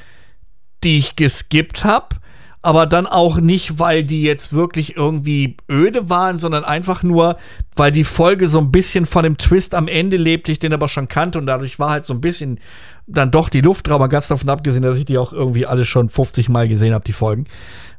die 0.85 0.99
ich 0.99 1.17
geskippt 1.17 1.85
habe. 1.85 2.17
Aber 2.61 2.87
dann 2.87 3.07
auch 3.07 3.37
nicht, 3.37 3.79
weil 3.79 4.03
die 4.03 4.23
jetzt 4.23 4.53
wirklich 4.53 4.97
irgendwie 4.97 5.57
öde 5.71 6.11
waren, 6.11 6.39
sondern 6.39 6.65
einfach 6.65 7.05
nur, 7.05 7.39
weil 7.77 7.93
die 7.93 8.05
Folge 8.05 8.49
so 8.49 8.59
ein 8.59 8.73
bisschen 8.73 9.07
von 9.07 9.23
dem 9.23 9.39
Twist 9.39 9.75
am 9.75 9.87
Ende 9.87 10.17
lebte, 10.17 10.51
ich 10.51 10.59
den 10.59 10.73
aber 10.73 10.89
schon 10.89 11.09
kannte 11.09 11.39
und 11.39 11.47
dadurch 11.47 11.79
war 11.79 11.91
halt 11.91 12.05
so 12.05 12.15
ein 12.15 12.21
bisschen 12.21 12.59
dann 13.07 13.31
doch 13.31 13.49
die 13.49 13.61
Luft 13.61 13.87
drauf, 13.87 14.07
ganz 14.09 14.29
davon 14.29 14.49
abgesehen, 14.51 14.83
dass 14.83 14.99
ich 14.99 15.05
die 15.05 15.19
auch 15.19 15.33
irgendwie 15.33 15.67
alle 15.67 15.85
schon 15.85 16.09
50 16.09 16.49
Mal 16.49 16.69
gesehen 16.69 16.95
habe, 16.95 17.05
die 17.05 17.13
Folgen. 17.13 17.47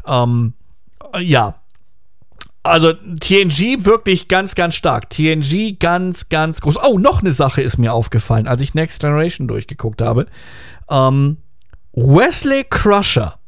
Ähm, 0.06 0.54
ja, 1.18 1.56
also 2.64 2.94
TNG 2.94 3.86
wirklich 3.86 4.28
ganz, 4.28 4.54
ganz 4.54 4.76
stark. 4.76 5.10
TNG 5.10 5.80
ganz, 5.80 6.30
ganz 6.30 6.62
groß. 6.62 6.76
Oh, 6.88 7.00
noch 7.00 7.22
eine 7.22 7.32
Sache 7.32 7.62
ist 7.62 7.78
mir 7.78 7.94
aufgefallen, 7.94 8.48
als 8.48 8.62
ich 8.62 8.74
Next 8.74 9.00
Generation 9.00 9.48
durchgeguckt 9.48 10.02
habe. 10.02 10.28
Ähm, 10.90 11.38
Wesley 11.94 12.66
Crusher, 12.70 13.40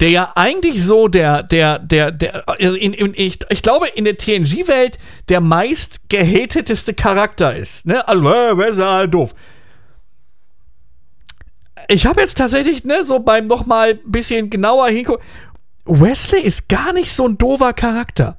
der 0.00 0.10
ja 0.10 0.32
eigentlich 0.34 0.82
so 0.84 1.08
der, 1.08 1.42
der, 1.42 1.78
der, 1.78 2.10
der, 2.10 2.48
also 2.48 2.76
in, 2.76 2.94
in, 2.94 3.12
ich, 3.14 3.38
ich 3.50 3.62
glaube, 3.62 3.88
in 3.88 4.04
der 4.04 4.16
TNG-Welt 4.16 4.98
der 5.28 5.40
meist 5.40 6.08
gehateteste 6.08 6.94
Charakter 6.94 7.54
ist. 7.54 7.86
Ne? 7.86 8.06
Also, 8.08 8.28
äh, 8.30 8.82
halt 8.82 9.14
doof. 9.14 9.34
Ich 11.88 12.06
habe 12.06 12.20
jetzt 12.20 12.38
tatsächlich, 12.38 12.84
ne, 12.84 13.04
so 13.04 13.18
beim 13.18 13.46
nochmal 13.46 13.90
ein 13.90 14.10
bisschen 14.10 14.48
genauer 14.48 14.88
hingucken. 14.88 15.24
Wesley 15.84 16.42
ist 16.42 16.68
gar 16.68 16.92
nicht 16.92 17.12
so 17.12 17.26
ein 17.26 17.36
doofer 17.36 17.72
Charakter. 17.72 18.38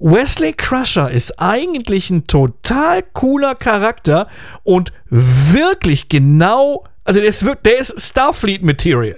Wesley 0.00 0.52
Crusher 0.52 1.10
ist 1.10 1.40
eigentlich 1.40 2.08
ein 2.10 2.26
total 2.26 3.02
cooler 3.02 3.54
Charakter 3.56 4.28
und 4.62 4.92
wirklich 5.10 6.08
genau 6.08 6.84
also 7.08 7.20
der 7.20 7.30
ist, 7.30 7.44
der 7.64 7.78
ist 7.78 7.98
Starfleet-Material. 7.98 9.16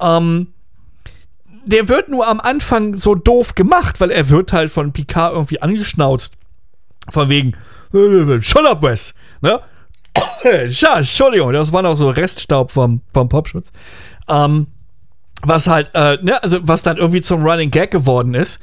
Ähm, 0.00 0.48
der 1.66 1.88
wird 1.90 2.08
nur 2.08 2.26
am 2.26 2.40
Anfang 2.40 2.94
so 2.94 3.14
doof 3.14 3.54
gemacht, 3.54 4.00
weil 4.00 4.10
er 4.10 4.30
wird 4.30 4.54
halt 4.54 4.70
von 4.70 4.92
Picard 4.92 5.34
irgendwie 5.34 5.60
angeschnauzt. 5.60 6.38
Von 7.10 7.28
wegen, 7.28 7.52
shut 8.40 8.64
up, 8.66 8.82
Wes. 8.82 9.14
Ne? 9.42 9.60
ja, 10.70 10.96
Entschuldigung, 10.96 11.52
das 11.52 11.72
war 11.74 11.82
noch 11.82 11.94
so 11.94 12.08
Reststaub 12.08 12.72
vom, 12.72 13.02
vom 13.12 13.28
Popschutz. 13.28 13.70
Ähm, 14.28 14.68
was 15.42 15.66
halt, 15.66 15.90
äh, 15.92 16.16
ne, 16.22 16.42
also 16.42 16.60
was 16.62 16.82
dann 16.82 16.96
irgendwie 16.96 17.20
zum 17.20 17.44
Running 17.44 17.70
Gag 17.70 17.90
geworden 17.90 18.32
ist. 18.32 18.62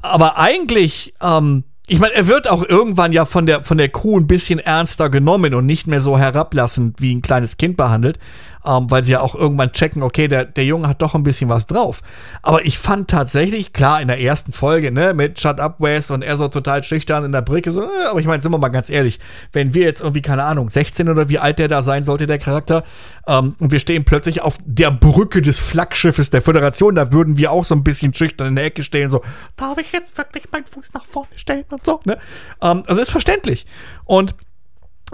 Aber 0.00 0.38
eigentlich, 0.38 1.12
ähm, 1.20 1.64
ich 1.86 1.98
meine, 1.98 2.14
er 2.14 2.26
wird 2.26 2.48
auch 2.48 2.64
irgendwann 2.66 3.12
ja 3.12 3.26
von 3.26 3.44
der, 3.44 3.62
von 3.62 3.76
der 3.76 3.90
Crew 3.90 4.18
ein 4.18 4.26
bisschen 4.26 4.58
ernster 4.58 5.10
genommen 5.10 5.52
und 5.52 5.66
nicht 5.66 5.86
mehr 5.86 6.00
so 6.00 6.16
herablassend 6.16 7.00
wie 7.00 7.14
ein 7.14 7.20
kleines 7.20 7.58
Kind 7.58 7.76
behandelt 7.76 8.18
ähm, 8.64 8.90
weil 8.90 9.04
sie 9.04 9.12
ja 9.12 9.20
auch 9.20 9.34
irgendwann 9.34 9.72
checken, 9.72 10.02
okay, 10.02 10.28
der, 10.28 10.44
der 10.44 10.64
Junge 10.64 10.88
hat 10.88 11.02
doch 11.02 11.14
ein 11.14 11.22
bisschen 11.22 11.48
was 11.48 11.66
drauf. 11.66 12.00
Aber 12.42 12.64
ich 12.64 12.78
fand 12.78 13.08
tatsächlich, 13.08 13.72
klar, 13.72 14.00
in 14.00 14.08
der 14.08 14.20
ersten 14.20 14.52
Folge, 14.52 14.90
ne, 14.90 15.14
mit 15.14 15.40
Shut 15.40 15.60
Up 15.60 15.76
Wes 15.80 16.10
und 16.10 16.22
er 16.22 16.36
so 16.36 16.48
total 16.48 16.82
schüchtern 16.82 17.24
in 17.24 17.32
der 17.32 17.42
Brücke, 17.42 17.70
so, 17.70 17.82
äh, 17.82 18.06
aber 18.10 18.20
ich 18.20 18.26
meine, 18.26 18.42
sind 18.42 18.52
wir 18.52 18.58
mal 18.58 18.68
ganz 18.68 18.88
ehrlich, 18.88 19.20
wenn 19.52 19.74
wir 19.74 19.82
jetzt 19.82 20.00
irgendwie, 20.00 20.22
keine 20.22 20.44
Ahnung, 20.44 20.70
16 20.70 21.08
oder 21.08 21.28
wie 21.28 21.38
alt 21.38 21.58
der 21.58 21.68
da 21.68 21.82
sein 21.82 22.04
sollte, 22.04 22.26
der 22.26 22.38
Charakter, 22.38 22.84
ähm, 23.26 23.56
und 23.58 23.72
wir 23.72 23.78
stehen 23.78 24.04
plötzlich 24.04 24.40
auf 24.40 24.56
der 24.64 24.90
Brücke 24.90 25.42
des 25.42 25.58
Flaggschiffes 25.58 26.30
der 26.30 26.42
Föderation, 26.42 26.94
da 26.94 27.12
würden 27.12 27.36
wir 27.36 27.52
auch 27.52 27.64
so 27.64 27.74
ein 27.74 27.84
bisschen 27.84 28.14
schüchtern 28.14 28.48
in 28.48 28.56
der 28.56 28.64
Ecke 28.64 28.82
stehen, 28.82 29.10
so, 29.10 29.22
darf 29.56 29.78
ich 29.78 29.92
jetzt 29.92 30.16
wirklich 30.16 30.50
meinen 30.52 30.64
Fuß 30.66 30.94
nach 30.94 31.04
vorne 31.04 31.28
stellen 31.36 31.64
und 31.70 31.84
so, 31.84 32.00
ne? 32.04 32.18
Ähm, 32.62 32.82
also 32.86 33.00
ist 33.00 33.10
verständlich. 33.10 33.66
Und 34.04 34.34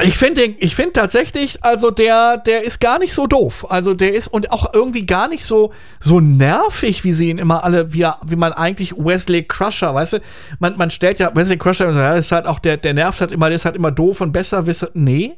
ich 0.03 0.17
finde 0.17 0.43
ich 0.43 0.75
finde 0.75 0.93
tatsächlich, 0.93 1.63
also 1.65 1.91
der, 1.91 2.39
der 2.39 2.65
ist 2.65 2.81
gar 2.81 2.99
nicht 2.99 3.13
so 3.13 3.27
doof. 3.27 3.67
Also 3.71 3.95
der 3.95 4.15
ist 4.15 4.29
und 4.29 4.53
auch 4.53 4.73
irgendwie 4.73 5.07
gar 5.07 5.29
nicht 5.29 5.45
so, 5.45 5.73
so 5.99 6.21
nervig, 6.21 7.05
wie 7.05 7.13
sie 7.13 7.31
ihn 7.31 7.39
immer 7.39 7.65
alle, 7.65 7.93
wie, 7.93 8.07
wie 8.27 8.37
man 8.37 8.53
eigentlich 8.53 8.97
Wesley 8.97 9.45
Crusher, 9.45 9.95
weißt 9.95 10.15
du, 10.15 10.19
man, 10.59 10.77
man 10.77 10.91
stellt 10.91 11.19
ja 11.19 11.35
Wesley 11.35 11.59
Crusher, 11.59 12.17
ist 12.17 12.33
halt 12.33 12.47
auch 12.47 12.59
der, 12.59 12.77
der 12.77 12.95
nervt 12.95 13.21
halt 13.21 13.33
immer, 13.33 13.49
der 13.49 13.57
ist 13.57 13.65
halt 13.65 13.77
immer 13.77 13.91
doof 13.91 14.21
und 14.21 14.33
besser 14.33 14.67
wisse. 14.67 14.91
Nee. 14.95 15.37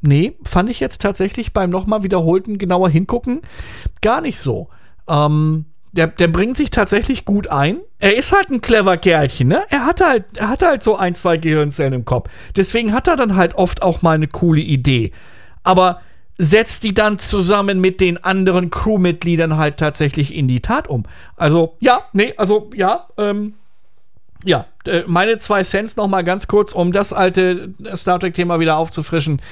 Nee, 0.00 0.36
fand 0.44 0.70
ich 0.70 0.78
jetzt 0.78 1.02
tatsächlich 1.02 1.52
beim 1.52 1.70
nochmal 1.70 2.04
wiederholten 2.04 2.58
genauer 2.58 2.88
hingucken 2.88 3.40
gar 4.00 4.20
nicht 4.20 4.38
so. 4.38 4.68
Ähm, 5.08 5.64
der, 5.92 6.06
der 6.08 6.28
bringt 6.28 6.56
sich 6.56 6.70
tatsächlich 6.70 7.24
gut 7.24 7.48
ein. 7.48 7.78
Er 7.98 8.16
ist 8.16 8.32
halt 8.32 8.50
ein 8.50 8.60
clever 8.60 8.96
Kerlchen, 8.96 9.48
ne? 9.48 9.64
Er 9.70 9.84
hat 9.86 10.00
halt, 10.00 10.24
er 10.36 10.48
hat 10.48 10.62
halt 10.62 10.82
so 10.82 10.96
ein, 10.96 11.14
zwei 11.14 11.36
Gehirnzellen 11.36 11.92
im 11.92 12.04
Kopf. 12.04 12.30
Deswegen 12.56 12.92
hat 12.92 13.08
er 13.08 13.16
dann 13.16 13.36
halt 13.36 13.54
oft 13.54 13.82
auch 13.82 14.02
mal 14.02 14.14
eine 14.14 14.28
coole 14.28 14.60
Idee. 14.60 15.12
Aber 15.64 16.00
setzt 16.38 16.84
die 16.84 16.94
dann 16.94 17.18
zusammen 17.18 17.80
mit 17.80 18.00
den 18.00 18.22
anderen 18.22 18.70
Crewmitgliedern 18.70 19.56
halt 19.56 19.76
tatsächlich 19.76 20.32
in 20.34 20.46
die 20.46 20.60
Tat 20.60 20.86
um. 20.86 21.04
Also, 21.36 21.76
ja, 21.80 22.02
nee, 22.12 22.32
also, 22.36 22.70
ja, 22.74 23.08
ähm, 23.18 23.54
ja, 24.44 24.66
äh, 24.86 25.02
meine 25.06 25.38
zwei 25.38 25.64
Cents 25.64 25.96
noch 25.96 26.06
mal 26.06 26.22
ganz 26.22 26.46
kurz, 26.46 26.72
um 26.72 26.92
das 26.92 27.12
alte 27.12 27.74
Star 27.96 28.20
Trek-Thema 28.20 28.60
wieder 28.60 28.76
aufzufrischen 28.76 29.42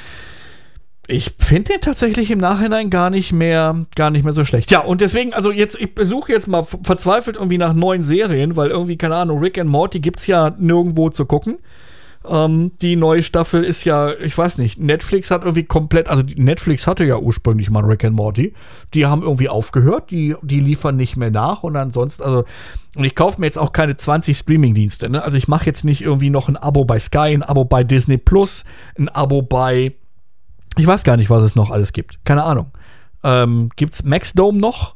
ich 1.09 1.35
finde 1.39 1.73
den 1.73 1.81
tatsächlich 1.81 2.31
im 2.31 2.39
Nachhinein 2.39 2.91
gar 2.91 3.11
nicht 3.11 3.33
mehr, 3.33 3.87
gar 3.95 4.11
nicht 4.11 4.25
mehr 4.25 4.33
so 4.33 4.45
schlecht. 4.45 4.71
Ja, 4.71 4.81
und 4.81 5.01
deswegen, 5.01 5.35
also 5.35 5.53
jetzt, 5.53 5.81
ich 5.81 5.95
besuche 5.95 6.33
jetzt 6.33 6.49
mal 6.49 6.65
verzweifelt 6.65 7.37
irgendwie 7.37 7.59
nach 7.59 7.75
neuen 7.75 8.03
Serien, 8.03 8.57
weil 8.57 8.71
irgendwie, 8.71 8.97
keine 8.97 9.17
Ahnung, 9.17 9.39
Rick 9.39 9.59
and 9.59 9.71
Morty 9.71 10.01
gibt's 10.01 10.27
ja 10.27 10.55
nirgendwo 10.59 11.09
zu 11.11 11.25
gucken. 11.25 11.59
Ähm, 12.29 12.73
die 12.83 12.97
neue 12.97 13.23
Staffel 13.23 13.63
ist 13.63 13.85
ja, 13.85 14.13
ich 14.15 14.37
weiß 14.37 14.59
nicht, 14.59 14.81
Netflix 14.81 15.31
hat 15.31 15.43
irgendwie 15.43 15.63
komplett, 15.63 16.09
also 16.09 16.25
Netflix 16.35 16.89
hatte 16.89 17.05
ja 17.05 17.19
ursprünglich 17.19 17.71
mal 17.71 17.85
Rick 17.85 18.05
and 18.05 18.17
Morty. 18.17 18.53
Die 18.95 19.07
haben 19.07 19.23
irgendwie 19.23 19.49
aufgehört, 19.49 20.11
die, 20.11 20.35
die 20.43 20.59
liefern 20.59 20.97
nicht 20.97 21.17
mehr 21.17 21.31
nach 21.31 21.63
und 21.63 21.77
ansonsten, 21.77 22.25
also, 22.25 22.45
und 22.97 23.05
ich 23.05 23.15
kaufe 23.15 23.41
mir 23.41 23.47
jetzt 23.47 23.59
auch 23.59 23.73
keine 23.73 23.97
20 23.97 24.37
Streaming-Dienste, 24.37 25.09
ne? 25.09 25.23
Also 25.23 25.39
ich 25.39 25.47
mache 25.47 25.67
jetzt 25.67 25.85
nicht 25.85 26.03
irgendwie 26.03 26.31
noch 26.31 26.49
ein 26.49 26.57
Abo 26.57 26.85
bei 26.85 26.99
Sky, 26.99 27.35
ein 27.35 27.43
Abo 27.43 27.65
bei 27.65 27.85
Disney 27.85 28.17
Plus, 28.17 28.65
ein 28.99 29.09
Abo 29.09 29.43
bei 29.43 29.95
ich 30.77 30.87
weiß 30.87 31.05
gar 31.05 31.17
nicht, 31.17 31.31
was 31.31 31.43
es 31.43 31.57
noch 31.57 31.71
alles 31.71 31.93
gibt. 31.93 32.25
Keine 32.25 32.45
Ahnung. 32.45 32.73
Ähm, 33.23 33.71
gibt's 33.77 34.05
Maxdome 34.05 34.59
noch? 34.59 34.95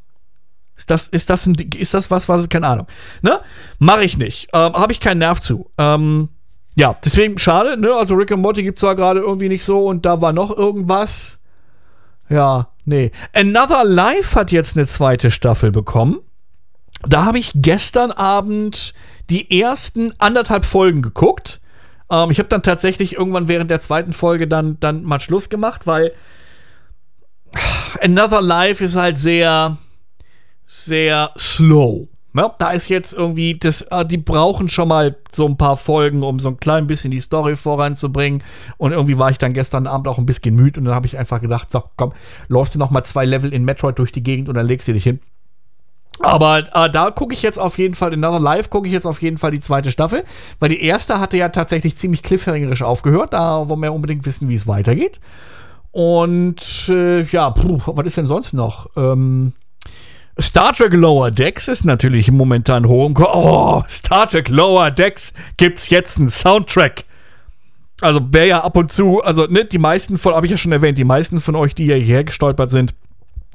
Ist 0.77 0.91
das, 0.91 1.09
ist 1.09 1.29
das, 1.29 1.47
ein, 1.47 1.55
ist 1.55 1.95
das 1.95 2.11
was, 2.11 2.29
was 2.29 2.49
keine 2.49 2.67
Ahnung. 2.67 2.87
Ne? 3.23 3.41
Mache 3.79 4.05
ich 4.05 4.17
nicht. 4.17 4.49
Ähm, 4.53 4.73
Habe 4.73 4.93
ich 4.93 5.01
keinen 5.01 5.19
Nerv 5.19 5.41
zu. 5.41 5.71
Ähm, 5.77 6.31
ja, 6.75 6.97
deswegen 7.05 7.37
schade, 7.37 7.77
ne? 7.77 7.93
Also 7.93 8.15
Rick 8.15 8.33
and 8.33 8.43
Morty 8.43 8.63
gibt's 8.63 8.81
zwar 8.81 8.95
gerade 8.95 9.21
irgendwie 9.21 9.49
nicht 9.49 9.65
so 9.65 9.87
und 9.87 10.07
da 10.07 10.21
war 10.23 10.33
noch 10.33 10.57
irgendwas. 10.57 11.43
Ja, 12.29 12.69
nee. 12.85 13.11
Another 13.35 13.85
Life 13.85 14.39
hat 14.39 14.53
jetzt 14.53 14.77
eine 14.77 14.87
zweite 14.87 15.31
Staffel 15.31 15.73
bekommen. 15.73 16.21
Da 17.03 17.25
habe 17.25 17.39
ich 17.39 17.53
gestern 17.55 18.13
Abend 18.13 18.95
die 19.29 19.61
ersten 19.61 20.13
anderthalb 20.19 20.65
Folgen 20.65 21.03
geguckt 21.03 21.61
Ähm, 22.11 22.31
ich 22.31 22.39
habe 22.39 22.49
dann 22.49 22.63
tatsächlich 22.63 23.15
irgendwann 23.15 23.49
während 23.49 23.71
der 23.71 23.81
zweiten 23.81 24.13
Folge 24.13 24.49
dann, 24.49 24.79
dann 24.81 25.05
mal 25.05 25.21
Schluss 25.21 25.49
gemacht, 25.49 25.87
weil 25.87 26.13
Another 28.03 28.43
Life 28.43 28.85
ist 28.85 28.97
halt 28.97 29.19
sehr, 29.19 29.77
sehr 30.67 31.33
slow. 31.39 32.09
Ja, 32.33 32.43
ne? 32.43 32.55
da 32.59 32.71
ist 32.71 32.89
jetzt 32.89 33.13
irgendwie, 33.13 33.59
das, 33.59 33.83
äh, 33.83 34.05
die 34.07 34.17
brauchen 34.17 34.69
schon 34.69 34.89
mal 34.89 35.17
so 35.33 35.47
ein 35.47 35.57
paar 35.57 35.77
Folgen, 35.77 36.23
um 36.23 36.39
so 36.39 36.49
ein 36.49 36.61
klein 36.61 36.87
bisschen 36.87 37.11
die 37.11 37.21
Story 37.21 37.57
voranzubringen. 37.57 38.45
Und 38.77 38.93
irgendwie 38.93 39.19
war 39.19 39.31
ich 39.31 39.39
dann 39.39 39.53
gestern 39.53 39.87
Abend 39.87 40.07
auch 40.07 40.19
ein 40.19 40.27
bisschen 40.27 40.55
müde 40.55 40.79
und 40.79 40.87
dann 40.87 40.95
habe 40.95 41.07
ich 41.07 41.19
einfach 41.19 41.41
gedacht, 41.41 41.71
so, 41.71 41.83
komm, 41.97 42.13
läufst 42.49 42.75
du 42.75 42.79
noch 42.79 42.91
mal 42.91 43.03
zwei 43.03 43.25
Level 43.25 43.53
in 43.53 43.65
Metroid 43.65 43.99
durch 43.99 44.13
die 44.13 44.23
Gegend 44.23 44.49
und 44.49 44.55
dann 44.55 44.67
legst 44.67 44.87
du 44.87 44.93
dich 44.93 45.05
hin. 45.05 45.21
Aber 46.19 46.65
äh, 46.75 46.91
da 46.91 47.11
gucke 47.11 47.33
ich 47.33 47.43
jetzt 47.43 47.59
auf 47.59 47.79
jeden 47.79 47.95
Fall, 47.95 48.13
in 48.13 48.23
Another 48.23 48.43
Life 48.43 48.69
gucke 48.69 48.87
ich 48.87 48.93
jetzt 48.93 49.07
auf 49.07 49.23
jeden 49.23 49.39
Fall 49.39 49.53
die 49.53 49.61
zweite 49.61 49.91
Staffel, 49.91 50.25
weil 50.59 50.69
die 50.69 50.83
erste 50.83 51.19
hatte 51.19 51.37
ja 51.37 51.49
tatsächlich 51.49 51.97
ziemlich 51.97 52.23
cliffhangerisch 52.23 52.83
aufgehört. 52.83 53.33
Da 53.33 53.69
wollen 53.69 53.81
wir 53.81 53.93
unbedingt 53.93 54.27
wissen, 54.27 54.49
wie 54.49 54.55
es 54.55 54.67
weitergeht. 54.67 55.21
Und 55.93 56.89
äh, 56.89 57.23
ja, 57.23 57.51
puh, 57.51 57.81
was 57.87 58.07
ist 58.07 58.17
denn 58.17 58.27
sonst 58.27 58.53
noch? 58.53 58.91
Ähm, 58.97 59.55
Star 60.39 60.73
Trek 60.73 60.93
Lower 60.93 61.31
Decks 61.31 61.69
ist 61.69 61.85
natürlich 61.85 62.31
momentan 62.31 62.87
hoch. 62.87 63.11
Oh, 63.19 63.83
Star 63.89 64.29
Trek 64.29 64.49
Lower 64.49 64.91
Decks 64.91 65.35
gibt's 65.57 65.91
jetzt 65.91 66.19
einen 66.19 66.29
Soundtrack. 66.29 67.05
Also 68.01 68.21
wer 68.31 68.47
ja 68.47 68.61
ab 68.63 68.77
und 68.77 68.91
zu, 68.93 69.23
also 69.23 69.45
ne, 69.47 69.65
die 69.65 69.79
meisten 69.79 70.17
von, 70.17 70.35
habe 70.35 70.47
ich 70.47 70.53
ja 70.53 70.57
schon 70.57 70.73
erwähnt, 70.73 70.97
die 70.97 71.05
meisten 71.05 71.41
von 71.41 71.57
euch, 71.57 71.75
die 71.75 71.85
hierher 71.85 72.25
gestolpert 72.25 72.71
sind, 72.71 72.95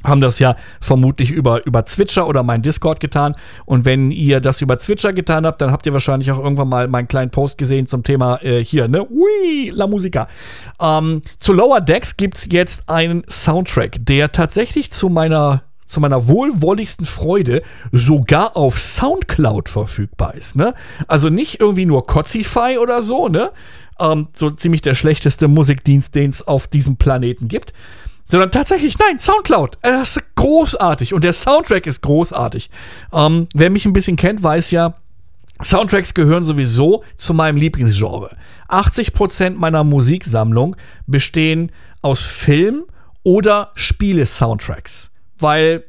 haben 0.08 0.22
das 0.22 0.40
ja 0.40 0.56
vermutlich 0.82 1.32
über, 1.32 1.66
über 1.66 1.86
Zwitscher 1.86 2.28
oder 2.28 2.44
mein 2.44 2.62
Discord 2.62 3.00
getan. 3.00 3.36
Und 3.66 3.86
wenn 3.86 4.12
ihr 4.12 4.40
das 4.40 4.62
über 4.62 4.78
Zwitscher 4.78 5.14
getan 5.14 5.46
habt, 5.46 5.62
dann 5.62 5.72
habt 5.72 5.86
ihr 5.86 5.94
wahrscheinlich 5.94 6.32
auch 6.32 6.40
irgendwann 6.40 6.70
mal 6.70 6.88
meinen 6.88 7.08
kleinen 7.08 7.32
Post 7.32 7.58
gesehen 7.58 7.88
zum 7.88 8.04
Thema 8.04 8.42
äh, 8.42 8.64
hier, 8.64 8.88
ne? 8.88 9.06
Ui, 9.10 9.72
La 9.74 9.88
Musica. 9.88 10.28
Ähm, 10.80 11.22
zu 11.38 11.54
Lower 11.54 11.82
Decks 11.82 12.18
gibt 12.18 12.38
es 12.38 12.48
jetzt 12.52 12.90
einen 12.90 13.24
Soundtrack, 13.30 13.98
der 14.00 14.32
tatsächlich 14.32 14.92
zu 14.92 15.10
meiner 15.10 15.64
zu 15.86 16.00
meiner 16.00 16.28
wohlwolligsten 16.28 17.06
Freude 17.06 17.62
sogar 17.92 18.58
auf 18.58 18.82
Soundcloud 18.82 19.70
verfügbar 19.70 20.34
ist. 20.34 20.56
Ne? 20.56 20.74
Also 21.08 21.30
nicht 21.30 21.60
irgendwie 21.60 21.86
nur 21.86 22.08
Cotzify 22.08 22.80
oder 22.82 23.04
so, 23.04 23.28
ne? 23.28 23.52
Ähm, 24.00 24.28
so 24.34 24.50
ziemlich 24.50 24.82
der 24.82 24.96
schlechteste 24.96 25.48
Musikdienst, 25.48 26.16
den 26.16 26.32
es 26.32 26.46
auf 26.46 26.68
diesem 26.68 26.98
Planeten 26.98 27.48
gibt 27.48 27.72
sondern 28.26 28.52
tatsächlich, 28.52 28.98
nein, 28.98 29.20
Soundcloud. 29.20 29.78
Das 29.82 30.18
ist 30.18 30.36
großartig 30.36 31.14
und 31.14 31.24
der 31.24 31.34
Soundtrack 31.34 31.86
ist 31.88 32.02
großartig. 32.02 32.70
Ähm, 33.14 33.48
wer 33.54 33.70
mich 33.70 33.86
ein 33.86 33.94
bisschen 33.94 34.18
kennt, 34.18 34.44
weiß 34.44 34.72
ja, 34.72 34.96
Soundtracks 35.64 36.14
gehören 36.14 36.44
sowieso 36.44 37.04
zu 37.16 37.34
meinem 37.34 37.58
Lieblingsgenre. 37.58 38.36
80% 38.68 39.52
meiner 39.52 39.84
Musiksammlung 39.84 40.76
bestehen 41.08 41.72
aus 42.02 42.26
Film- 42.26 42.86
oder 43.24 43.72
Spiele-Soundtracks. 43.76 45.12
Weil 45.40 45.86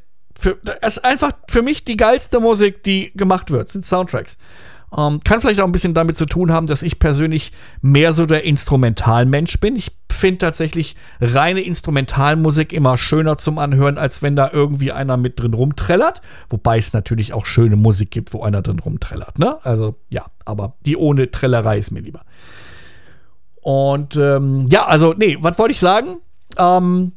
es 0.81 0.99
einfach 0.99 1.33
für 1.49 1.61
mich 1.61 1.83
die 1.83 1.97
geilste 1.97 2.39
Musik, 2.39 2.83
die 2.83 3.11
gemacht 3.15 3.51
wird, 3.51 3.69
sind 3.69 3.85
Soundtracks. 3.85 4.37
Ähm, 4.95 5.19
kann 5.23 5.41
vielleicht 5.41 5.59
auch 5.59 5.65
ein 5.65 5.71
bisschen 5.71 5.93
damit 5.93 6.15
zu 6.15 6.25
tun 6.25 6.51
haben, 6.51 6.67
dass 6.67 6.81
ich 6.81 6.99
persönlich 6.99 7.51
mehr 7.81 8.13
so 8.13 8.25
der 8.25 8.45
Instrumentalmensch 8.45 9.59
bin. 9.59 9.75
Ich 9.75 9.91
finde 10.09 10.39
tatsächlich 10.39 10.95
reine 11.19 11.61
Instrumentalmusik 11.61 12.71
immer 12.71 12.97
schöner 12.97 13.37
zum 13.37 13.57
Anhören, 13.59 13.97
als 13.97 14.21
wenn 14.21 14.35
da 14.35 14.49
irgendwie 14.51 14.91
einer 14.91 15.17
mit 15.17 15.39
drin 15.39 15.53
rumträllert. 15.53 16.21
Wobei 16.49 16.77
es 16.77 16.93
natürlich 16.93 17.33
auch 17.33 17.45
schöne 17.45 17.75
Musik 17.75 18.11
gibt, 18.11 18.33
wo 18.33 18.43
einer 18.43 18.61
drin 18.61 18.79
rumträllert. 18.79 19.39
Ne? 19.39 19.57
Also 19.63 19.95
ja, 20.09 20.25
aber 20.45 20.75
die 20.85 20.95
ohne 20.95 21.31
Trällerei 21.31 21.77
ist 21.77 21.91
mir 21.91 22.01
lieber. 22.01 22.21
Und 23.61 24.15
ähm, 24.15 24.67
ja, 24.69 24.85
also 24.85 25.13
nee, 25.17 25.37
was 25.41 25.59
wollte 25.59 25.73
ich 25.73 25.79
sagen? 25.81 26.17
Ähm, 26.57 27.11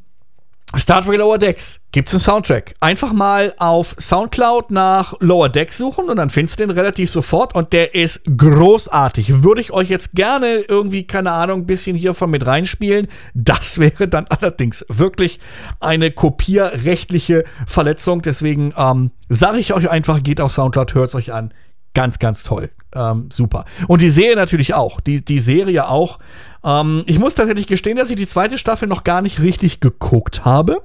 Star 0.77 1.03
Trek 1.03 1.17
Lower 1.17 1.37
Decks 1.37 1.81
gibt's 1.91 2.13
einen 2.13 2.21
Soundtrack. 2.21 2.75
Einfach 2.79 3.11
mal 3.11 3.53
auf 3.57 3.93
Soundcloud 3.99 4.71
nach 4.71 5.15
Lower 5.19 5.49
Decks 5.49 5.77
suchen 5.77 6.09
und 6.09 6.15
dann 6.15 6.29
findest 6.29 6.59
du 6.59 6.65
den 6.65 6.71
relativ 6.71 7.09
sofort 7.09 7.53
und 7.55 7.73
der 7.73 7.93
ist 7.93 8.23
großartig. 8.37 9.43
Würde 9.43 9.59
ich 9.59 9.71
euch 9.71 9.89
jetzt 9.89 10.13
gerne 10.13 10.59
irgendwie, 10.61 11.05
keine 11.05 11.31
Ahnung, 11.31 11.61
ein 11.61 11.65
bisschen 11.65 11.97
hiervon 11.97 12.31
mit 12.31 12.45
reinspielen. 12.45 13.07
Das 13.33 13.79
wäre 13.79 14.07
dann 14.07 14.27
allerdings 14.27 14.85
wirklich 14.87 15.41
eine 15.81 16.11
kopierrechtliche 16.11 17.43
Verletzung. 17.67 18.21
Deswegen 18.21 18.73
ähm, 18.77 19.11
sage 19.27 19.59
ich 19.59 19.73
euch 19.73 19.89
einfach, 19.89 20.23
geht 20.23 20.39
auf 20.39 20.53
Soundcloud, 20.53 20.93
hört's 20.93 21.15
euch 21.15 21.33
an. 21.33 21.53
Ganz, 21.93 22.19
ganz 22.19 22.43
toll. 22.43 22.69
Ähm, 22.93 23.29
super. 23.31 23.65
Und 23.87 24.01
die 24.01 24.09
Serie 24.09 24.35
natürlich 24.35 24.73
auch. 24.73 25.01
Die, 25.01 25.23
die 25.23 25.39
Serie 25.39 25.87
auch. 25.87 26.19
Ähm, 26.63 27.03
ich 27.05 27.19
muss 27.19 27.35
tatsächlich 27.35 27.67
gestehen, 27.67 27.97
dass 27.97 28.09
ich 28.09 28.15
die 28.15 28.27
zweite 28.27 28.57
Staffel 28.57 28.87
noch 28.87 29.03
gar 29.03 29.21
nicht 29.21 29.41
richtig 29.41 29.79
geguckt 29.79 30.45
habe. 30.45 30.83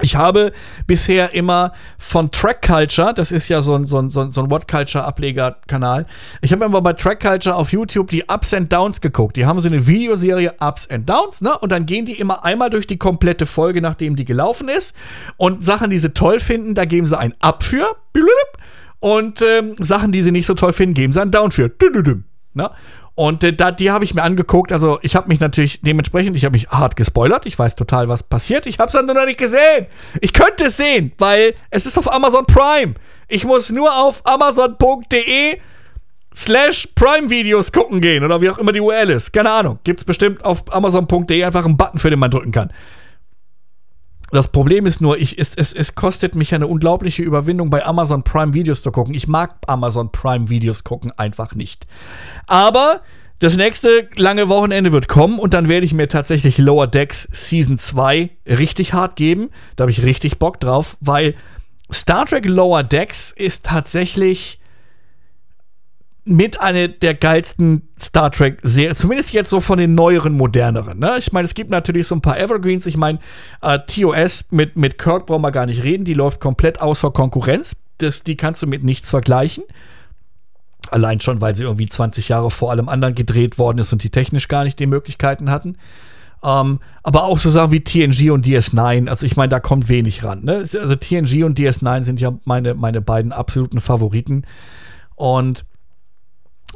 Ich 0.00 0.16
habe 0.16 0.52
bisher 0.88 1.34
immer 1.34 1.72
von 1.98 2.32
Track 2.32 2.62
Culture, 2.62 3.14
das 3.14 3.30
ist 3.30 3.48
ja 3.48 3.62
so 3.62 3.76
ein, 3.76 3.86
so 3.86 3.98
ein, 3.98 4.10
so 4.10 4.20
ein, 4.20 4.50
What 4.50 4.66
Culture 4.66 5.04
Ablegerkanal, 5.04 6.06
ich 6.42 6.50
habe 6.50 6.64
immer 6.64 6.82
bei 6.82 6.94
Track 6.94 7.20
Culture 7.20 7.54
auf 7.54 7.70
YouTube 7.70 8.10
die 8.10 8.24
Ups 8.24 8.52
and 8.52 8.72
Downs 8.72 9.00
geguckt. 9.00 9.36
Die 9.36 9.46
haben 9.46 9.60
so 9.60 9.68
eine 9.68 9.86
Videoserie 9.86 10.54
Ups 10.58 10.90
and 10.90 11.08
Downs, 11.08 11.42
ne? 11.42 11.56
Und 11.58 11.70
dann 11.70 11.86
gehen 11.86 12.06
die 12.06 12.18
immer 12.18 12.44
einmal 12.44 12.70
durch 12.70 12.88
die 12.88 12.96
komplette 12.96 13.46
Folge, 13.46 13.80
nachdem 13.80 14.16
die 14.16 14.24
gelaufen 14.24 14.68
ist. 14.68 14.96
Und 15.36 15.62
Sachen, 15.62 15.90
die 15.90 16.00
sie 16.00 16.12
toll 16.12 16.40
finden, 16.40 16.74
da 16.74 16.86
geben 16.86 17.06
sie 17.06 17.16
ein 17.16 17.32
Up 17.40 17.62
für. 17.62 17.86
Und 19.04 19.42
ähm, 19.42 19.74
Sachen, 19.78 20.12
die 20.12 20.22
sie 20.22 20.32
nicht 20.32 20.46
so 20.46 20.54
toll 20.54 20.72
finden, 20.72 20.94
geben 20.94 21.12
sie 21.12 21.20
einen 21.20 21.30
Down 21.30 21.52
für. 21.52 21.70
Na? 22.54 22.74
Und 23.14 23.44
äh, 23.44 23.52
da, 23.52 23.70
die 23.70 23.90
habe 23.90 24.02
ich 24.02 24.14
mir 24.14 24.22
angeguckt. 24.22 24.72
Also 24.72 24.98
ich 25.02 25.14
habe 25.14 25.28
mich 25.28 25.40
natürlich 25.40 25.82
dementsprechend, 25.82 26.38
ich 26.38 26.46
habe 26.46 26.54
mich 26.54 26.68
hart 26.68 26.96
gespoilert. 26.96 27.44
Ich 27.44 27.58
weiß 27.58 27.76
total, 27.76 28.08
was 28.08 28.22
passiert. 28.22 28.64
Ich 28.64 28.78
habe 28.78 28.86
es 28.86 28.94
dann 28.94 29.04
nur 29.04 29.14
noch 29.14 29.26
nicht 29.26 29.38
gesehen. 29.38 29.88
Ich 30.22 30.32
könnte 30.32 30.64
es 30.64 30.78
sehen, 30.78 31.12
weil 31.18 31.54
es 31.68 31.84
ist 31.84 31.98
auf 31.98 32.10
Amazon 32.10 32.46
Prime. 32.46 32.94
Ich 33.28 33.44
muss 33.44 33.68
nur 33.68 33.94
auf 33.94 34.22
amazon.de 34.24 35.58
slash 36.34 36.88
Prime-Videos 36.94 37.72
gucken 37.72 38.00
gehen 38.00 38.24
oder 38.24 38.40
wie 38.40 38.48
auch 38.48 38.56
immer 38.56 38.72
die 38.72 38.80
URL 38.80 39.10
ist. 39.10 39.34
Keine 39.34 39.50
Ahnung. 39.50 39.80
Gibt 39.84 40.00
es 40.00 40.06
bestimmt 40.06 40.42
auf 40.46 40.64
amazon.de 40.74 41.44
einfach 41.44 41.66
einen 41.66 41.76
Button, 41.76 41.98
für 41.98 42.08
den 42.08 42.20
man 42.20 42.30
drücken 42.30 42.52
kann. 42.52 42.72
Das 44.34 44.48
Problem 44.48 44.84
ist 44.84 45.00
nur, 45.00 45.16
ich, 45.16 45.38
es, 45.38 45.54
es, 45.54 45.72
es 45.72 45.94
kostet 45.94 46.34
mich 46.34 46.52
eine 46.52 46.66
unglaubliche 46.66 47.22
Überwindung, 47.22 47.70
bei 47.70 47.86
Amazon 47.86 48.24
Prime 48.24 48.52
Videos 48.52 48.82
zu 48.82 48.90
gucken. 48.90 49.14
Ich 49.14 49.28
mag 49.28 49.58
Amazon 49.68 50.10
Prime 50.10 50.48
Videos 50.48 50.82
gucken 50.82 51.12
einfach 51.16 51.54
nicht. 51.54 51.86
Aber 52.48 53.02
das 53.38 53.56
nächste 53.56 54.08
lange 54.16 54.48
Wochenende 54.48 54.90
wird 54.90 55.06
kommen 55.06 55.38
und 55.38 55.54
dann 55.54 55.68
werde 55.68 55.86
ich 55.86 55.94
mir 55.94 56.08
tatsächlich 56.08 56.58
Lower 56.58 56.88
Decks 56.88 57.28
Season 57.30 57.78
2 57.78 58.30
richtig 58.48 58.92
hart 58.92 59.14
geben. 59.14 59.50
Da 59.76 59.82
habe 59.82 59.92
ich 59.92 60.02
richtig 60.02 60.40
Bock 60.40 60.58
drauf, 60.58 60.96
weil 60.98 61.36
Star 61.92 62.26
Trek 62.26 62.44
Lower 62.44 62.82
Decks 62.82 63.30
ist 63.30 63.66
tatsächlich 63.66 64.58
mit 66.24 66.60
einer 66.60 66.88
der 66.88 67.14
geilsten 67.14 67.88
Star 68.00 68.30
Trek-Serien, 68.30 68.94
zumindest 68.94 69.32
jetzt 69.32 69.50
so 69.50 69.60
von 69.60 69.78
den 69.78 69.94
neueren, 69.94 70.32
moderneren. 70.32 70.98
Ne? 70.98 71.16
Ich 71.18 71.32
meine, 71.32 71.44
es 71.44 71.54
gibt 71.54 71.70
natürlich 71.70 72.06
so 72.06 72.14
ein 72.14 72.22
paar 72.22 72.38
Evergreens. 72.38 72.86
Ich 72.86 72.96
meine, 72.96 73.18
äh, 73.60 73.78
TOS 73.86 74.46
mit, 74.50 74.76
mit 74.76 74.96
Kirk 74.96 75.26
brauchen 75.26 75.42
wir 75.42 75.52
gar 75.52 75.66
nicht 75.66 75.84
reden. 75.84 76.04
Die 76.04 76.14
läuft 76.14 76.40
komplett 76.40 76.80
außer 76.80 77.10
Konkurrenz. 77.10 77.76
Das, 77.98 78.22
die 78.22 78.36
kannst 78.36 78.62
du 78.62 78.66
mit 78.66 78.82
nichts 78.82 79.10
vergleichen. 79.10 79.64
Allein 80.90 81.20
schon, 81.20 81.40
weil 81.40 81.54
sie 81.54 81.64
irgendwie 81.64 81.88
20 81.88 82.28
Jahre 82.28 82.50
vor 82.50 82.70
allem 82.70 82.88
anderen 82.88 83.14
gedreht 83.14 83.58
worden 83.58 83.78
ist 83.78 83.92
und 83.92 84.02
die 84.02 84.10
technisch 84.10 84.48
gar 84.48 84.64
nicht 84.64 84.78
die 84.78 84.86
Möglichkeiten 84.86 85.50
hatten. 85.50 85.76
Ähm, 86.42 86.80
aber 87.02 87.24
auch 87.24 87.38
so 87.38 87.50
Sachen 87.50 87.72
wie 87.72 87.80
TNG 87.80 88.30
und 88.30 88.46
DS9, 88.46 89.08
also 89.08 89.24
ich 89.24 89.36
meine, 89.36 89.48
da 89.48 89.60
kommt 89.60 89.88
wenig 89.88 90.24
ran. 90.24 90.44
Ne? 90.44 90.56
Also 90.56 90.94
TNG 90.94 91.44
und 91.44 91.58
DS9 91.58 92.02
sind 92.02 92.20
ja 92.20 92.34
meine, 92.44 92.74
meine 92.74 93.00
beiden 93.00 93.32
absoluten 93.32 93.80
Favoriten. 93.80 94.44
Und 95.16 95.64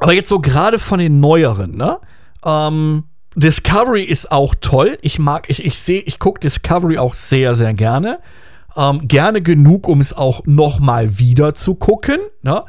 aber 0.01 0.13
jetzt 0.13 0.29
so 0.29 0.41
gerade 0.41 0.79
von 0.79 0.99
den 0.99 1.21
neueren, 1.21 1.77
ne? 1.77 1.99
Ähm, 2.45 3.05
Discovery 3.35 4.03
ist 4.03 4.33
auch 4.33 4.55
toll. 4.61 4.99
Ich 5.01 5.19
mag, 5.19 5.49
ich, 5.49 5.65
ich 5.65 5.79
sehe, 5.79 6.01
ich 6.01 6.19
gucke 6.19 6.41
Discovery 6.41 6.99
auch 6.99 7.15
sehr, 7.15 7.55
sehr 7.55 7.73
gerne. 7.75 8.19
Ähm, 8.77 9.07
gerne 9.07 9.43
genug, 9.43 9.87
um 9.87 10.01
es 10.01 10.13
auch 10.13 10.43
noch 10.45 10.81
mal 10.81 11.19
wieder 11.19 11.55
zu 11.55 11.75
gucken. 11.77 12.19
Ne? 12.43 12.65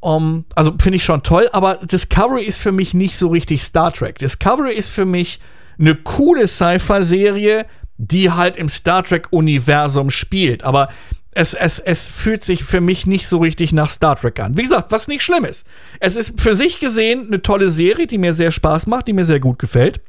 Um, 0.00 0.22
ähm, 0.22 0.44
also 0.54 0.72
finde 0.80 0.96
ich 0.96 1.04
schon 1.04 1.22
toll, 1.22 1.48
aber 1.52 1.76
Discovery 1.76 2.44
ist 2.44 2.60
für 2.60 2.72
mich 2.72 2.94
nicht 2.94 3.16
so 3.16 3.28
richtig 3.28 3.62
Star 3.62 3.92
Trek. 3.92 4.18
Discovery 4.18 4.74
ist 4.74 4.88
für 4.88 5.04
mich 5.04 5.40
eine 5.78 5.94
coole 5.94 6.48
Sci-Fi-Serie, 6.48 7.66
die 7.96 8.30
halt 8.30 8.56
im 8.56 8.68
Star 8.68 9.04
Trek-Universum 9.04 10.10
spielt. 10.10 10.64
Aber 10.64 10.88
es, 11.32 11.54
es, 11.54 11.78
es 11.78 12.08
fühlt 12.08 12.42
sich 12.42 12.64
für 12.64 12.80
mich 12.80 13.06
nicht 13.06 13.28
so 13.28 13.38
richtig 13.38 13.72
nach 13.72 13.88
Star 13.88 14.16
Trek 14.16 14.40
an. 14.40 14.56
Wie 14.56 14.62
gesagt, 14.62 14.90
was 14.90 15.08
nicht 15.08 15.22
schlimm 15.22 15.44
ist. 15.44 15.66
Es 16.00 16.16
ist 16.16 16.40
für 16.40 16.56
sich 16.56 16.80
gesehen 16.80 17.26
eine 17.28 17.42
tolle 17.42 17.70
Serie, 17.70 18.06
die 18.06 18.18
mir 18.18 18.34
sehr 18.34 18.50
Spaß 18.50 18.86
macht, 18.86 19.06
die 19.06 19.12
mir 19.12 19.24
sehr 19.24 19.40
gut 19.40 19.58
gefällt. 19.58 20.00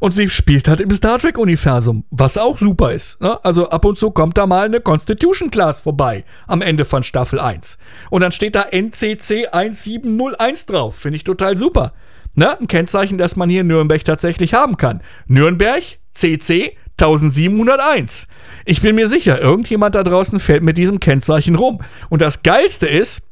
Und 0.00 0.12
sie 0.12 0.28
spielt 0.28 0.68
halt 0.68 0.80
im 0.80 0.90
Star 0.90 1.18
Trek-Universum, 1.18 2.04
was 2.10 2.36
auch 2.36 2.58
super 2.58 2.92
ist. 2.92 3.20
Ne? 3.22 3.42
Also 3.42 3.70
ab 3.70 3.86
und 3.86 3.98
zu 3.98 4.10
kommt 4.10 4.36
da 4.36 4.46
mal 4.46 4.66
eine 4.66 4.80
Constitution 4.80 5.50
Class 5.50 5.80
vorbei 5.80 6.24
am 6.46 6.60
Ende 6.60 6.84
von 6.84 7.02
Staffel 7.02 7.40
1. 7.40 7.78
Und 8.10 8.20
dann 8.20 8.32
steht 8.32 8.54
da 8.54 8.66
NCC 8.70 9.46
1701 9.46 10.66
drauf. 10.66 10.96
Finde 10.96 11.16
ich 11.16 11.24
total 11.24 11.56
super. 11.56 11.94
Ne? 12.34 12.58
Ein 12.58 12.66
Kennzeichen, 12.66 13.16
das 13.16 13.36
man 13.36 13.48
hier 13.48 13.62
in 13.62 13.68
Nürnberg 13.68 14.04
tatsächlich 14.04 14.52
haben 14.52 14.76
kann. 14.76 15.00
Nürnberg 15.26 15.82
CC 16.12 16.76
1701. 17.00 18.28
Ich 18.64 18.80
bin 18.80 18.94
mir 18.94 19.08
sicher, 19.08 19.40
irgendjemand 19.40 19.94
da 19.94 20.02
draußen 20.02 20.38
fällt 20.40 20.62
mit 20.62 20.78
diesem 20.78 21.00
Kennzeichen 21.00 21.56
rum. 21.56 21.80
Und 22.08 22.22
das 22.22 22.42
Geilste 22.42 22.86
ist, 22.86 23.22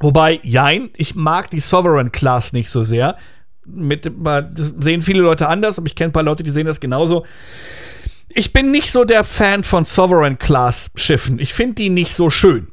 wobei, 0.00 0.40
jein, 0.42 0.90
ich 0.96 1.14
mag 1.14 1.50
die 1.50 1.60
Sovereign 1.60 2.12
Class 2.12 2.52
nicht 2.52 2.70
so 2.70 2.82
sehr. 2.82 3.16
Mit, 3.64 4.10
das 4.24 4.74
sehen 4.78 5.02
viele 5.02 5.22
Leute 5.22 5.48
anders, 5.48 5.78
aber 5.78 5.86
ich 5.86 5.94
kenne 5.94 6.10
ein 6.10 6.12
paar 6.12 6.22
Leute, 6.22 6.42
die 6.42 6.50
sehen 6.50 6.66
das 6.66 6.80
genauso. 6.80 7.24
Ich 8.28 8.52
bin 8.52 8.70
nicht 8.70 8.92
so 8.92 9.04
der 9.04 9.24
Fan 9.24 9.64
von 9.64 9.84
Sovereign 9.84 10.38
Class 10.38 10.90
Schiffen. 10.94 11.38
Ich 11.38 11.54
finde 11.54 11.76
die 11.76 11.90
nicht 11.90 12.14
so 12.14 12.28
schön. 12.28 12.68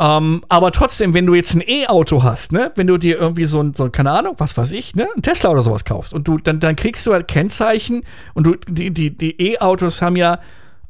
Ähm, 0.00 0.42
aber 0.48 0.72
trotzdem, 0.72 1.12
wenn 1.12 1.26
du 1.26 1.34
jetzt 1.34 1.54
ein 1.54 1.62
E-Auto 1.64 2.22
hast, 2.22 2.52
ne, 2.52 2.72
wenn 2.74 2.86
du 2.86 2.96
dir 2.96 3.18
irgendwie 3.18 3.44
so 3.44 3.62
ein, 3.62 3.74
so, 3.74 3.90
keine 3.90 4.10
Ahnung, 4.12 4.34
was 4.38 4.56
weiß 4.56 4.72
ich, 4.72 4.96
ne, 4.96 5.06
ein 5.14 5.20
Tesla 5.20 5.50
oder 5.50 5.62
sowas 5.62 5.84
kaufst 5.84 6.14
und 6.14 6.26
du, 6.26 6.38
dann, 6.38 6.58
dann 6.58 6.74
kriegst 6.74 7.04
du 7.04 7.12
halt 7.12 7.28
Kennzeichen 7.28 8.02
und 8.32 8.46
du, 8.46 8.56
die, 8.66 8.90
die, 8.92 9.14
die 9.14 9.38
E-Autos 9.38 10.00
haben 10.00 10.16
ja 10.16 10.40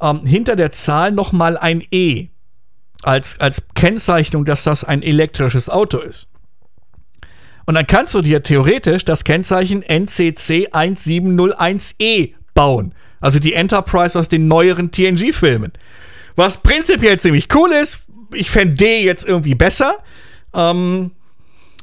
ähm, 0.01 0.25
hinter 0.25 0.55
der 0.55 0.71
Zahl 0.71 1.11
nochmal 1.11 1.59
ein 1.59 1.83
E 1.91 2.29
als, 3.03 3.41
als 3.41 3.65
Kennzeichnung, 3.75 4.45
dass 4.45 4.63
das 4.63 4.85
ein 4.85 5.03
elektrisches 5.03 5.69
Auto 5.69 5.99
ist. 5.99 6.31
Und 7.67 7.75
dann 7.75 7.89
kannst 7.89 8.15
du 8.15 8.21
dir 8.21 8.45
theoretisch 8.45 9.05
das 9.05 9.25
Kennzeichen 9.25 9.83
NCC 9.83 10.69
1701E 10.73 12.35
bauen. 12.55 12.95
Also 13.21 13.41
die 13.41 13.55
Enterprise 13.55 14.17
aus 14.17 14.29
den 14.29 14.47
neueren 14.47 14.93
TNG-Filmen. 14.93 15.73
Was 16.37 16.63
prinzipiell 16.63 17.19
ziemlich 17.19 17.49
cool 17.55 17.73
ist, 17.73 18.01
ich 18.33 18.51
fände 18.51 18.75
D 18.75 19.03
jetzt 19.03 19.27
irgendwie 19.27 19.55
besser. 19.55 19.95
Ähm, 20.55 21.13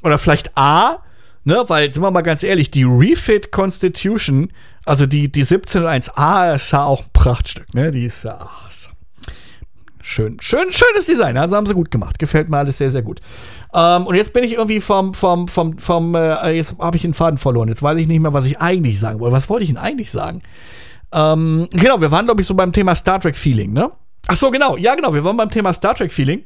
oder 0.04 0.18
vielleicht 0.18 0.58
A, 0.58 1.04
ne, 1.44 1.64
weil, 1.68 1.92
sind 1.92 2.02
wir 2.04 2.12
mal 2.12 2.22
ganz 2.22 2.44
ehrlich, 2.44 2.72
die 2.72 2.84
Refit 2.84 3.52
Constitution, 3.52 4.52
also 4.86 5.06
die, 5.06 5.32
die 5.32 5.44
1701A 5.44 6.56
ist 6.56 6.72
ja 6.72 6.84
auch 6.84 7.02
ein 7.02 7.10
Prachtstück, 7.14 7.74
ne? 7.74 7.92
Die 7.92 8.06
ist 8.06 8.24
ja. 8.24 8.38
Ach, 8.40 8.72
so. 8.72 8.90
Schön, 10.02 10.38
schön, 10.40 10.72
schönes 10.72 11.06
Design, 11.06 11.36
also 11.38 11.58
haben 11.58 11.66
sie 11.66 11.74
gut 11.74 11.92
gemacht. 11.92 12.18
Gefällt 12.18 12.50
mir 12.50 12.58
alles 12.58 12.78
sehr, 12.78 12.92
sehr 12.92 13.02
gut. 13.02 13.20
Ähm, 13.74 14.08
und 14.08 14.16
jetzt 14.16 14.32
bin 14.32 14.46
ich 14.46 14.54
irgendwie 14.54 14.80
vom, 14.80 15.14
vom, 15.14 15.50
vom, 15.50 15.78
vom, 15.78 16.16
äh, 16.16 16.52
jetzt 16.52 16.76
habe 16.80 16.96
ich 16.96 17.02
den 17.02 17.14
Faden 17.14 17.38
verloren. 17.38 17.68
Jetzt 17.68 17.84
weiß 17.84 17.98
ich 17.98 18.08
nicht 18.08 18.22
mehr, 18.22 18.34
was 18.34 18.46
ich 18.46 18.62
eigentlich 18.62 19.00
sagen 19.02 19.20
wollte. 19.20 19.36
Was 19.36 19.50
wollte 19.50 19.64
ich 19.66 19.70
denn 19.70 19.78
eigentlich 19.78 20.10
sagen? 20.10 20.42
Ähm, 21.12 21.68
genau, 21.72 22.00
wir 22.00 22.12
waren, 22.12 22.26
glaube 22.26 22.40
ich, 22.40 22.48
so 22.48 22.54
beim 22.54 22.72
Thema 22.72 22.96
Star 22.96 23.20
Trek-Feeling, 23.20 23.74
ne? 23.74 23.92
Ach 24.28 24.36
so, 24.36 24.52
genau. 24.52 24.78
Ja, 24.78 24.96
genau. 24.96 25.14
Wir 25.14 25.24
waren 25.24 25.38
beim 25.38 25.50
Thema 25.50 25.74
Star 25.74 25.96
Trek 25.96 26.12
Feeling. 26.12 26.44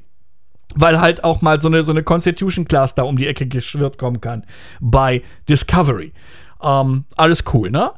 Weil 0.74 1.02
halt 1.02 1.26
auch 1.26 1.42
mal 1.42 1.60
so 1.60 1.68
eine, 1.68 1.84
so 1.84 1.92
eine 1.92 2.02
Constitution 2.02 2.66
Class 2.66 2.96
da 2.96 3.04
um 3.04 3.18
die 3.18 3.28
Ecke 3.28 3.46
geschwirrt 3.46 3.98
kommen 3.98 4.22
kann 4.22 4.46
bei 4.80 5.22
Discovery. 5.50 6.14
Ähm, 6.64 7.04
alles 7.18 7.44
cool, 7.54 7.70
ne? 7.72 7.92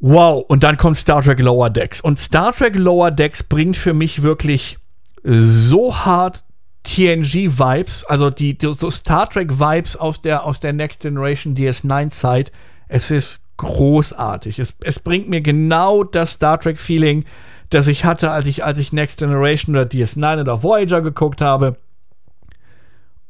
Wow, 0.00 0.44
und 0.48 0.62
dann 0.62 0.78
kommt 0.78 0.96
Star 0.96 1.22
Trek 1.22 1.40
Lower 1.40 1.68
Decks. 1.68 2.00
Und 2.00 2.18
Star 2.18 2.54
Trek 2.54 2.74
Lower 2.74 3.10
Decks 3.10 3.42
bringt 3.42 3.76
für 3.76 3.92
mich 3.92 4.22
wirklich 4.22 4.78
so 5.22 5.94
hart 5.94 6.44
TNG-Vibes, 6.84 8.04
also 8.04 8.30
die, 8.30 8.56
die, 8.56 8.72
so 8.72 8.90
Star 8.90 9.28
Trek-Vibes 9.28 9.96
aus 9.96 10.22
der, 10.22 10.44
aus 10.44 10.60
der 10.60 10.72
Next 10.72 11.00
Generation 11.00 11.54
DS9-Zeit. 11.54 12.50
Es 12.88 13.10
ist 13.10 13.40
großartig. 13.58 14.58
Es, 14.58 14.74
es 14.82 14.98
bringt 15.00 15.28
mir 15.28 15.42
genau 15.42 16.04
das 16.04 16.32
Star 16.32 16.58
Trek-Feeling, 16.58 17.24
das 17.70 17.86
ich 17.86 18.04
hatte, 18.04 18.30
als 18.30 18.46
ich, 18.46 18.64
als 18.64 18.78
ich 18.78 18.92
Next 18.92 19.18
Generation 19.18 19.74
oder 19.74 19.84
DS9 19.84 20.40
oder 20.40 20.62
Voyager 20.62 21.02
geguckt 21.02 21.40
habe. 21.40 21.76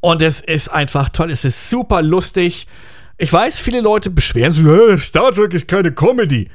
Und 0.01 0.23
es 0.23 0.41
ist 0.41 0.69
einfach 0.69 1.09
toll. 1.09 1.31
Es 1.31 1.45
ist 1.45 1.71
super 1.71 2.03
lustig. 2.03 2.67
Ich 3.17 3.33
weiß, 3.33 3.59
viele 3.59 3.81
Leute 3.81 4.11
beschweren 4.11 4.53
sich, 4.53 4.65
äh, 4.65 4.97
Star 4.99 5.33
Trek 5.33 5.53
ist 5.53 5.67
keine 5.67 5.93
Comedy. 5.93 6.49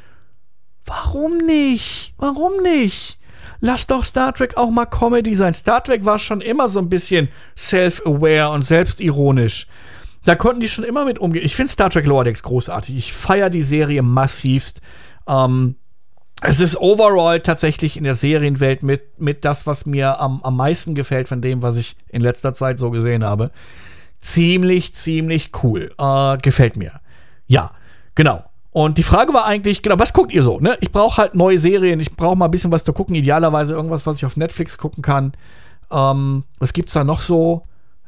Warum 0.86 1.38
nicht? 1.38 2.14
Warum 2.18 2.62
nicht? 2.62 3.20
Lass 3.60 3.88
doch 3.88 4.04
Star 4.04 4.34
Trek 4.34 4.58
auch 4.58 4.70
mal 4.70 4.86
Comedy 4.86 5.36
sein. 5.36 5.54
Star 5.54 5.84
Trek 5.84 6.06
war 6.06 6.20
schon 6.20 6.42
immer 6.42 6.68
so 6.68 6.80
ein 6.80 6.90
bisschen 6.90 7.30
self-aware 7.58 8.50
und 8.52 8.62
selbstironisch. 8.64 9.68
Da 10.26 10.36
konnten 10.36 10.62
die 10.62 10.70
schon 10.70 10.84
immer 10.86 11.06
mit 11.06 11.20
umgehen. 11.20 11.46
Ich 11.46 11.56
finde 11.56 11.72
Star 11.72 11.90
Trek 11.90 12.06
Lower 12.06 12.24
großartig. 12.24 12.98
Ich 12.98 13.14
feiere 13.14 13.50
die 13.50 13.62
Serie 13.62 14.02
massivst. 14.02 14.82
Ähm, 15.28 15.76
es 16.44 16.60
ist 16.60 16.78
overall 16.78 17.40
tatsächlich 17.40 17.98
in 17.98 18.04
der 18.04 18.16
Serienwelt 18.16 18.84
mit, 18.84 19.20
mit 19.20 19.46
das, 19.46 19.66
was 19.66 19.86
mir 19.86 20.20
am, 20.20 20.42
am 20.44 20.58
meisten 20.58 20.94
gefällt 20.94 21.28
von 21.28 21.42
dem, 21.42 21.62
was 21.62 21.78
ich 21.78 21.96
in 22.10 22.22
letzter 22.22 22.54
Zeit 22.54 22.80
so 22.80 22.92
gesehen 22.92 23.24
habe. 23.24 23.52
Ziemlich, 24.20 24.94
ziemlich 24.94 25.52
cool. 25.64 25.92
Äh, 25.98 26.38
gefällt 26.38 26.76
mir. 26.76 27.00
Ja, 27.48 27.72
genau. 28.16 28.44
Und 28.72 28.98
die 28.98 29.04
Frage 29.04 29.34
war 29.34 29.46
eigentlich, 29.46 29.84
genau, 29.84 30.00
was 30.00 30.14
guckt 30.14 30.32
ihr 30.32 30.44
so? 30.44 30.60
Ne? 30.60 30.78
Ich 30.82 30.92
brauche 30.92 31.18
halt 31.18 31.36
neue 31.36 31.60
Serien, 31.60 32.00
ich 32.00 32.16
brauche 32.16 32.36
mal 32.36 32.46
ein 32.46 32.52
bisschen 32.52 32.72
was 32.72 32.84
zu 32.84 32.92
gucken, 32.92 33.16
idealerweise 33.16 33.74
irgendwas, 33.74 34.06
was 34.06 34.18
ich 34.18 34.26
auf 34.26 34.36
Netflix 34.36 34.78
gucken 34.78 35.04
kann. 35.04 35.34
Ähm, 35.92 36.44
was 36.60 36.74
gibt's 36.74 36.94
da 36.94 37.04
noch 37.04 37.22
so? 37.22 37.64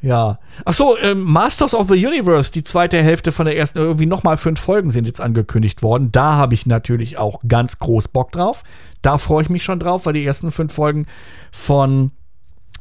Ja. 0.06 0.38
Achso, 0.66 0.96
ähm, 1.02 1.24
Masters 1.24 1.74
of 1.74 1.88
the 1.90 2.06
Universe, 2.06 2.52
die 2.52 2.64
zweite 2.64 3.02
Hälfte 3.02 3.32
von 3.32 3.48
der 3.48 3.58
ersten, 3.58 3.80
irgendwie 3.80 4.06
nochmal 4.06 4.38
fünf 4.38 4.60
Folgen 4.60 4.92
sind 4.92 5.08
jetzt 5.08 5.20
angekündigt 5.20 5.82
worden. 5.82 6.12
Da 6.12 6.36
habe 6.36 6.54
ich 6.54 6.68
natürlich 6.68 7.18
auch 7.18 7.40
ganz 7.48 7.80
groß 7.80 8.10
Bock 8.10 8.32
drauf. 8.32 8.64
Da 9.02 9.18
freue 9.18 9.42
ich 9.42 9.50
mich 9.50 9.64
schon 9.64 9.80
drauf, 9.80 10.06
weil 10.06 10.14
die 10.14 10.24
ersten 10.24 10.52
fünf 10.52 10.74
Folgen 10.74 11.08
von 11.52 12.12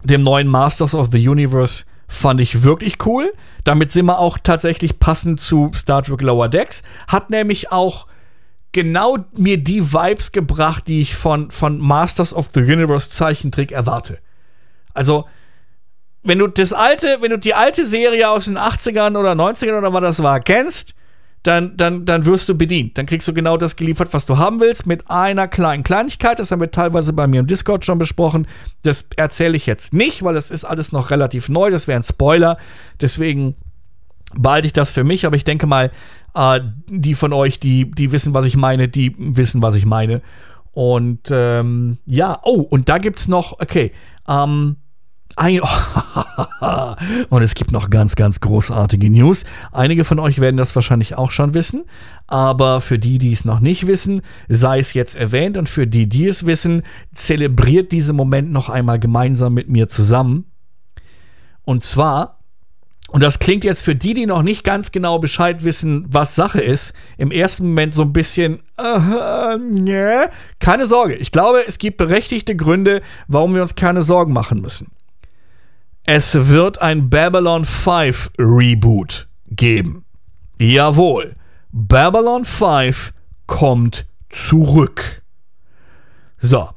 dem 0.02 0.22
neuen 0.22 0.48
Masters 0.48 0.94
of 0.94 1.08
the 1.12 1.26
Universe 1.26 1.86
fand 2.08 2.42
ich 2.42 2.62
wirklich 2.62 2.98
cool. 3.06 3.32
Damit 3.64 3.90
sind 3.90 4.04
wir 4.04 4.18
auch 4.18 4.36
tatsächlich 4.36 4.98
passend 4.98 5.40
zu 5.40 5.70
Star 5.74 6.02
Trek 6.02 6.20
Lower 6.20 6.50
Decks. 6.50 6.82
Hat 7.08 7.30
nämlich 7.30 7.72
auch 7.72 8.06
genau 8.72 9.16
mir 9.34 9.56
die 9.56 9.94
Vibes 9.94 10.30
gebracht, 10.32 10.88
die 10.88 11.00
ich 11.00 11.14
von, 11.14 11.50
von 11.50 11.78
Masters 11.78 12.34
of 12.34 12.50
the 12.52 12.60
Universe 12.60 13.08
Zeichentrick 13.08 13.72
erwarte. 13.72 14.18
Also, 14.92 15.24
wenn 16.24 16.38
du 16.38 16.46
das 16.48 16.72
alte, 16.72 17.18
wenn 17.20 17.30
du 17.30 17.38
die 17.38 17.54
alte 17.54 17.86
Serie 17.86 18.28
aus 18.30 18.46
den 18.46 18.58
80ern 18.58 19.16
oder 19.18 19.32
90ern 19.32 19.78
oder 19.78 19.92
was 19.92 20.00
das 20.00 20.22
war, 20.22 20.40
kennst, 20.40 20.94
dann, 21.44 21.76
dann, 21.76 22.06
dann 22.06 22.24
wirst 22.24 22.48
du 22.48 22.56
bedient. 22.56 22.96
Dann 22.96 23.04
kriegst 23.04 23.28
du 23.28 23.34
genau 23.34 23.58
das 23.58 23.76
geliefert, 23.76 24.08
was 24.12 24.24
du 24.24 24.38
haben 24.38 24.60
willst, 24.60 24.86
mit 24.86 25.10
einer 25.10 25.46
kleinen 25.46 25.84
Kleinigkeit. 25.84 26.38
Das 26.38 26.50
haben 26.50 26.60
wir 26.60 26.70
teilweise 26.70 27.12
bei 27.12 27.26
mir 27.26 27.40
im 27.40 27.46
Discord 27.46 27.84
schon 27.84 27.98
besprochen. 27.98 28.46
Das 28.82 29.04
erzähle 29.16 29.54
ich 29.54 29.66
jetzt 29.66 29.92
nicht, 29.92 30.22
weil 30.22 30.32
das 30.32 30.50
ist 30.50 30.64
alles 30.64 30.90
noch 30.90 31.10
relativ 31.10 31.50
neu. 31.50 31.70
Das 31.70 31.86
wäre 31.86 32.00
ein 32.00 32.02
Spoiler. 32.02 32.56
Deswegen 32.98 33.56
behalte 34.34 34.66
ich 34.66 34.72
das 34.72 34.90
für 34.90 35.04
mich. 35.04 35.26
Aber 35.26 35.36
ich 35.36 35.44
denke 35.44 35.66
mal, 35.66 35.90
äh, 36.34 36.60
die 36.88 37.14
von 37.14 37.34
euch, 37.34 37.60
die, 37.60 37.90
die 37.90 38.10
wissen, 38.10 38.32
was 38.32 38.46
ich 38.46 38.56
meine, 38.56 38.88
die 38.88 39.14
wissen, 39.18 39.60
was 39.60 39.74
ich 39.74 39.84
meine. 39.84 40.22
Und 40.72 41.28
ähm, 41.30 41.98
ja, 42.06 42.40
oh, 42.42 42.60
und 42.60 42.88
da 42.88 42.96
gibt 42.96 43.18
es 43.18 43.28
noch, 43.28 43.60
okay, 43.60 43.92
ähm, 44.26 44.76
ein 45.36 45.60
und 47.28 47.42
es 47.42 47.54
gibt 47.54 47.72
noch 47.72 47.90
ganz, 47.90 48.16
ganz 48.16 48.40
großartige 48.40 49.10
News. 49.10 49.44
Einige 49.72 50.04
von 50.04 50.18
euch 50.18 50.40
werden 50.40 50.56
das 50.56 50.74
wahrscheinlich 50.74 51.16
auch 51.16 51.30
schon 51.30 51.54
wissen, 51.54 51.84
aber 52.26 52.80
für 52.80 52.98
die, 52.98 53.18
die 53.18 53.32
es 53.32 53.44
noch 53.44 53.60
nicht 53.60 53.86
wissen, 53.86 54.22
sei 54.48 54.78
es 54.78 54.94
jetzt 54.94 55.14
erwähnt 55.14 55.56
und 55.56 55.68
für 55.68 55.86
die, 55.86 56.08
die 56.08 56.26
es 56.26 56.46
wissen, 56.46 56.82
zelebriert 57.12 57.92
diesen 57.92 58.16
Moment 58.16 58.52
noch 58.52 58.68
einmal 58.68 58.98
gemeinsam 58.98 59.54
mit 59.54 59.68
mir 59.68 59.88
zusammen. 59.88 60.46
Und 61.64 61.82
zwar, 61.82 62.40
und 63.08 63.22
das 63.22 63.38
klingt 63.38 63.64
jetzt 63.64 63.84
für 63.84 63.94
die, 63.94 64.14
die 64.14 64.26
noch 64.26 64.42
nicht 64.42 64.64
ganz 64.64 64.92
genau 64.92 65.18
Bescheid 65.18 65.64
wissen, 65.64 66.06
was 66.08 66.34
Sache 66.34 66.60
ist, 66.60 66.94
im 67.16 67.30
ersten 67.30 67.68
Moment 67.68 67.94
so 67.94 68.02
ein 68.02 68.12
bisschen, 68.12 68.60
uh, 68.80 69.56
nee. 69.58 70.26
keine 70.58 70.86
Sorge. 70.86 71.14
Ich 71.14 71.30
glaube, 71.30 71.66
es 71.66 71.78
gibt 71.78 71.96
berechtigte 71.96 72.56
Gründe, 72.56 73.02
warum 73.28 73.54
wir 73.54 73.62
uns 73.62 73.76
keine 73.76 74.02
Sorgen 74.02 74.32
machen 74.32 74.60
müssen. 74.60 74.90
Es 76.06 76.48
wird 76.48 76.82
ein 76.82 77.08
Babylon 77.08 77.64
5 77.64 78.32
Reboot 78.38 79.26
geben. 79.48 80.04
Jawohl, 80.58 81.34
Babylon 81.72 82.44
5 82.44 83.14
kommt 83.46 84.04
zurück. 84.28 85.22
So. 86.38 86.68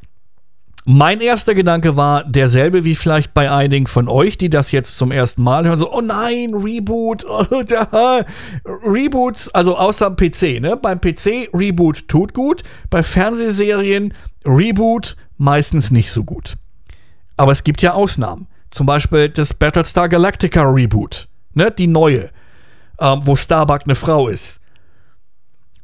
Mein 0.86 1.20
erster 1.20 1.54
Gedanke 1.54 1.98
war 1.98 2.24
derselbe 2.24 2.86
wie 2.86 2.96
vielleicht 2.96 3.34
bei 3.34 3.52
einigen 3.52 3.88
von 3.88 4.08
euch, 4.08 4.38
die 4.38 4.50
das 4.50 4.72
jetzt 4.72 4.98
zum 4.98 5.12
ersten 5.12 5.44
Mal 5.44 5.66
hören. 5.66 5.78
So, 5.78 5.92
oh 5.92 6.00
nein, 6.00 6.54
Reboot. 6.54 7.26
Oh, 7.30 8.22
Reboots, 8.66 9.50
also 9.50 9.76
außer 9.76 10.12
PC, 10.12 10.62
ne? 10.62 10.78
Beim 10.78 11.02
PC 11.02 11.50
Reboot 11.54 12.08
tut 12.08 12.34
gut. 12.34 12.64
Bei 12.90 13.04
Fernsehserien 13.04 14.14
Reboot 14.46 15.18
meistens 15.38 15.92
nicht 15.92 16.12
so 16.12 16.24
gut. 16.24 16.56
Aber 17.36 17.52
es 17.52 17.66
gibt 17.66 17.82
ja 17.82 17.94
Ausnahmen. 17.94 18.48
Zum 18.70 18.86
Beispiel 18.86 19.30
das 19.30 19.54
Battlestar 19.54 20.10
Galactica 20.10 20.64
Reboot, 20.64 21.28
ne, 21.54 21.72
die 21.72 21.88
neue, 21.88 22.30
ähm, 23.00 23.22
wo 23.24 23.36
Starbuck 23.36 23.82
eine 23.86 23.96
Frau 23.96 24.28
ist. 24.28 24.62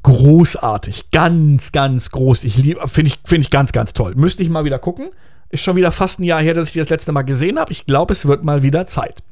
Großartig, 0.04 1.12
ganz, 1.12 1.72
ganz 1.72 2.12
groß. 2.12 2.44
Ich 2.44 2.58
liebe, 2.58 2.86
finde 2.88 3.12
ich, 3.12 3.20
finde 3.24 3.44
ich 3.44 3.50
ganz, 3.50 3.72
ganz 3.72 3.94
toll. 3.94 4.16
Müsste 4.16 4.44
ich 4.44 4.50
mal 4.50 4.66
wieder 4.66 4.80
gucken. 4.80 5.10
Ist 5.50 5.64
schon 5.64 5.76
wieder 5.78 5.92
fast 5.92 6.20
ein 6.20 6.24
Jahr 6.24 6.42
her, 6.42 6.54
dass 6.54 6.70
ich 6.70 6.74
das 6.74 6.90
letzte 6.90 7.12
Mal 7.12 7.22
gesehen 7.22 7.58
habe. 7.58 7.72
Ich 7.72 7.86
glaube, 7.86 8.12
es 8.12 8.26
wird 8.26 8.44
mal 8.44 8.64
wieder 8.64 8.86
Zeit. 8.86 9.24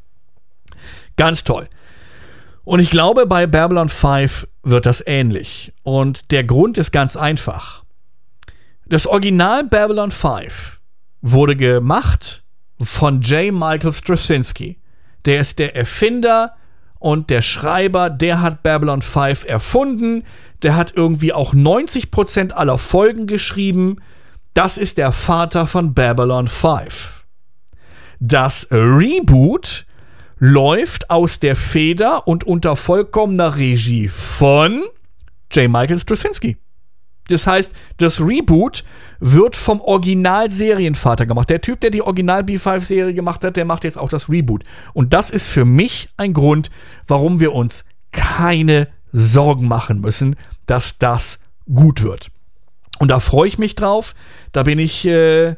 Ganz 1.18 1.44
toll. 1.44 1.68
Und 2.64 2.80
ich 2.80 2.90
glaube, 2.90 3.26
bei 3.26 3.48
Babylon 3.48 3.90
5 3.90 4.48
wird 4.64 4.86
das 4.86 5.04
ähnlich. 5.06 5.74
Und 5.84 6.32
der 6.32 6.44
Grund 6.44 6.78
ist 6.78 6.92
ganz 6.92 7.18
einfach. 7.18 7.84
Das 8.86 9.08
Original 9.08 9.66
Babylon 9.66 10.12
5 10.12 10.80
wurde 11.22 11.56
gemacht 11.56 12.44
von 12.84 13.22
J. 13.22 13.54
Michael 13.54 13.94
Straczynski. 13.94 14.80
Der 15.26 15.40
ist 15.40 15.60
der 15.60 15.76
Erfinder 15.76 16.56
und 17.00 17.30
der 17.30 17.42
Schreiber, 17.42 18.10
der 18.10 18.42
hat 18.42 18.64
Babylon 18.64 19.02
5 19.02 19.46
erfunden. 19.46 20.24
Der 20.62 20.76
hat 20.76 20.94
irgendwie 20.96 21.34
auch 21.34 21.54
90% 21.54 22.52
aller 22.52 22.78
Folgen 22.78 23.28
geschrieben. 23.28 23.98
Das 24.54 24.78
ist 24.78 24.98
der 24.98 25.12
Vater 25.12 25.66
von 25.66 25.94
Babylon 25.94 26.48
5. 26.48 27.26
Das 28.20 28.68
Reboot 28.70 29.86
läuft 30.38 31.10
aus 31.10 31.40
der 31.40 31.56
Feder 31.56 32.28
und 32.28 32.44
unter 32.44 32.76
vollkommener 32.76 33.56
Regie 33.56 34.08
von 34.08 34.84
J. 35.52 35.70
Michael 35.70 36.00
Straczynski. 36.00 36.58
Das 37.32 37.48
heißt, 37.48 37.72
das 37.98 38.20
Reboot 38.20 38.84
wird 39.20 39.56
vom 39.56 39.82
Original-Serienvater 39.82 41.26
gemacht. 41.26 41.50
Der 41.50 41.62
Typ, 41.62 41.82
der 41.82 41.90
die 41.90 42.02
Original-B5-Serie 42.02 43.14
gemacht 43.14 43.44
hat, 43.44 43.56
der 43.56 43.66
macht 43.66 43.84
jetzt 43.84 43.98
auch 43.98 44.10
das 44.10 44.30
Reboot. 44.30 44.64
Und 44.94 45.14
das 45.14 45.30
ist 45.30 45.48
für 45.48 45.66
mich 45.66 46.10
ein 46.18 46.34
Grund, 46.34 46.70
warum 47.08 47.40
wir 47.40 47.54
uns 47.54 47.86
keine 48.12 48.88
Sorgen 49.12 49.68
machen 49.68 50.02
müssen, 50.02 50.36
dass 50.66 50.98
das 50.98 51.40
gut 51.74 52.04
wird. 52.04 52.32
Und 53.00 53.10
da 53.10 53.20
freue 53.20 53.48
ich 53.48 53.58
mich 53.58 53.76
drauf. 53.76 54.14
Da 54.52 54.64
bin 54.64 54.80
ich 54.80 55.06
äh, 55.08 55.56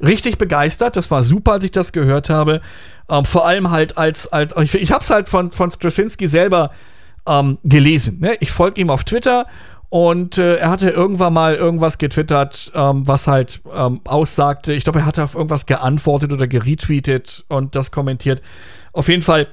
richtig 0.00 0.38
begeistert. 0.38 0.96
Das 0.96 1.10
war 1.10 1.22
super, 1.22 1.52
als 1.52 1.64
ich 1.64 1.70
das 1.70 1.92
gehört 1.92 2.30
habe. 2.30 2.60
Ähm, 3.08 3.24
vor 3.24 3.46
allem 3.46 3.70
halt 3.70 3.98
als, 3.98 4.32
als 4.32 4.54
ich, 4.56 4.74
ich 4.74 4.92
habe 4.92 5.02
es 5.04 5.10
halt 5.10 5.28
von, 5.28 5.52
von 5.52 5.70
Straczynski 5.70 6.26
selber 6.26 6.70
ähm, 7.26 7.58
gelesen. 7.64 8.20
Ne? 8.20 8.36
Ich 8.40 8.50
folge 8.50 8.80
ihm 8.80 8.90
auf 8.90 9.04
Twitter 9.04 9.46
und 9.88 10.38
äh, 10.38 10.56
er 10.56 10.70
hatte 10.70 10.90
irgendwann 10.90 11.32
mal 11.32 11.54
irgendwas 11.54 11.98
getwittert, 11.98 12.72
ähm, 12.74 13.06
was 13.06 13.26
halt 13.26 13.60
ähm, 13.74 14.00
aussagte. 14.04 14.72
Ich 14.72 14.84
glaube, 14.84 15.00
er 15.00 15.06
hatte 15.06 15.22
auf 15.22 15.34
irgendwas 15.34 15.66
geantwortet 15.66 16.32
oder 16.32 16.48
geretweetet 16.48 17.44
und 17.48 17.74
das 17.74 17.90
kommentiert. 17.92 18.42
Auf 18.92 19.08
jeden 19.08 19.22
Fall 19.22 19.48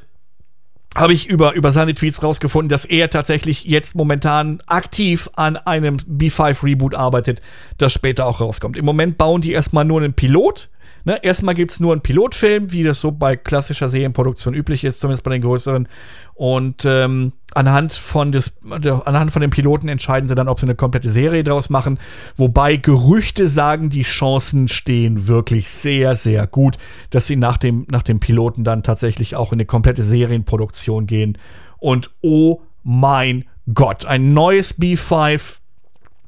habe 0.95 1.13
ich 1.13 1.27
über, 1.27 1.53
über 1.53 1.71
seine 1.71 1.93
Tweets 1.93 2.21
rausgefunden, 2.21 2.69
dass 2.69 2.85
er 2.85 3.09
tatsächlich 3.09 3.65
jetzt 3.65 3.95
momentan 3.95 4.61
aktiv 4.67 5.29
an 5.35 5.57
einem 5.57 5.97
B5 5.97 6.63
Reboot 6.63 6.93
arbeitet, 6.93 7.41
das 7.77 7.93
später 7.93 8.27
auch 8.27 8.41
rauskommt. 8.41 8.77
Im 8.77 8.85
Moment 8.85 9.17
bauen 9.17 9.41
die 9.41 9.53
erstmal 9.53 9.85
nur 9.85 10.01
einen 10.01 10.13
Pilot 10.13 10.69
Ne, 11.05 11.19
erstmal 11.21 11.53
gibt 11.53 11.71
es 11.71 11.81
nur 11.81 11.91
einen 11.91 12.01
Pilotfilm, 12.01 12.71
wie 12.71 12.83
das 12.83 13.01
so 13.01 13.11
bei 13.11 13.35
klassischer 13.35 13.89
Serienproduktion 13.89 14.53
üblich 14.53 14.85
ist, 14.85 15.01
zumindest 15.01 15.23
bei 15.23 15.31
den 15.31 15.41
größeren. 15.41 15.89
Und 16.33 16.85
ähm, 16.85 17.33
anhand, 17.55 17.93
von 17.93 18.31
des, 18.31 18.53
anhand 18.61 19.31
von 19.31 19.41
den 19.41 19.49
Piloten 19.49 19.87
entscheiden 19.87 20.27
sie 20.27 20.35
dann, 20.35 20.47
ob 20.47 20.59
sie 20.59 20.65
eine 20.65 20.75
komplette 20.75 21.09
Serie 21.09 21.43
draus 21.43 21.69
machen. 21.69 21.99
Wobei 22.35 22.77
Gerüchte 22.77 23.47
sagen, 23.47 23.89
die 23.89 24.03
Chancen 24.03 24.67
stehen 24.67 25.27
wirklich 25.27 25.69
sehr, 25.69 26.15
sehr 26.15 26.47
gut, 26.47 26.77
dass 27.09 27.27
sie 27.27 27.35
nach 27.35 27.57
dem, 27.57 27.85
nach 27.89 28.03
dem 28.03 28.19
Piloten 28.19 28.63
dann 28.63 28.83
tatsächlich 28.83 29.35
auch 29.35 29.51
in 29.51 29.57
eine 29.57 29.65
komplette 29.65 30.03
Serienproduktion 30.03 31.07
gehen. 31.07 31.37
Und 31.79 32.11
oh 32.21 32.61
mein 32.83 33.45
Gott, 33.73 34.05
ein 34.05 34.33
neues 34.33 34.79
B5 34.79 35.59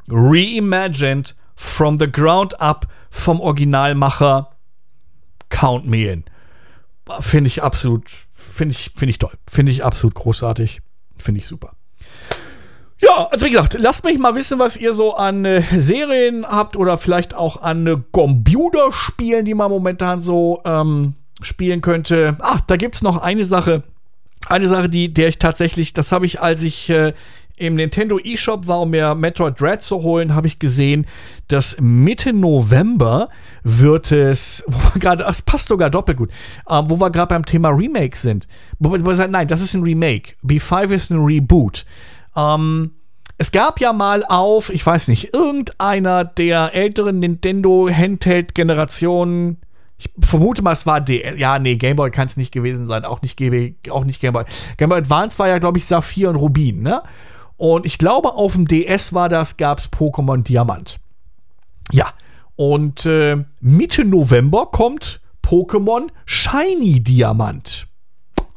reimagined 0.09 1.35
from 1.55 1.97
the 1.97 2.11
ground 2.11 2.59
up 2.61 2.87
vom 3.09 3.39
Originalmacher 3.39 4.51
Count 5.49 5.87
Me 5.87 6.11
In. 6.11 6.25
Finde 7.19 7.47
ich 7.47 7.63
absolut, 7.63 8.09
finde 8.33 8.73
ich, 8.73 8.91
finde 8.95 9.11
ich 9.11 9.19
toll. 9.19 9.33
Finde 9.49 9.71
ich 9.71 9.83
absolut 9.83 10.15
großartig. 10.15 10.81
Finde 11.17 11.39
ich 11.39 11.47
super. 11.47 11.73
Ja, 12.97 13.27
also 13.29 13.45
wie 13.45 13.51
gesagt, 13.51 13.75
lasst 13.79 14.03
mich 14.05 14.17
mal 14.17 14.35
wissen, 14.35 14.57
was 14.57 14.77
ihr 14.77 14.93
so 14.93 15.15
an 15.15 15.43
äh, 15.45 15.63
Serien 15.79 16.45
habt 16.45 16.77
oder 16.77 16.97
vielleicht 16.97 17.33
auch 17.33 17.61
an 17.61 17.85
äh, 17.85 17.97
Computerspielen, 18.11 19.45
die 19.45 19.53
man 19.53 19.69
momentan 19.69 20.21
so 20.21 20.61
ähm, 20.65 21.13
spielen 21.41 21.81
könnte. 21.81 22.37
Ach, 22.39 22.61
da 22.61 22.77
gibt 22.77 22.95
es 22.95 23.01
noch 23.01 23.17
eine 23.21 23.43
Sache. 23.43 23.83
Eine 24.47 24.67
Sache, 24.67 24.89
die, 24.89 25.13
der 25.13 25.27
ich 25.27 25.39
tatsächlich, 25.39 25.93
das 25.93 26.11
habe 26.11 26.25
ich, 26.25 26.39
als 26.39 26.61
ich 26.63 26.89
äh, 26.89 27.13
im 27.57 27.75
Nintendo 27.75 28.19
eShop 28.19 28.67
war, 28.67 28.81
um 28.81 28.89
mir 28.89 29.15
Metroid 29.15 29.59
Dread 29.59 29.81
zu 29.81 30.01
holen, 30.01 30.35
habe 30.35 30.47
ich 30.47 30.59
gesehen, 30.59 31.05
dass 31.47 31.77
Mitte 31.79 32.33
November 32.33 33.29
wird 33.63 34.11
es, 34.11 34.63
wo 34.67 34.77
wir 34.77 34.99
gerade, 34.99 35.23
es 35.23 35.41
passt 35.41 35.67
sogar 35.67 35.89
doppelt 35.89 36.17
gut, 36.17 36.29
äh, 36.67 36.81
wo 36.85 36.99
wir 36.99 37.09
gerade 37.09 37.29
beim 37.29 37.45
Thema 37.45 37.69
Remake 37.69 38.17
sind. 38.17 38.47
Wo, 38.79 38.91
wo 38.91 39.11
nein, 39.11 39.47
das 39.47 39.61
ist 39.61 39.73
ein 39.73 39.83
Remake. 39.83 40.33
B5 40.43 40.89
ist 40.89 41.09
ein 41.11 41.23
Reboot. 41.23 41.85
Ähm, 42.35 42.91
es 43.37 43.51
gab 43.51 43.81
ja 43.81 43.91
mal 43.91 44.23
auf, 44.25 44.69
ich 44.69 44.85
weiß 44.85 45.09
nicht, 45.09 45.33
irgendeiner 45.33 46.23
der 46.23 46.73
älteren 46.73 47.19
Nintendo 47.19 47.89
Handheld-Generationen, 47.89 49.57
ich 49.97 50.09
vermute 50.19 50.61
mal, 50.61 50.73
es 50.73 50.85
war 50.85 50.99
DS. 50.99 51.37
Ja, 51.37 51.57
nee, 51.57 51.75
Gameboy 51.75 52.11
kann 52.11 52.27
es 52.27 52.35
nicht 52.35 52.51
gewesen 52.51 52.85
sein. 52.85 53.05
Auch 53.05 53.21
nicht, 53.21 53.37
GB, 53.37 53.75
auch 53.89 54.03
nicht 54.03 54.19
Gameboy. 54.19 54.43
Gameboy 54.77 54.99
Advance 54.99 55.39
war 55.39 55.47
ja, 55.47 55.57
glaube 55.57 55.77
ich, 55.77 55.85
Saphir 55.85 56.29
und 56.29 56.35
Rubin, 56.35 56.81
ne? 56.81 57.01
Und 57.57 57.85
ich 57.85 57.97
glaube, 57.97 58.33
auf 58.33 58.53
dem 58.53 58.67
DS 58.67 59.13
war 59.13 59.29
das, 59.29 59.57
gab 59.57 59.79
es 59.79 59.91
Pokémon 59.91 60.43
Diamant. 60.43 60.99
Ja. 61.91 62.13
Und 62.55 63.05
äh, 63.05 63.43
Mitte 63.59 64.05
November 64.05 64.67
kommt 64.67 65.21
Pokémon 65.43 66.07
Shiny 66.25 67.01
Diamant 67.01 67.87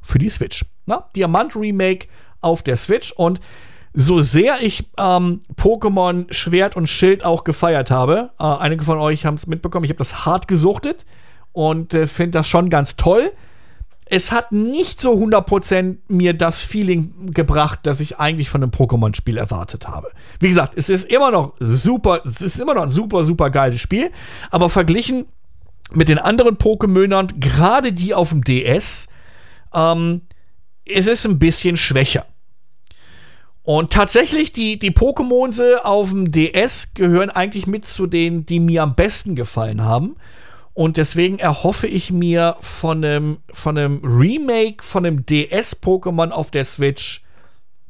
für 0.02 0.18
die 0.18 0.30
Switch. 0.30 0.64
Na? 0.86 1.08
Diamant 1.14 1.54
Remake 1.54 2.08
auf 2.40 2.62
der 2.62 2.76
Switch. 2.76 3.12
Und 3.12 3.40
so 3.92 4.20
sehr 4.20 4.62
ich 4.62 4.86
ähm, 4.98 5.40
Pokémon 5.56 6.32
Schwert 6.32 6.76
und 6.76 6.88
Schild 6.88 7.24
auch 7.24 7.44
gefeiert 7.44 7.90
habe, 7.90 8.30
äh, 8.38 8.44
einige 8.44 8.84
von 8.84 8.98
euch 8.98 9.26
haben 9.26 9.34
es 9.34 9.46
mitbekommen, 9.46 9.84
ich 9.84 9.90
habe 9.90 9.98
das 9.98 10.24
hart 10.24 10.46
gesuchtet 10.46 11.04
und 11.52 11.94
äh, 11.94 12.06
finde 12.06 12.38
das 12.38 12.46
schon 12.48 12.70
ganz 12.70 12.96
toll 12.96 13.32
es 14.10 14.32
hat 14.32 14.52
nicht 14.52 15.00
so 15.00 15.14
100% 15.14 15.98
mir 16.08 16.34
das 16.34 16.62
Feeling 16.62 17.32
gebracht, 17.32 17.80
das 17.82 18.00
ich 18.00 18.18
eigentlich 18.18 18.50
von 18.50 18.62
einem 18.62 18.72
Pokémon-Spiel 18.72 19.36
erwartet 19.36 19.86
habe. 19.88 20.10
Wie 20.40 20.48
gesagt, 20.48 20.74
es 20.76 20.88
ist 20.88 21.10
immer 21.10 21.30
noch 21.30 21.54
super, 21.60 22.22
es 22.24 22.40
ist 22.40 22.58
immer 22.58 22.74
noch 22.74 22.84
ein 22.84 22.88
super, 22.88 23.24
super 23.24 23.50
geiles 23.50 23.80
Spiel, 23.80 24.10
aber 24.50 24.70
verglichen 24.70 25.26
mit 25.92 26.08
den 26.08 26.18
anderen 26.18 26.56
Pokémonern, 26.56 27.38
gerade 27.38 27.92
die 27.92 28.14
auf 28.14 28.30
dem 28.30 28.44
DS, 28.44 29.08
ähm, 29.74 30.22
es 30.84 31.06
ist 31.06 31.24
ein 31.26 31.38
bisschen 31.38 31.76
schwächer. 31.76 32.26
Und 33.62 33.92
tatsächlich, 33.92 34.52
die, 34.52 34.78
die 34.78 34.92
Pokémonse 34.92 35.76
auf 35.82 36.08
dem 36.08 36.32
DS 36.32 36.94
gehören 36.94 37.28
eigentlich 37.28 37.66
mit 37.66 37.84
zu 37.84 38.06
denen, 38.06 38.46
die 38.46 38.60
mir 38.60 38.82
am 38.82 38.94
besten 38.94 39.34
gefallen 39.34 39.84
haben. 39.84 40.16
Und 40.78 40.96
deswegen 40.96 41.40
erhoffe 41.40 41.88
ich 41.88 42.12
mir 42.12 42.54
von 42.60 43.04
einem, 43.04 43.38
von 43.50 43.76
einem 43.76 44.00
Remake 44.04 44.84
von 44.84 45.04
einem 45.04 45.26
DS-Pokémon 45.26 46.30
auf 46.30 46.52
der 46.52 46.64
Switch 46.64 47.24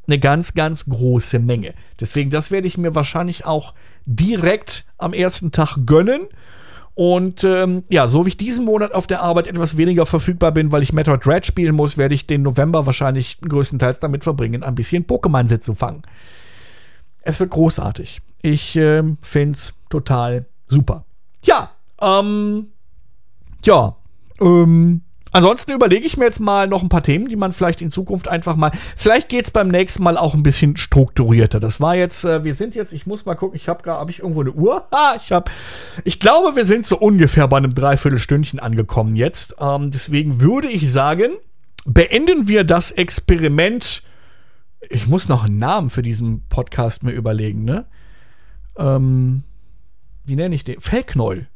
eine 0.06 0.18
ganz, 0.18 0.54
ganz 0.54 0.86
große 0.86 1.38
Menge. 1.38 1.74
Deswegen, 2.00 2.30
das 2.30 2.50
werde 2.50 2.66
ich 2.66 2.78
mir 2.78 2.94
wahrscheinlich 2.94 3.44
auch 3.44 3.74
direkt 4.06 4.86
am 4.96 5.12
ersten 5.12 5.52
Tag 5.52 5.76
gönnen. 5.84 6.28
Und 6.94 7.44
ähm, 7.44 7.84
ja, 7.90 8.08
so 8.08 8.24
wie 8.24 8.30
ich 8.30 8.36
diesen 8.38 8.64
Monat 8.64 8.92
auf 8.92 9.06
der 9.06 9.20
Arbeit 9.20 9.48
etwas 9.48 9.76
weniger 9.76 10.06
verfügbar 10.06 10.52
bin, 10.52 10.72
weil 10.72 10.82
ich 10.82 10.94
Metroid 10.94 11.26
Dread 11.26 11.44
spielen 11.44 11.74
muss, 11.74 11.98
werde 11.98 12.14
ich 12.14 12.26
den 12.26 12.40
November 12.40 12.86
wahrscheinlich 12.86 13.38
größtenteils 13.42 14.00
damit 14.00 14.24
verbringen, 14.24 14.62
ein 14.62 14.74
bisschen 14.74 15.06
Pokémon 15.06 15.60
zu 15.60 15.74
fangen. 15.74 16.04
Es 17.20 17.38
wird 17.38 17.50
großartig. 17.50 18.22
Ich 18.40 18.76
äh, 18.76 19.02
finde 19.20 19.58
es 19.58 19.74
total 19.90 20.46
super. 20.68 21.04
Ja, 21.42 21.72
ähm, 22.00 22.68
ja, 23.64 23.96
ähm, 24.40 25.02
Ansonsten 25.30 25.72
überlege 25.72 26.06
ich 26.06 26.16
mir 26.16 26.24
jetzt 26.24 26.40
mal 26.40 26.66
noch 26.66 26.82
ein 26.82 26.88
paar 26.88 27.02
Themen, 27.02 27.28
die 27.28 27.36
man 27.36 27.52
vielleicht 27.52 27.82
in 27.82 27.90
Zukunft 27.90 28.28
einfach 28.28 28.56
mal. 28.56 28.72
Vielleicht 28.96 29.28
geht 29.28 29.44
es 29.44 29.50
beim 29.50 29.68
nächsten 29.68 30.02
Mal 30.02 30.16
auch 30.16 30.34
ein 30.34 30.42
bisschen 30.42 30.76
strukturierter. 30.76 31.60
Das 31.60 31.80
war 31.80 31.94
jetzt, 31.94 32.24
äh, 32.24 32.44
wir 32.44 32.54
sind 32.54 32.74
jetzt, 32.74 32.92
ich 32.92 33.06
muss 33.06 33.26
mal 33.26 33.34
gucken, 33.34 33.56
ich 33.56 33.68
habe 33.68 33.82
gerade, 33.82 34.00
habe 34.00 34.10
ich 34.10 34.20
irgendwo 34.20 34.40
eine 34.40 34.52
Uhr? 34.52 34.86
Ha, 34.90 35.16
ich 35.16 35.30
habe, 35.32 35.50
ich 36.04 36.18
glaube, 36.18 36.56
wir 36.56 36.64
sind 36.64 36.86
so 36.86 36.96
ungefähr 36.98 37.46
bei 37.46 37.58
einem 37.58 37.74
Dreiviertelstündchen 37.74 38.58
angekommen 38.58 39.16
jetzt. 39.16 39.56
Ähm, 39.60 39.90
deswegen 39.90 40.40
würde 40.40 40.68
ich 40.68 40.90
sagen, 40.90 41.32
beenden 41.84 42.48
wir 42.48 42.64
das 42.64 42.90
Experiment. 42.90 44.02
Ich 44.88 45.08
muss 45.08 45.28
noch 45.28 45.44
einen 45.44 45.58
Namen 45.58 45.90
für 45.90 46.02
diesen 46.02 46.48
Podcast 46.48 47.02
mir 47.02 47.12
überlegen, 47.12 47.64
ne? 47.64 47.86
Ähm, 48.78 49.42
wie 50.24 50.36
nenne 50.36 50.54
ich 50.54 50.64
den? 50.64 50.80
Fellknäuel. 50.80 51.48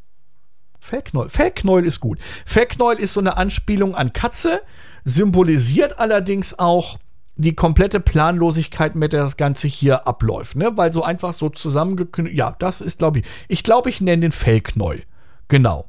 Fellknäuel. 0.83 1.28
Fellknäuel 1.28 1.87
ist 1.87 2.01
gut. 2.01 2.18
Fellknäuel 2.45 2.99
ist 2.99 3.12
so 3.12 3.20
eine 3.20 3.37
Anspielung 3.37 3.95
an 3.95 4.12
Katze, 4.12 4.61
symbolisiert 5.05 6.01
allerdings 6.01 6.59
auch 6.59 6.99
die 7.37 7.55
komplette 7.55 8.01
Planlosigkeit, 8.01 8.97
mit 8.97 9.12
der 9.12 9.22
das 9.22 9.37
Ganze 9.37 9.68
hier 9.68 10.07
abläuft, 10.09 10.57
ne? 10.57 10.76
Weil 10.76 10.93
so 10.93 11.05
einfach 11.05 11.33
so 11.33 11.49
zusammengeknüpft. 11.49 12.37
Ja, 12.37 12.57
das 12.59 12.80
ist, 12.80 12.99
glaube 12.99 13.20
ich. 13.20 13.24
Ich 13.47 13.62
glaube, 13.62 13.91
ich 13.91 14.01
nenne 14.01 14.22
den 14.22 14.33
Fellknäuel. 14.33 15.05
Genau. 15.47 15.89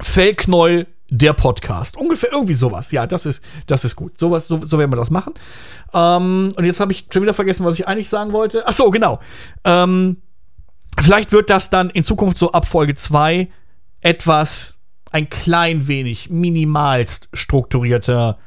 Fellknäuel 0.00 0.86
der 1.10 1.32
Podcast. 1.32 1.96
Ungefähr 1.96 2.32
irgendwie 2.32 2.54
sowas. 2.54 2.92
Ja, 2.92 3.08
das 3.08 3.26
ist, 3.26 3.44
das 3.66 3.84
ist 3.84 3.96
gut. 3.96 4.16
Sowas, 4.16 4.46
so, 4.46 4.60
so 4.60 4.78
werden 4.78 4.92
wir 4.92 4.96
das 4.96 5.10
machen. 5.10 5.34
Ähm, 5.92 6.54
und 6.56 6.64
jetzt 6.64 6.78
habe 6.78 6.92
ich 6.92 7.06
schon 7.12 7.22
wieder 7.22 7.34
vergessen, 7.34 7.66
was 7.66 7.78
ich 7.78 7.88
eigentlich 7.88 8.08
sagen 8.08 8.32
wollte. 8.32 8.62
Ach 8.66 8.72
so, 8.72 8.90
genau. 8.90 9.18
Ähm, 9.64 10.22
vielleicht 11.00 11.32
wird 11.32 11.50
das 11.50 11.68
dann 11.68 11.90
in 11.90 12.04
Zukunft 12.04 12.38
so 12.38 12.52
ab 12.52 12.66
Folge 12.66 12.94
2 12.94 13.48
etwas 14.02 14.78
ein 15.10 15.28
klein 15.30 15.88
wenig 15.88 16.30
minimalst 16.30 17.28
strukturierter 17.32 18.38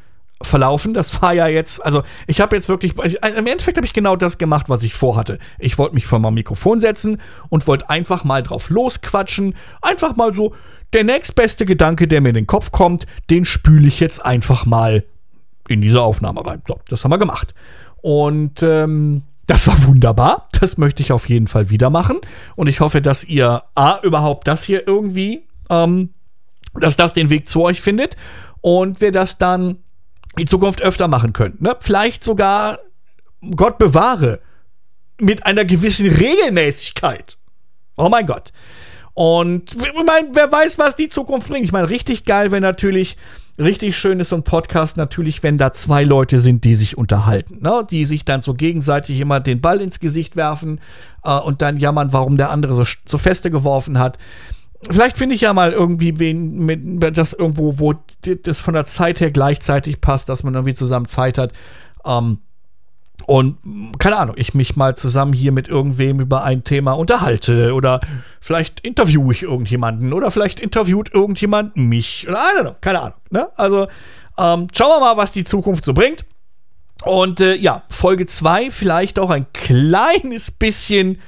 verlaufen. 0.41 0.93
Das 0.93 1.21
war 1.21 1.33
ja 1.33 1.47
jetzt, 1.47 1.83
also 1.83 2.03
ich 2.27 2.41
habe 2.41 2.55
jetzt 2.55 2.69
wirklich, 2.69 2.97
also 2.99 3.17
im 3.17 3.47
Endeffekt 3.47 3.77
habe 3.77 3.85
ich 3.85 3.93
genau 3.93 4.15
das 4.15 4.37
gemacht, 4.37 4.67
was 4.67 4.83
ich 4.83 4.93
vorhatte. 4.93 5.39
Ich 5.59 5.77
wollte 5.77 5.95
mich 5.95 6.05
vor 6.05 6.19
mein 6.19 6.33
Mikrofon 6.33 6.79
setzen 6.79 7.21
und 7.49 7.67
wollte 7.67 7.89
einfach 7.89 8.23
mal 8.23 8.43
drauf 8.43 8.69
losquatschen. 8.69 9.55
Einfach 9.81 10.15
mal 10.15 10.33
so, 10.33 10.53
der 10.93 11.03
nächstbeste 11.03 11.65
Gedanke, 11.65 12.07
der 12.07 12.21
mir 12.21 12.29
in 12.29 12.35
den 12.35 12.47
Kopf 12.47 12.71
kommt, 12.71 13.05
den 13.29 13.45
spüle 13.45 13.87
ich 13.87 13.99
jetzt 13.99 14.23
einfach 14.25 14.65
mal 14.65 15.03
in 15.67 15.81
diese 15.81 16.01
Aufnahme 16.01 16.45
rein. 16.45 16.61
So, 16.67 16.79
das 16.89 17.03
haben 17.03 17.11
wir 17.11 17.17
gemacht. 17.17 17.53
Und 18.01 18.61
ähm, 18.61 19.23
das 19.47 19.67
war 19.67 19.83
wunderbar. 19.83 20.49
Das 20.59 20.77
möchte 20.77 21.03
ich 21.03 21.11
auf 21.11 21.29
jeden 21.29 21.47
Fall 21.47 21.69
wieder 21.69 21.89
machen. 21.89 22.19
Und 22.55 22.67
ich 22.67 22.79
hoffe, 22.79 23.01
dass 23.01 23.23
ihr 23.23 23.63
A, 23.75 23.99
überhaupt 24.01 24.47
das 24.47 24.63
hier 24.63 24.87
irgendwie, 24.87 25.45
ähm, 25.69 26.13
dass 26.73 26.97
das 26.97 27.13
den 27.13 27.29
Weg 27.29 27.47
zu 27.47 27.61
euch 27.61 27.81
findet 27.81 28.17
und 28.61 29.01
wir 29.01 29.11
das 29.11 29.37
dann 29.37 29.77
in 30.37 30.47
Zukunft 30.47 30.81
öfter 30.81 31.07
machen 31.07 31.33
können. 31.33 31.57
Ne? 31.59 31.75
Vielleicht 31.79 32.23
sogar, 32.23 32.79
Gott 33.55 33.77
bewahre, 33.77 34.41
mit 35.19 35.45
einer 35.45 35.63
gewissen 35.63 36.09
Regelmäßigkeit. 36.09 37.37
Oh 37.95 38.09
mein 38.09 38.25
Gott. 38.25 38.51
Und 39.13 39.75
ich 39.75 39.93
meine, 40.05 40.29
wer 40.33 40.51
weiß, 40.51 40.77
was 40.77 40.97
die 40.97 41.07
Zukunft 41.07 41.47
bringt. 41.47 41.63
Ich 41.63 41.71
meine, 41.71 41.89
richtig 41.89 42.25
geil 42.25 42.51
wäre 42.51 42.59
natürlich, 42.59 43.15
richtig 43.57 43.97
schön 43.97 44.19
ist 44.19 44.29
so 44.29 44.35
ein 44.35 44.43
Podcast 44.43 44.97
natürlich, 44.97 45.43
wenn 45.43 45.57
da 45.57 45.71
zwei 45.71 46.03
Leute 46.03 46.39
sind, 46.39 46.63
die 46.63 46.75
sich 46.75 46.97
unterhalten, 46.97 47.59
ne? 47.61 47.85
die 47.89 48.05
sich 48.05 48.25
dann 48.25 48.41
so 48.41 48.53
gegenseitig 48.53 49.19
immer 49.19 49.39
den 49.39 49.61
Ball 49.61 49.81
ins 49.81 49.99
Gesicht 49.99 50.35
werfen 50.35 50.81
äh, 51.23 51.37
und 51.37 51.61
dann 51.61 51.77
jammern, 51.77 52.13
warum 52.13 52.37
der 52.37 52.49
andere 52.51 52.75
so, 52.75 52.83
so 53.07 53.17
feste 53.17 53.51
geworfen 53.51 53.99
hat. 53.99 54.17
Vielleicht 54.89 55.17
finde 55.17 55.35
ich 55.35 55.41
ja 55.41 55.53
mal 55.53 55.71
irgendwie 55.71 56.19
wen 56.19 56.65
mit 56.65 57.17
das 57.17 57.33
irgendwo, 57.33 57.79
wo 57.79 57.95
das 58.43 58.59
von 58.59 58.73
der 58.73 58.85
Zeit 58.85 59.19
her 59.19 59.31
gleichzeitig 59.31 59.99
passt, 59.99 60.29
dass 60.29 60.43
man 60.43 60.53
irgendwie 60.53 60.75
zusammen 60.75 61.07
Zeit 61.07 61.37
hat. 61.37 61.53
Ähm, 62.05 62.39
und 63.27 63.57
keine 63.97 64.17
Ahnung, 64.17 64.35
ich 64.37 64.53
mich 64.53 64.75
mal 64.75 64.95
zusammen 64.95 65.33
hier 65.33 65.51
mit 65.51 65.67
irgendwem 65.67 66.19
über 66.19 66.43
ein 66.43 66.63
Thema 66.63 66.93
unterhalte 66.93 67.73
oder 67.73 67.99
vielleicht 68.39 68.81
interviewe 68.81 69.31
ich 69.31 69.43
irgendjemanden 69.43 70.13
oder 70.13 70.29
vielleicht 70.29 70.59
interviewt 70.59 71.13
irgendjemand 71.13 71.75
mich 71.75 72.27
oder 72.27 72.37
I 72.37 72.59
don't 72.59 72.61
know, 72.61 72.75
keine 72.81 73.01
Ahnung. 73.01 73.17
Ne? 73.31 73.47
Also 73.55 73.87
ähm, 74.37 74.67
schauen 74.75 74.89
wir 74.89 74.99
mal, 74.99 75.17
was 75.17 75.31
die 75.31 75.43
Zukunft 75.43 75.85
so 75.85 75.93
bringt. 75.93 76.25
Und 77.03 77.41
äh, 77.41 77.55
ja, 77.55 77.83
Folge 77.89 78.25
2 78.25 78.71
vielleicht 78.71 79.19
auch 79.19 79.29
ein 79.29 79.47
kleines 79.53 80.51
bisschen 80.51 81.19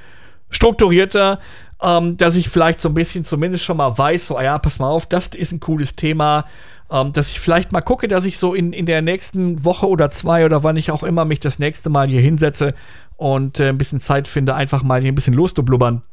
strukturierter 0.49 1.39
ähm, 1.81 2.17
dass 2.17 2.35
ich 2.35 2.49
vielleicht 2.49 2.79
so 2.79 2.89
ein 2.89 2.95
bisschen 2.95 3.23
zumindest 3.23 3.63
schon 3.63 3.77
mal 3.77 3.95
weiß, 3.97 4.27
so, 4.27 4.37
ah 4.37 4.43
ja, 4.43 4.57
pass 4.57 4.79
mal 4.79 4.89
auf, 4.89 5.05
das 5.05 5.27
ist 5.27 5.51
ein 5.51 5.59
cooles 5.59 5.95
Thema. 5.95 6.45
Ähm, 6.89 7.11
dass 7.11 7.29
ich 7.29 7.39
vielleicht 7.39 7.71
mal 7.71 7.81
gucke, 7.81 8.07
dass 8.07 8.25
ich 8.25 8.37
so 8.37 8.53
in, 8.53 8.71
in 8.71 8.85
der 8.85 9.01
nächsten 9.01 9.65
Woche 9.65 9.87
oder 9.87 10.09
zwei 10.09 10.45
oder 10.45 10.63
wann 10.63 10.77
ich 10.77 10.91
auch 10.91 11.03
immer 11.03 11.25
mich 11.25 11.39
das 11.39 11.59
nächste 11.59 11.89
Mal 11.89 12.07
hier 12.07 12.21
hinsetze 12.21 12.73
und 13.17 13.59
äh, 13.59 13.69
ein 13.69 13.77
bisschen 13.77 13.99
Zeit 13.99 14.27
finde, 14.27 14.55
einfach 14.55 14.83
mal 14.83 15.01
hier 15.01 15.11
ein 15.11 15.15
bisschen 15.15 15.33
loszublubbern 15.33 16.03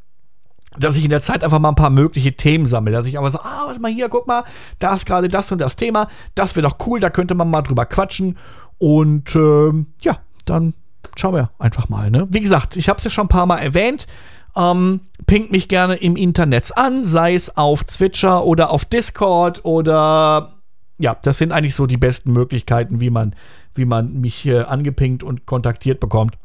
dass 0.77 0.97
ich 0.97 1.03
in 1.03 1.09
der 1.09 1.21
Zeit 1.21 1.43
einfach 1.43 1.59
mal 1.59 1.69
ein 1.69 1.75
paar 1.75 1.89
mögliche 1.89 2.33
Themen 2.33 2.65
sammle. 2.65 2.91
Dass 2.91 3.07
ich 3.07 3.17
aber 3.17 3.31
so, 3.31 3.39
ah, 3.39 3.63
warte 3.67 3.79
mal 3.79 3.91
hier, 3.91 4.09
guck 4.09 4.27
mal, 4.27 4.43
da 4.79 4.93
ist 4.93 5.05
gerade 5.05 5.27
das 5.27 5.51
und 5.51 5.59
das 5.59 5.75
Thema. 5.75 6.09
Das 6.35 6.55
wäre 6.55 6.67
doch 6.67 6.85
cool, 6.85 6.99
da 6.99 7.09
könnte 7.09 7.35
man 7.35 7.49
mal 7.49 7.61
drüber 7.61 7.85
quatschen. 7.85 8.37
Und 8.77 9.35
ähm, 9.35 9.87
ja, 10.01 10.19
dann 10.45 10.73
schauen 11.15 11.35
wir 11.35 11.51
einfach 11.59 11.89
mal. 11.89 12.11
Ne? 12.11 12.27
Wie 12.29 12.41
gesagt, 12.41 12.75
ich 12.75 12.89
habe 12.89 12.97
es 12.97 13.03
ja 13.03 13.09
schon 13.09 13.25
ein 13.25 13.29
paar 13.29 13.45
Mal 13.45 13.59
erwähnt. 13.59 14.07
Ähm, 14.55 15.01
pingt 15.27 15.51
mich 15.51 15.67
gerne 15.67 15.95
im 15.95 16.15
Internet 16.15 16.77
an, 16.77 17.03
sei 17.03 17.33
es 17.33 17.57
auf 17.57 17.83
Twitcher 17.83 18.45
oder 18.45 18.69
auf 18.69 18.85
Discord 18.85 19.65
oder 19.65 20.54
ja, 20.97 21.17
das 21.21 21.37
sind 21.37 21.51
eigentlich 21.51 21.75
so 21.75 21.87
die 21.87 21.97
besten 21.97 22.31
Möglichkeiten, 22.31 23.01
wie 23.01 23.09
man, 23.09 23.35
wie 23.73 23.85
man 23.85 24.21
mich 24.21 24.45
äh, 24.45 24.61
angepinkt 24.61 25.23
und 25.23 25.45
kontaktiert 25.45 25.99
bekommt. 25.99 26.37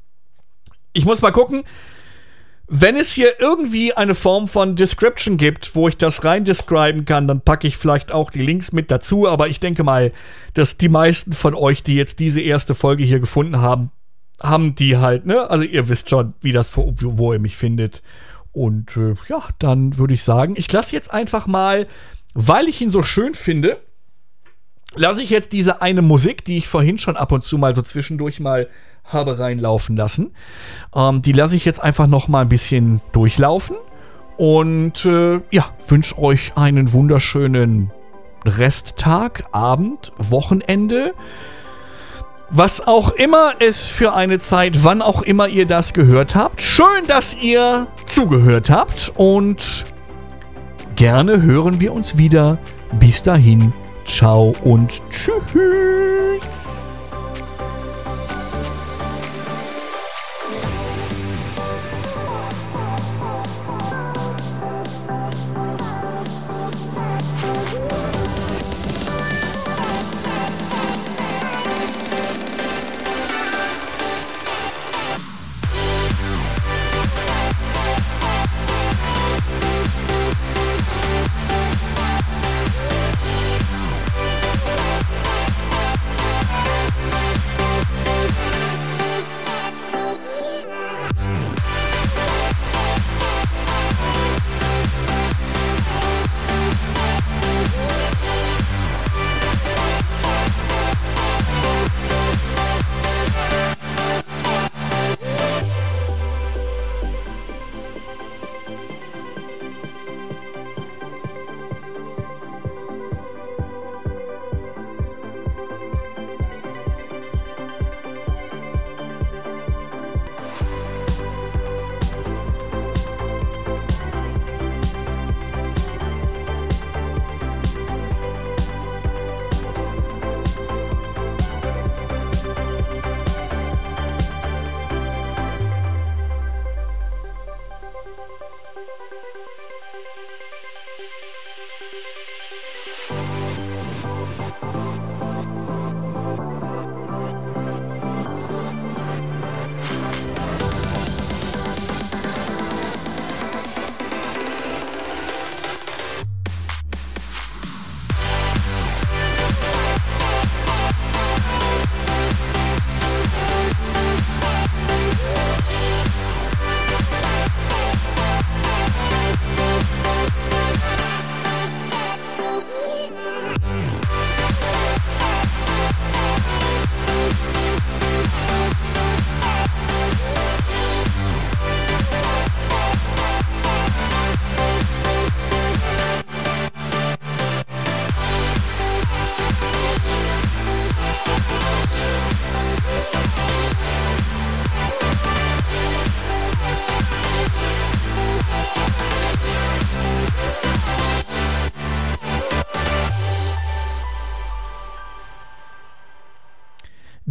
Ich 0.92 1.04
muss 1.04 1.22
mal 1.22 1.30
gucken, 1.30 1.62
wenn 2.72 2.96
es 2.96 3.12
hier 3.12 3.40
irgendwie 3.40 3.94
eine 3.94 4.14
Form 4.14 4.46
von 4.46 4.76
Description 4.76 5.36
gibt, 5.36 5.74
wo 5.74 5.88
ich 5.88 5.96
das 5.96 6.24
rein 6.24 6.44
describen 6.44 7.04
kann, 7.04 7.26
dann 7.26 7.40
packe 7.40 7.66
ich 7.66 7.76
vielleicht 7.76 8.12
auch 8.12 8.30
die 8.30 8.42
Links 8.42 8.70
mit 8.70 8.92
dazu. 8.92 9.26
Aber 9.26 9.48
ich 9.48 9.58
denke 9.58 9.82
mal, 9.82 10.12
dass 10.54 10.78
die 10.78 10.88
meisten 10.88 11.32
von 11.32 11.54
euch, 11.54 11.82
die 11.82 11.96
jetzt 11.96 12.20
diese 12.20 12.40
erste 12.40 12.76
Folge 12.76 13.02
hier 13.02 13.18
gefunden 13.18 13.60
haben, 13.60 13.90
haben 14.40 14.76
die 14.76 14.96
halt, 14.96 15.26
ne? 15.26 15.50
Also 15.50 15.64
ihr 15.64 15.88
wisst 15.88 16.10
schon, 16.10 16.34
wie 16.40 16.52
das, 16.52 16.76
wo, 16.76 16.94
wo 16.96 17.32
ihr 17.32 17.40
mich 17.40 17.56
findet. 17.56 18.02
Und 18.52 18.96
äh, 18.96 19.14
ja, 19.28 19.48
dann 19.58 19.98
würde 19.98 20.14
ich 20.14 20.22
sagen, 20.22 20.54
ich 20.56 20.70
lasse 20.70 20.94
jetzt 20.94 21.12
einfach 21.12 21.48
mal, 21.48 21.88
weil 22.34 22.68
ich 22.68 22.80
ihn 22.80 22.90
so 22.90 23.02
schön 23.02 23.34
finde, 23.34 23.78
lasse 24.94 25.22
ich 25.22 25.30
jetzt 25.30 25.52
diese 25.52 25.82
eine 25.82 26.02
Musik, 26.02 26.44
die 26.44 26.58
ich 26.58 26.68
vorhin 26.68 26.98
schon 26.98 27.16
ab 27.16 27.32
und 27.32 27.42
zu 27.42 27.58
mal 27.58 27.74
so 27.74 27.82
zwischendurch 27.82 28.40
mal 28.40 28.68
habe 29.04 29.38
reinlaufen 29.38 29.96
lassen. 29.96 30.34
Ähm, 30.94 31.22
die 31.22 31.32
lasse 31.32 31.56
ich 31.56 31.64
jetzt 31.64 31.82
einfach 31.82 32.06
noch 32.06 32.28
mal 32.28 32.42
ein 32.42 32.48
bisschen 32.48 33.00
durchlaufen. 33.12 33.76
Und 34.36 35.04
äh, 35.04 35.40
ja, 35.50 35.74
wünsche 35.86 36.18
euch 36.18 36.52
einen 36.56 36.92
wunderschönen 36.92 37.90
Resttag, 38.44 39.44
Abend, 39.52 40.12
Wochenende 40.16 41.14
was 42.50 42.86
auch 42.86 43.10
immer 43.10 43.54
es 43.60 43.86
für 43.86 44.12
eine 44.12 44.38
Zeit, 44.38 44.82
wann 44.82 45.02
auch 45.02 45.22
immer 45.22 45.46
ihr 45.48 45.66
das 45.66 45.94
gehört 45.94 46.34
habt. 46.34 46.60
Schön, 46.60 47.06
dass 47.06 47.36
ihr 47.40 47.86
zugehört 48.06 48.70
habt 48.70 49.12
und 49.16 49.84
gerne 50.96 51.42
hören 51.42 51.80
wir 51.80 51.92
uns 51.92 52.16
wieder. 52.16 52.58
Bis 52.98 53.22
dahin, 53.22 53.72
ciao 54.10 54.54
und 54.64 55.00
tschüss. 55.10 56.89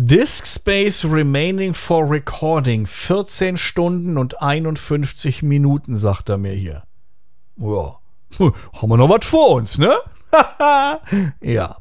Disk 0.09 0.47
Space 0.47 1.05
remaining 1.05 1.75
for 1.75 2.03
recording 2.03 2.87
14 2.87 3.57
Stunden 3.57 4.17
und 4.17 4.41
51 4.41 5.43
Minuten, 5.43 5.97
sagt 5.97 6.29
er 6.29 6.39
mir 6.39 6.53
hier. 6.53 6.81
Ja, 7.57 7.99
haben 8.39 8.89
wir 8.89 8.97
noch 8.97 9.09
was 9.09 9.27
vor 9.27 9.51
uns, 9.51 9.77
ne? 9.77 9.95
ja. 11.43 11.77